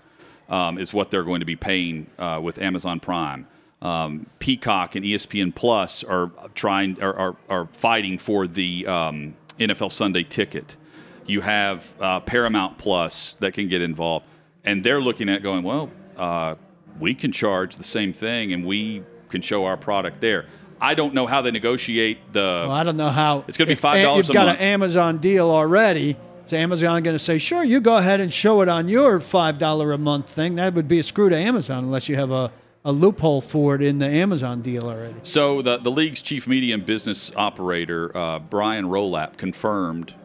um, 0.54 0.78
is 0.78 0.93
what 0.93 1.10
they're 1.10 1.24
going 1.24 1.39
to 1.39 1.47
be 1.47 1.56
paying 1.56 2.06
uh, 2.20 2.39
with 2.41 2.60
Amazon 2.60 2.99
Prime. 2.99 3.47
Um, 3.82 4.28
Peacock 4.38 4.95
and 4.95 5.04
ESPN 5.04 5.54
Plus 5.54 6.04
are 6.04 6.32
trying 6.54 7.01
are, 7.01 7.16
are, 7.16 7.36
are 7.49 7.66
fighting 7.74 8.20
for 8.20 8.45
the 8.45 8.86
um, 8.86 9.34
NFL 9.60 9.91
Sunday 9.91 10.24
ticket. 10.24 10.78
You 11.26 11.41
have 11.41 11.91
uh, 11.99 12.20
Paramount 12.20 12.78
Plus 12.78 13.36
that 13.39 13.54
can 13.54 13.68
get 13.68 13.82
involved, 13.82 14.28
and 14.64 14.84
they're 14.84 15.01
looking 15.01 15.28
at 15.28 15.41
going, 15.41 15.64
well, 15.64 15.89
uh, 16.18 16.56
we 16.99 17.16
can 17.16 17.32
charge 17.32 17.78
the 17.78 17.84
same 17.84 18.14
thing, 18.14 18.54
and 18.54 18.64
we 18.64 19.04
can 19.30 19.41
show 19.41 19.66
our 19.66 19.76
product 19.76 20.22
there. 20.22 20.45
I 20.80 20.93
don't 20.93 21.16
know 21.16 21.26
how 21.26 21.41
they 21.41 21.49
negotiate 21.49 22.20
the. 22.32 22.66
Well, 22.68 22.72
I 22.72 22.84
don't 22.84 22.97
know 22.97 23.10
how. 23.10 23.43
It's 23.47 23.58
gonna 23.58 23.70
be 23.70 23.76
$5 23.76 24.18
You've 24.18 24.28
got 24.30 24.45
month. 24.45 24.60
an 24.60 24.66
Amazon 24.66 25.18
deal 25.18 25.49
already. 25.49 26.16
Is 26.46 26.54
Amazon 26.54 27.04
going 27.04 27.16
to 27.16 27.20
say, 27.20 27.38
sure, 27.38 27.64
you 27.64 27.80
go 27.80 27.98
ahead 27.98 28.20
and 28.20 28.34
show 28.34 28.62
it 28.62 28.68
on 28.68 28.89
your 28.89 29.20
$5 29.20 29.94
a 29.94 29.98
month 29.98 30.30
thing? 30.30 30.56
That 30.56 30.74
would 30.74 30.88
be 30.89 31.00
a 31.00 31.04
screw 31.04 31.30
to 31.30 31.38
Amazon 31.38 31.86
unless 31.86 32.10
you 32.10 32.18
have 32.18 32.32
a, 32.32 32.52
a 32.84 32.91
loophole 32.91 33.41
for 33.41 33.76
it 33.76 33.82
in 33.82 34.00
the 34.00 34.08
Amazon 34.08 34.62
deal 34.62 34.89
already. 34.89 35.16
So 35.24 35.62
the 35.62 35.78
the 35.78 35.91
league's 35.91 36.22
chief 36.22 36.46
media 36.46 36.74
and 36.74 36.86
business 36.86 37.32
operator 37.36 38.16
uh, 38.16 38.39
Brian 38.39 38.86
Rolapp 38.86 39.38
confirmed 39.38 40.16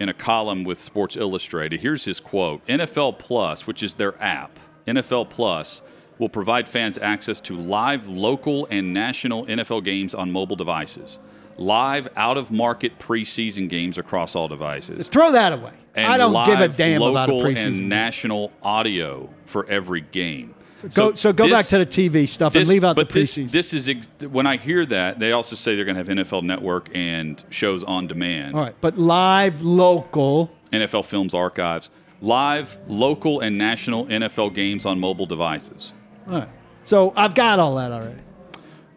in 0.00 0.08
a 0.08 0.14
column 0.14 0.64
with 0.64 0.82
Sports 0.82 1.14
Illustrated. 1.16 1.80
Here's 1.80 2.04
his 2.04 2.18
quote: 2.18 2.66
NFL 2.66 3.20
Plus, 3.20 3.66
which 3.66 3.82
is 3.82 3.94
their 3.94 4.20
app, 4.20 4.58
NFL 4.88 5.30
Plus 5.30 5.82
will 6.18 6.28
provide 6.28 6.68
fans 6.68 6.98
access 6.98 7.40
to 7.40 7.56
live 7.56 8.08
local 8.08 8.66
and 8.66 8.92
national 8.92 9.46
NFL 9.46 9.84
games 9.84 10.14
on 10.14 10.30
mobile 10.30 10.56
devices, 10.56 11.18
live 11.60 12.08
out 12.16 12.36
of 12.36 12.50
market 12.50 12.98
preseason 12.98 13.68
games 13.68 13.98
across 13.98 14.34
all 14.34 14.48
devices. 14.48 15.06
Throw 15.08 15.32
that 15.32 15.52
away. 15.52 15.72
And 15.94 16.06
I 16.06 16.16
don't 16.16 16.44
give 16.46 16.60
a 16.60 16.68
damn 16.68 17.00
local 17.00 17.10
about 17.10 17.28
a 17.28 17.32
preseason. 17.32 17.66
and 17.66 17.74
game. 17.76 17.88
national 17.88 18.52
audio 18.62 19.28
for 19.46 19.68
every 19.68 20.00
game. 20.00 20.54
Go, 20.94 21.12
so 21.14 21.32
go 21.32 21.48
back 21.50 21.66
to 21.66 21.76
the 21.78 21.84
TV 21.84 22.26
stuff 22.26 22.54
and 22.54 22.66
leave 22.66 22.84
out 22.84 22.96
the 22.96 23.04
but 23.04 23.12
this, 23.12 23.36
preseason. 23.36 23.50
This 23.50 23.74
is 23.74 23.88
ex- 23.90 24.08
when 24.30 24.46
I 24.46 24.56
hear 24.56 24.86
that 24.86 25.18
they 25.18 25.32
also 25.32 25.54
say 25.54 25.76
they're 25.76 25.84
going 25.84 25.96
to 25.96 25.98
have 25.98 26.26
NFL 26.26 26.42
Network 26.42 26.88
and 26.94 27.44
shows 27.50 27.84
on 27.84 28.06
demand, 28.06 28.54
All 28.54 28.62
right, 28.62 28.74
but 28.80 28.96
live 28.96 29.60
local. 29.60 30.50
NFL 30.72 31.04
Films 31.04 31.34
Archives, 31.34 31.90
live 32.22 32.78
local 32.88 33.40
and 33.40 33.58
national 33.58 34.06
NFL 34.06 34.54
games 34.54 34.86
on 34.86 34.98
mobile 34.98 35.26
devices. 35.26 35.92
All 36.26 36.38
right. 36.38 36.48
So 36.84 37.12
I've 37.14 37.34
got 37.34 37.58
all 37.58 37.74
that 37.74 37.92
already. 37.92 38.20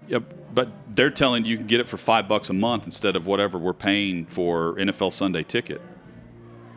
Yep, 0.07 0.24
but 0.53 0.70
they're 0.95 1.09
telling 1.09 1.45
you 1.45 1.51
you 1.51 1.57
can 1.57 1.67
get 1.67 1.79
it 1.79 1.87
for 1.87 1.97
five 1.97 2.27
bucks 2.27 2.49
a 2.49 2.53
month 2.53 2.85
instead 2.85 3.15
of 3.15 3.25
whatever 3.25 3.57
we're 3.57 3.73
paying 3.73 4.25
for 4.25 4.75
NFL 4.75 5.11
Sunday 5.13 5.43
ticket. 5.43 5.81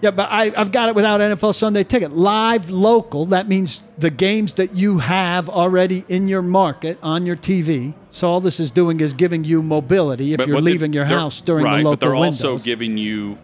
Yeah, 0.02 0.10
but 0.10 0.28
I, 0.30 0.52
I've 0.54 0.72
got 0.72 0.90
it 0.90 0.94
without 0.94 1.20
NFL 1.20 1.54
Sunday 1.54 1.82
ticket. 1.82 2.12
Live 2.12 2.70
local, 2.70 3.24
that 3.26 3.48
means 3.48 3.82
the 3.96 4.10
games 4.10 4.52
that 4.54 4.74
you 4.76 4.98
have 4.98 5.48
already 5.48 6.04
in 6.08 6.28
your 6.28 6.42
market 6.42 6.98
on 7.02 7.24
your 7.24 7.36
TV. 7.36 7.94
So 8.10 8.28
all 8.28 8.42
this 8.42 8.60
is 8.60 8.70
doing 8.70 9.00
is 9.00 9.14
giving 9.14 9.42
you 9.44 9.62
mobility 9.62 10.34
if 10.34 10.38
But- 10.38 10.48
you're 10.48 10.56
but 10.58 10.64
leaving 10.64 10.92
your 10.92 11.06
house 11.06 11.40
during 11.40 11.64
right, 11.64 11.78
the 11.78 11.84
local 11.84 11.92
but 11.92 12.00
they're 12.00 12.14
windows. 12.14 12.44
also 12.44 12.62
giving 12.62 12.98
you 12.98 13.38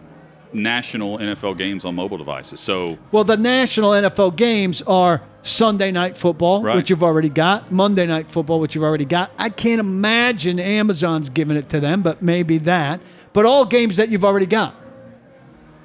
national 0.53 1.17
NFL 1.17 1.57
games 1.57 1.85
on 1.85 1.95
mobile 1.95 2.17
devices. 2.17 2.59
So 2.59 2.97
well, 3.11 3.23
the 3.23 3.37
national 3.37 3.91
NFL 3.91 4.35
games 4.35 4.81
are 4.83 5.21
Sunday 5.41 5.91
night 5.91 6.15
football, 6.17 6.61
Right. 6.63 6.75
which 6.75 6.89
you've 6.89 7.03
already 7.03 7.29
got, 7.29 7.71
Monday 7.71 8.05
night 8.07 8.29
football, 8.31 8.59
which 8.59 8.75
you've 8.75 8.83
already 8.83 9.05
got. 9.05 9.31
I 9.37 9.49
can't 9.49 9.79
imagine 9.79 10.59
Amazon's 10.59 11.29
giving 11.29 11.57
it 11.57 11.69
to 11.69 11.79
them, 11.79 12.01
but 12.01 12.21
maybe 12.21 12.59
that. 12.59 13.01
But 13.33 13.45
all 13.45 13.65
games 13.65 13.95
that 13.97 14.09
you've 14.09 14.23
already 14.23 14.45
got. 14.45 14.75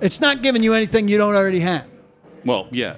It's 0.00 0.20
not 0.20 0.42
giving 0.42 0.62
you 0.62 0.74
anything 0.74 1.08
you 1.08 1.18
don't 1.18 1.34
already 1.34 1.60
have. 1.60 1.84
well, 2.44 2.68
yeah, 2.70 2.96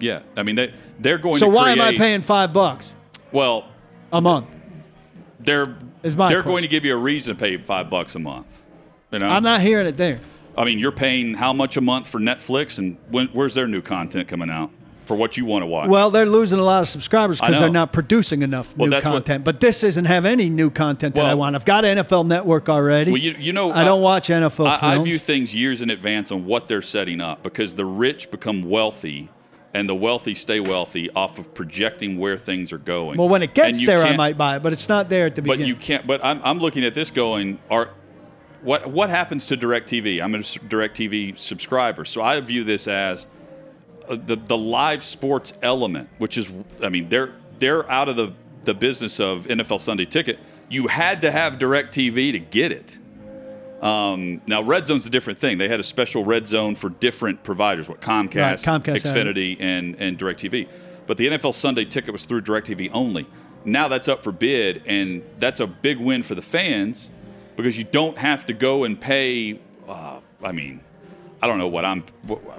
yeah. 0.00 0.20
I 0.36 0.42
mean 0.42 0.56
they 0.56 0.72
they're 0.98 1.18
going. 1.18 1.36
So 1.36 1.48
why 1.48 1.70
am 1.72 1.80
I 1.80 1.94
paying 1.94 2.22
five 2.22 2.52
bucks 2.52 2.92
Well, 3.32 3.66
a 4.12 4.20
month? 4.20 4.46
they're 5.40 5.76
Is 6.02 6.16
my 6.16 6.28
they're 6.28 6.38
question. 6.42 6.52
going 6.52 6.62
to 6.62 6.68
give 6.68 6.84
you 6.84 6.94
a 6.94 6.96
reason 6.96 7.34
to 7.34 7.38
pay 7.40 7.56
five 7.58 7.90
bucks 7.90 8.14
a 8.14 8.18
month. 8.20 8.46
You 9.10 9.18
know, 9.18 9.26
I'm 9.26 9.42
not 9.42 9.60
hearing 9.60 9.86
it 9.86 9.96
there. 9.98 10.20
I 10.56 10.64
mean, 10.64 10.78
you're 10.78 10.92
paying 10.92 11.34
how 11.34 11.52
much 11.52 11.76
a 11.76 11.80
month 11.80 12.06
for 12.06 12.18
Netflix, 12.20 12.78
and 12.78 12.96
when, 13.10 13.28
where's 13.28 13.54
their 13.54 13.66
new 13.66 13.80
content 13.82 14.28
coming 14.28 14.50
out 14.50 14.70
for 15.04 15.16
what 15.16 15.36
you 15.36 15.44
want 15.44 15.62
to 15.62 15.66
watch? 15.66 15.88
Well, 15.88 16.10
they're 16.10 16.26
losing 16.26 16.58
a 16.58 16.62
lot 16.62 16.82
of 16.82 16.88
subscribers 16.88 17.40
because 17.40 17.58
they're 17.58 17.70
not 17.70 17.92
producing 17.92 18.42
enough 18.42 18.76
Well, 18.76 18.86
new 18.86 18.90
that's 18.90 19.06
what- 19.06 19.12
content. 19.24 19.44
but 19.44 19.60
this 19.60 19.80
doesn't 19.80 20.04
have 20.04 20.24
any 20.24 20.48
new 20.50 20.70
content 20.70 21.14
that 21.16 21.26
I 21.26 21.34
want. 21.34 21.56
I've 21.56 21.64
got 21.64 21.84
NFL 21.84 22.26
Network 22.26 22.68
already. 22.68 23.10
Well, 23.10 23.20
you, 23.20 23.34
you 23.38 23.52
know, 23.52 23.72
I 23.72 23.84
don't 23.84 24.02
watch 24.02 24.28
NFL 24.28 24.66
I, 24.80 24.96
I 24.96 25.02
view 25.02 25.18
things 25.18 25.54
years 25.54 25.80
in 25.82 25.90
advance 25.90 26.30
on 26.30 26.44
what 26.46 26.66
they're 26.68 26.82
setting 26.82 27.20
up 27.20 27.42
because 27.42 27.74
the 27.74 27.84
rich 27.84 28.30
become 28.30 28.62
wealthy, 28.68 29.28
and 29.74 29.88
the 29.88 29.94
wealthy 29.94 30.34
stay 30.34 30.60
wealthy 30.60 31.08
off 31.16 31.38
of 31.38 31.54
projecting 31.54 32.18
where 32.18 32.36
things 32.36 32.72
are 32.74 32.78
going. 32.78 33.16
well, 33.16 33.28
when 33.28 33.40
it 33.42 33.54
gets 33.54 33.84
there, 33.84 34.02
I 34.04 34.14
might 34.16 34.36
buy 34.36 34.56
it, 34.56 34.62
but 34.62 34.74
it's 34.74 34.86
not 34.88 35.08
there 35.08 35.24
at 35.26 35.34
the 35.34 35.40
But 35.40 35.52
beginning. 35.52 35.68
you 35.68 35.76
can't. 35.76 36.06
But 36.06 36.22
I'm, 36.22 36.42
I'm 36.44 36.58
looking 36.58 36.84
at 36.84 36.92
this 36.92 37.10
going, 37.10 37.58
are 37.70 37.88
what 38.62 38.88
what 38.90 39.10
happens 39.10 39.46
to 39.46 39.56
Directv? 39.56 40.22
I'm 40.22 40.34
a 40.34 40.38
Directv 40.38 41.38
subscriber, 41.38 42.04
so 42.04 42.22
I 42.22 42.38
view 42.40 42.64
this 42.64 42.88
as 42.88 43.26
uh, 44.08 44.16
the 44.16 44.36
the 44.36 44.56
live 44.56 45.04
sports 45.04 45.52
element, 45.62 46.08
which 46.18 46.38
is, 46.38 46.52
I 46.82 46.88
mean, 46.88 47.08
they're 47.08 47.34
they're 47.58 47.90
out 47.90 48.08
of 48.08 48.16
the 48.16 48.32
the 48.64 48.74
business 48.74 49.20
of 49.20 49.46
NFL 49.46 49.80
Sunday 49.80 50.04
Ticket. 50.04 50.38
You 50.68 50.86
had 50.86 51.22
to 51.22 51.30
have 51.30 51.58
Directv 51.58 52.32
to 52.32 52.38
get 52.38 52.72
it. 52.72 52.98
Um, 53.82 54.40
now, 54.46 54.62
Red 54.62 54.86
Zone's 54.86 55.06
a 55.06 55.10
different 55.10 55.40
thing. 55.40 55.58
They 55.58 55.68
had 55.68 55.80
a 55.80 55.84
special 55.84 56.24
Red 56.24 56.46
Zone 56.46 56.76
for 56.76 56.88
different 56.88 57.42
providers, 57.42 57.88
what 57.88 58.00
Comcast, 58.00 58.34
Right, 58.36 58.58
Comcast. 58.58 59.02
Xfinity, 59.02 59.56
and 59.58 59.96
and 60.00 60.18
Directv. 60.18 60.68
But 61.06 61.16
the 61.16 61.26
NFL 61.28 61.54
Sunday 61.54 61.84
Ticket 61.84 62.12
was 62.12 62.24
through 62.24 62.42
Directv 62.42 62.90
only. 62.92 63.26
Now 63.64 63.88
that's 63.88 64.08
up 64.08 64.22
for 64.22 64.30
bid, 64.32 64.82
and 64.86 65.22
that's 65.38 65.58
a 65.60 65.66
big 65.66 65.98
win 65.98 66.22
for 66.22 66.34
the 66.36 66.42
fans 66.42 67.10
because 67.56 67.76
you 67.78 67.84
don't 67.84 68.18
have 68.18 68.46
to 68.46 68.52
go 68.52 68.84
and 68.84 69.00
pay. 69.00 69.58
Uh, 69.88 70.20
I 70.42 70.52
mean, 70.52 70.80
I 71.42 71.46
don't 71.46 71.58
know 71.58 71.68
what 71.68 71.84
I'm. 71.84 72.04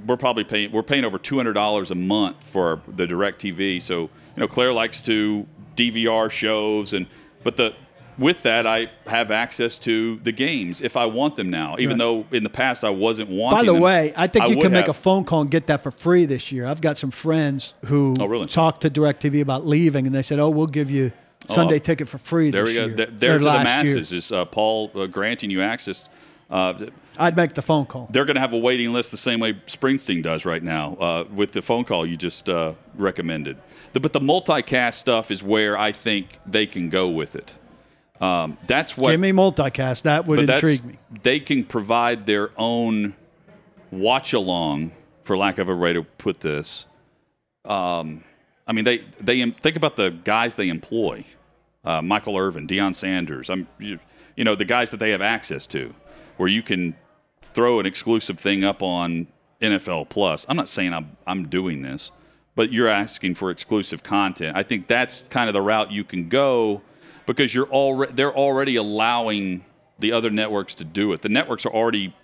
We're 0.05 0.17
probably 0.17 0.43
paying. 0.43 0.71
We're 0.71 0.83
paying 0.83 1.05
over 1.05 1.17
two 1.17 1.37
hundred 1.37 1.53
dollars 1.53 1.91
a 1.91 1.95
month 1.95 2.43
for 2.43 2.81
the 2.87 3.05
Directv. 3.07 3.81
So 3.81 4.01
you 4.01 4.09
know, 4.37 4.47
Claire 4.47 4.73
likes 4.73 5.01
to 5.03 5.45
DVR 5.75 6.29
shows, 6.31 6.93
and 6.93 7.07
but 7.43 7.57
the 7.57 7.73
with 8.19 8.43
that, 8.43 8.67
I 8.67 8.91
have 9.07 9.31
access 9.31 9.79
to 9.79 10.17
the 10.21 10.31
games 10.31 10.81
if 10.81 10.95
I 10.95 11.07
want 11.07 11.35
them 11.35 11.49
now. 11.49 11.75
Even 11.79 11.97
Right. 11.97 11.97
though 11.97 12.25
in 12.31 12.43
the 12.43 12.49
past 12.49 12.83
I 12.83 12.91
wasn't 12.91 13.29
wanting. 13.31 13.57
By 13.57 13.63
the 13.65 13.73
them. 13.73 13.81
way, 13.81 14.13
I 14.15 14.27
think 14.27 14.49
you 14.49 14.57
can 14.61 14.71
make 14.71 14.85
have. 14.85 14.95
a 14.95 14.99
phone 14.99 15.23
call 15.23 15.41
and 15.41 15.49
get 15.49 15.65
that 15.67 15.81
for 15.81 15.89
free 15.89 16.25
this 16.25 16.51
year. 16.51 16.67
I've 16.67 16.79
got 16.81 16.99
some 16.99 17.09
friends 17.09 17.73
who 17.85 18.15
Oh, 18.19 18.27
really? 18.27 18.45
talked 18.45 18.81
to 18.81 18.89
DirecTV 18.91 19.41
about 19.41 19.65
leaving, 19.65 20.05
and 20.05 20.13
they 20.13 20.21
said, 20.21 20.37
"Oh, 20.37 20.49
we'll 20.49 20.67
give 20.67 20.91
you 20.91 21.11
Sunday 21.49 21.79
ticket 21.79 22.07
for 22.09 22.17
free 22.17 22.51
There 22.51 22.63
we 22.65 22.73
go. 22.75 22.85
year." 22.85 22.95
Th- 22.95 23.09
There 23.13 23.37
to 23.37 23.43
the 23.43 23.49
last 23.49 23.85
year. 23.85 23.95
masses 23.95 24.13
is 24.13 24.31
uh, 24.31 24.45
Paul 24.45 24.91
uh, 24.95 25.05
granting 25.07 25.49
you 25.49 25.61
access. 25.61 26.07
Uh, 26.49 26.73
I'd 27.17 27.35
make 27.35 27.53
the 27.53 27.61
phone 27.61 27.85
call. 27.85 28.07
they're 28.11 28.25
going 28.25 28.35
to 28.35 28.41
have 28.41 28.53
a 28.53 28.57
waiting 28.57 28.93
list 28.93 29.09
the 29.11 29.17
same 29.17 29.39
way 29.39 29.53
Springsteen 29.65 30.21
does 30.21 30.45
right 30.45 30.61
now 30.61 30.95
uh, 30.95 31.23
with 31.33 31.51
the 31.51 31.61
phone 31.61 31.83
call 31.83 32.05
you 32.05 32.15
just 32.15 32.47
uh, 32.49 32.73
recommended. 32.95 33.57
The, 33.93 33.99
but 33.99 34.13
the 34.13 34.19
multicast 34.19 34.95
stuff 34.95 35.31
is 35.31 35.41
where 35.43 35.77
I 35.77 35.91
think 35.91 36.39
they 36.45 36.65
can 36.67 36.89
go 36.89 37.09
with 37.09 37.35
it. 37.35 37.55
Um, 38.21 38.57
that's 38.67 38.95
what 38.97 39.11
Give 39.11 39.19
me 39.19 39.31
multicast. 39.31 40.03
That 40.03 40.27
would 40.27 40.47
intrigue 40.47 40.83
me. 40.85 40.97
They 41.23 41.39
can 41.39 41.63
provide 41.63 42.25
their 42.25 42.51
own 42.57 43.15
watch 43.91 44.33
along, 44.33 44.91
for 45.23 45.35
lack 45.37 45.57
of 45.57 45.69
a 45.69 45.75
way 45.75 45.93
to 45.93 46.03
put 46.03 46.39
this. 46.41 46.85
Um, 47.65 48.23
I 48.67 48.73
mean, 48.73 48.85
they 48.85 48.99
they 49.19 49.49
think 49.51 49.75
about 49.75 49.95
the 49.95 50.09
guys 50.09 50.55
they 50.55 50.69
employ: 50.69 51.25
uh, 51.83 52.01
Michael 52.01 52.37
Irvin, 52.37 52.67
Deion 52.67 52.95
Sanders. 52.95 53.49
I'm 53.49 53.67
you, 53.79 53.99
you 54.35 54.43
know 54.43 54.55
the 54.55 54.65
guys 54.65 54.91
that 54.91 54.97
they 54.97 55.11
have 55.11 55.21
access 55.21 55.67
to, 55.67 55.93
where 56.37 56.49
you 56.49 56.61
can 56.61 56.95
throw 57.53 57.79
an 57.79 57.85
exclusive 57.85 58.39
thing 58.39 58.63
up 58.63 58.81
on 58.81 59.27
NFL 59.61 60.09
Plus. 60.09 60.45
I'm 60.49 60.57
not 60.57 60.69
saying 60.69 60.93
I'm 60.93 61.17
I'm 61.27 61.47
doing 61.49 61.81
this, 61.81 62.11
but 62.55 62.71
you're 62.71 62.87
asking 62.87 63.35
for 63.35 63.51
exclusive 63.51 64.03
content. 64.03 64.55
I 64.55 64.63
think 64.63 64.87
that's 64.87 65.23
kind 65.23 65.49
of 65.49 65.53
the 65.53 65.61
route 65.61 65.91
you 65.91 66.03
can 66.03 66.29
go 66.29 66.81
because 67.25 67.53
you're 67.53 67.69
already 67.69 68.13
they're 68.13 68.35
already 68.35 68.75
allowing 68.75 69.65
the 69.99 70.11
other 70.11 70.29
networks 70.29 70.75
to 70.75 70.83
do 70.83 71.13
it. 71.13 71.21
The 71.21 71.29
networks 71.29 71.65
are 71.65 71.73
already 71.73 72.15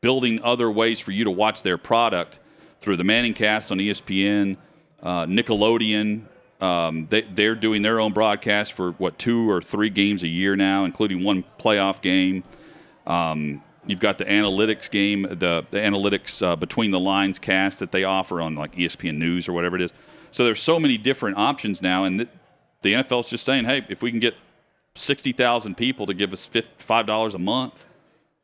building 0.00 0.42
other 0.42 0.70
ways 0.70 1.00
for 1.00 1.12
you 1.12 1.24
to 1.24 1.30
watch 1.30 1.62
their 1.62 1.78
product 1.78 2.40
through 2.80 2.96
the 2.96 3.04
Manning 3.04 3.32
Cast 3.32 3.70
on 3.70 3.78
ESPN, 3.78 4.56
uh, 5.02 5.26
Nickelodeon. 5.26 6.22
Um, 6.60 7.06
they, 7.10 7.22
they're 7.22 7.56
doing 7.56 7.82
their 7.82 8.00
own 8.00 8.12
broadcast 8.12 8.72
for 8.72 8.92
what 8.92 9.18
two 9.18 9.50
or 9.50 9.60
three 9.60 9.90
games 9.90 10.22
a 10.22 10.28
year 10.28 10.54
now, 10.54 10.84
including 10.84 11.24
one 11.24 11.44
playoff 11.58 12.00
game. 12.00 12.44
Um, 13.06 13.62
you've 13.86 14.00
got 14.00 14.18
the 14.18 14.24
analytics 14.24 14.88
game, 14.88 15.22
the, 15.22 15.66
the 15.70 15.78
analytics 15.78 16.40
uh, 16.44 16.54
between 16.54 16.92
the 16.92 17.00
lines 17.00 17.38
cast 17.38 17.80
that 17.80 17.90
they 17.90 18.04
offer 18.04 18.40
on 18.40 18.54
like 18.54 18.76
ESPN 18.76 19.16
News 19.16 19.48
or 19.48 19.52
whatever 19.52 19.76
it 19.76 19.82
is. 19.82 19.92
So 20.30 20.44
there's 20.44 20.62
so 20.62 20.78
many 20.78 20.96
different 20.98 21.36
options 21.36 21.82
now, 21.82 22.04
and 22.04 22.20
the, 22.20 22.28
the 22.82 22.94
NFL's 22.94 23.28
just 23.28 23.44
saying, 23.44 23.64
hey, 23.64 23.84
if 23.88 24.02
we 24.02 24.10
can 24.10 24.20
get 24.20 24.34
sixty 24.94 25.32
thousand 25.32 25.76
people 25.76 26.06
to 26.06 26.14
give 26.14 26.32
us 26.32 26.48
five 26.78 27.06
dollars 27.06 27.34
a 27.34 27.38
month, 27.38 27.84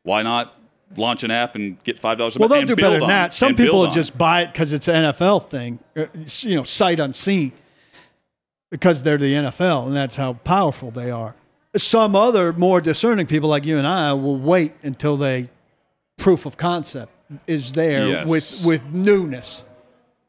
why 0.03 0.23
not 0.23 0.58
launch 0.97 1.23
an 1.25 1.31
app 1.31 1.55
and 1.55 1.83
get 1.85 1.99
five 1.99 2.19
dollars 2.19 2.37
a 2.37 2.39
month. 2.39 2.51
well, 2.51 2.61
they'll 2.61 2.69
do 2.69 2.81
better 2.81 2.99
than 2.99 3.09
that. 3.09 3.35
Some 3.35 3.55
people 3.55 3.81
will 3.81 3.91
just 3.91 4.17
buy 4.17 4.43
it 4.43 4.53
because 4.53 4.73
it's 4.73 4.89
an 4.89 5.05
NFL 5.13 5.49
thing, 5.51 5.79
uh, 5.97 6.07
you 6.41 6.57
know, 6.57 6.65
sight 6.65 6.99
unseen, 7.01 7.53
because 8.71 9.03
they're 9.03 9.19
the 9.19 9.33
NFL 9.35 9.87
and 9.87 9.97
that's 9.97 10.17
how 10.17 10.35
powerful 10.35 10.91
they 10.91 11.11
are. 11.11 11.35
Some 11.77 12.17
other 12.17 12.53
more 12.53 12.81
discerning 12.81 13.27
people 13.27 13.49
like 13.49 13.65
you 13.65 13.79
and 13.79 13.87
I 13.87 14.13
will 14.15 14.39
wait 14.39 14.73
until 14.83 15.17
they 15.17 15.51
proof 16.17 16.47
of 16.47 16.57
concept 16.57 17.13
is 17.47 17.73
there 17.75 18.09
Yes. 18.09 18.27
with 18.29 18.63
with 18.65 18.85
newness. 18.93 19.65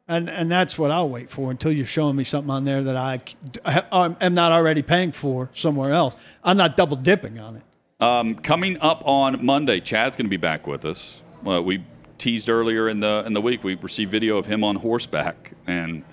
And, 0.08 0.28
and 0.28 0.50
that's 0.50 0.76
what 0.76 0.90
I'll 0.90 1.08
wait 1.08 1.30
for 1.30 1.52
until 1.52 1.72
you're 1.72 1.86
showing 1.86 2.16
me 2.16 2.24
something 2.24 2.50
on 2.50 2.66
there 2.66 2.82
that 2.82 2.96
I, 2.96 3.22
I 3.64 4.16
am 4.20 4.34
not 4.34 4.52
already 4.52 4.82
paying 4.82 5.12
for 5.12 5.50
somewhere 5.54 5.92
else. 5.94 6.16
I'm 6.44 6.58
not 6.58 6.76
double 6.76 6.98
dipping 6.98 7.40
on 7.40 7.58
it. 7.58 7.62
Um, 8.00 8.36
coming 8.36 8.78
up 8.80 9.04
on 9.06 9.46
Monday, 9.46 9.82
Chad's 9.82 10.16
going 10.16 10.26
to 10.26 10.30
be 10.30 10.38
back 10.38 10.66
with 10.66 10.86
us. 10.86 11.22
Uh, 11.46 11.62
we 11.62 11.84
teased 12.18 12.48
earlier 12.48 12.88
in 12.88 13.02
the 13.02 13.24
in 13.26 13.34
the 13.34 13.42
week. 13.42 13.62
We 13.62 13.76
received 13.76 14.10
video 14.10 14.38
of 14.38 14.46
him 14.46 14.64
on 14.64 14.78
horseback, 14.78 15.52
and 15.68 16.06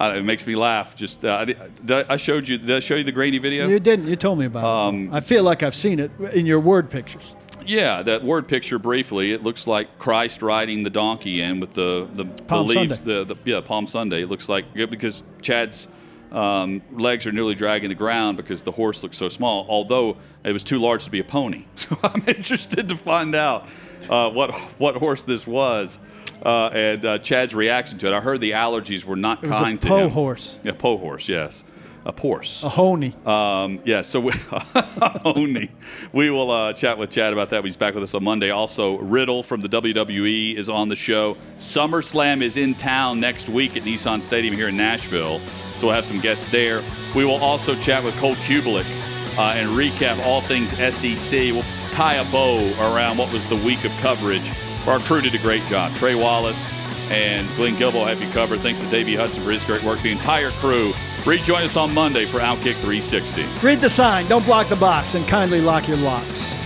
uh, 0.00 0.14
it 0.16 0.24
makes 0.24 0.46
me 0.46 0.56
laugh. 0.56 0.96
Just 0.96 1.26
uh, 1.26 1.44
I, 1.90 2.04
I 2.08 2.16
showed 2.16 2.48
you. 2.48 2.56
Did 2.56 2.70
I 2.70 2.80
show 2.80 2.94
you 2.94 3.04
the 3.04 3.12
grainy 3.12 3.36
video? 3.36 3.68
You 3.68 3.78
didn't. 3.78 4.08
You 4.08 4.16
told 4.16 4.38
me 4.38 4.46
about 4.46 4.64
Um, 4.64 5.08
it. 5.08 5.16
I 5.16 5.20
feel 5.20 5.42
like 5.42 5.62
I've 5.62 5.74
seen 5.74 5.98
it 6.00 6.10
in 6.32 6.46
your 6.46 6.60
word 6.60 6.88
pictures. 6.90 7.34
Yeah, 7.66 8.02
that 8.04 8.24
word 8.24 8.48
picture 8.48 8.78
briefly. 8.78 9.32
It 9.32 9.42
looks 9.42 9.66
like 9.66 9.98
Christ 9.98 10.40
riding 10.40 10.82
the 10.82 10.90
donkey 10.90 11.42
in 11.42 11.60
with 11.60 11.74
the 11.74 12.08
the, 12.14 12.24
the 12.24 12.62
leaves. 12.62 13.02
The, 13.02 13.24
the 13.24 13.36
yeah 13.44 13.60
Palm 13.60 13.86
Sunday. 13.86 14.22
It 14.22 14.30
looks 14.30 14.48
like 14.48 14.64
yeah, 14.74 14.86
because 14.86 15.22
Chad's 15.42 15.88
um, 16.32 16.82
legs 16.92 17.26
are 17.26 17.32
nearly 17.32 17.54
dragging 17.54 17.88
the 17.88 17.94
ground 17.94 18.36
because 18.36 18.62
the 18.62 18.72
horse 18.72 19.02
looks 19.02 19.16
so 19.16 19.28
small. 19.28 19.66
Although 19.68 20.16
it 20.44 20.52
was 20.52 20.64
too 20.64 20.78
large 20.78 21.04
to 21.04 21.10
be 21.10 21.20
a 21.20 21.24
pony, 21.24 21.64
so 21.74 21.96
I'm 22.02 22.22
interested 22.26 22.88
to 22.88 22.96
find 22.96 23.34
out 23.34 23.68
uh, 24.08 24.30
what 24.30 24.52
what 24.78 24.96
horse 24.96 25.24
this 25.24 25.46
was. 25.46 25.98
Uh, 26.40 26.70
and 26.72 27.04
uh, 27.04 27.18
Chad's 27.18 27.52
reaction 27.52 27.98
to 27.98 28.06
it. 28.06 28.12
I 28.12 28.20
heard 28.20 28.40
the 28.40 28.52
allergies 28.52 29.02
were 29.04 29.16
not 29.16 29.42
It 29.42 29.48
was 29.48 29.58
a 29.58 29.60
kind 29.62 29.82
to 29.82 29.96
him. 29.96 30.10
horse. 30.10 30.56
Yeah, 30.62 30.70
Poe 30.78 30.96
horse. 30.96 31.28
Yes, 31.28 31.64
a 32.08 32.20
horse. 32.20 32.64
A 32.64 32.68
honey. 32.70 33.14
Um, 33.26 33.80
yeah, 33.84 34.02
so 34.02 34.18
we, 34.20 34.32
only 35.24 35.70
we 36.12 36.30
will 36.30 36.50
uh, 36.50 36.72
chat 36.72 36.96
with 36.96 37.10
Chad 37.10 37.32
about 37.32 37.50
that. 37.50 37.62
He's 37.64 37.76
back 37.76 37.94
with 37.94 38.02
us 38.02 38.14
on 38.14 38.24
Monday. 38.24 38.50
Also, 38.50 38.98
Riddle 38.98 39.42
from 39.42 39.60
the 39.60 39.68
WWE 39.68 40.56
is 40.56 40.68
on 40.68 40.88
the 40.88 40.96
show. 40.96 41.36
SummerSlam 41.58 42.42
is 42.42 42.56
in 42.56 42.74
town 42.74 43.20
next 43.20 43.48
week 43.48 43.76
at 43.76 43.82
Nissan 43.82 44.22
Stadium 44.22 44.54
here 44.54 44.68
in 44.68 44.76
Nashville, 44.76 45.38
so 45.76 45.86
we'll 45.86 45.96
have 45.96 46.06
some 46.06 46.20
guests 46.20 46.50
there. 46.50 46.82
We 47.14 47.24
will 47.24 47.36
also 47.36 47.74
chat 47.76 48.02
with 48.02 48.16
Cole 48.16 48.34
Cubelic 48.36 48.86
uh, 49.38 49.52
and 49.54 49.68
recap 49.70 50.18
all 50.24 50.40
things 50.40 50.70
SEC. 50.72 51.52
We'll 51.52 51.62
tie 51.92 52.14
a 52.14 52.24
bow 52.32 52.72
around 52.80 53.18
what 53.18 53.30
was 53.32 53.46
the 53.48 53.56
week 53.56 53.84
of 53.84 53.92
coverage. 53.98 54.50
Our 54.86 54.98
crew 55.00 55.20
did 55.20 55.34
a 55.34 55.38
great 55.38 55.62
job. 55.64 55.92
Trey 55.96 56.14
Wallace 56.14 56.72
and 57.10 57.46
Glenn 57.56 57.74
Guilbeau 57.74 58.06
have 58.06 58.22
you 58.22 58.30
covered. 58.30 58.60
Thanks 58.60 58.80
to 58.80 58.88
Davey 58.88 59.14
Hudson 59.14 59.42
for 59.42 59.50
his 59.50 59.64
great 59.64 59.82
work. 59.82 60.00
The 60.00 60.10
entire 60.10 60.50
crew. 60.52 60.92
Rejoin 61.26 61.62
us 61.62 61.76
on 61.76 61.92
Monday 61.92 62.24
for 62.24 62.38
Outkick 62.38 62.74
360. 62.76 63.44
Read 63.62 63.80
the 63.80 63.90
sign. 63.90 64.26
Don't 64.28 64.44
block 64.44 64.68
the 64.68 64.76
box 64.76 65.14
and 65.14 65.26
kindly 65.26 65.60
lock 65.60 65.86
your 65.86 65.98
locks. 65.98 66.57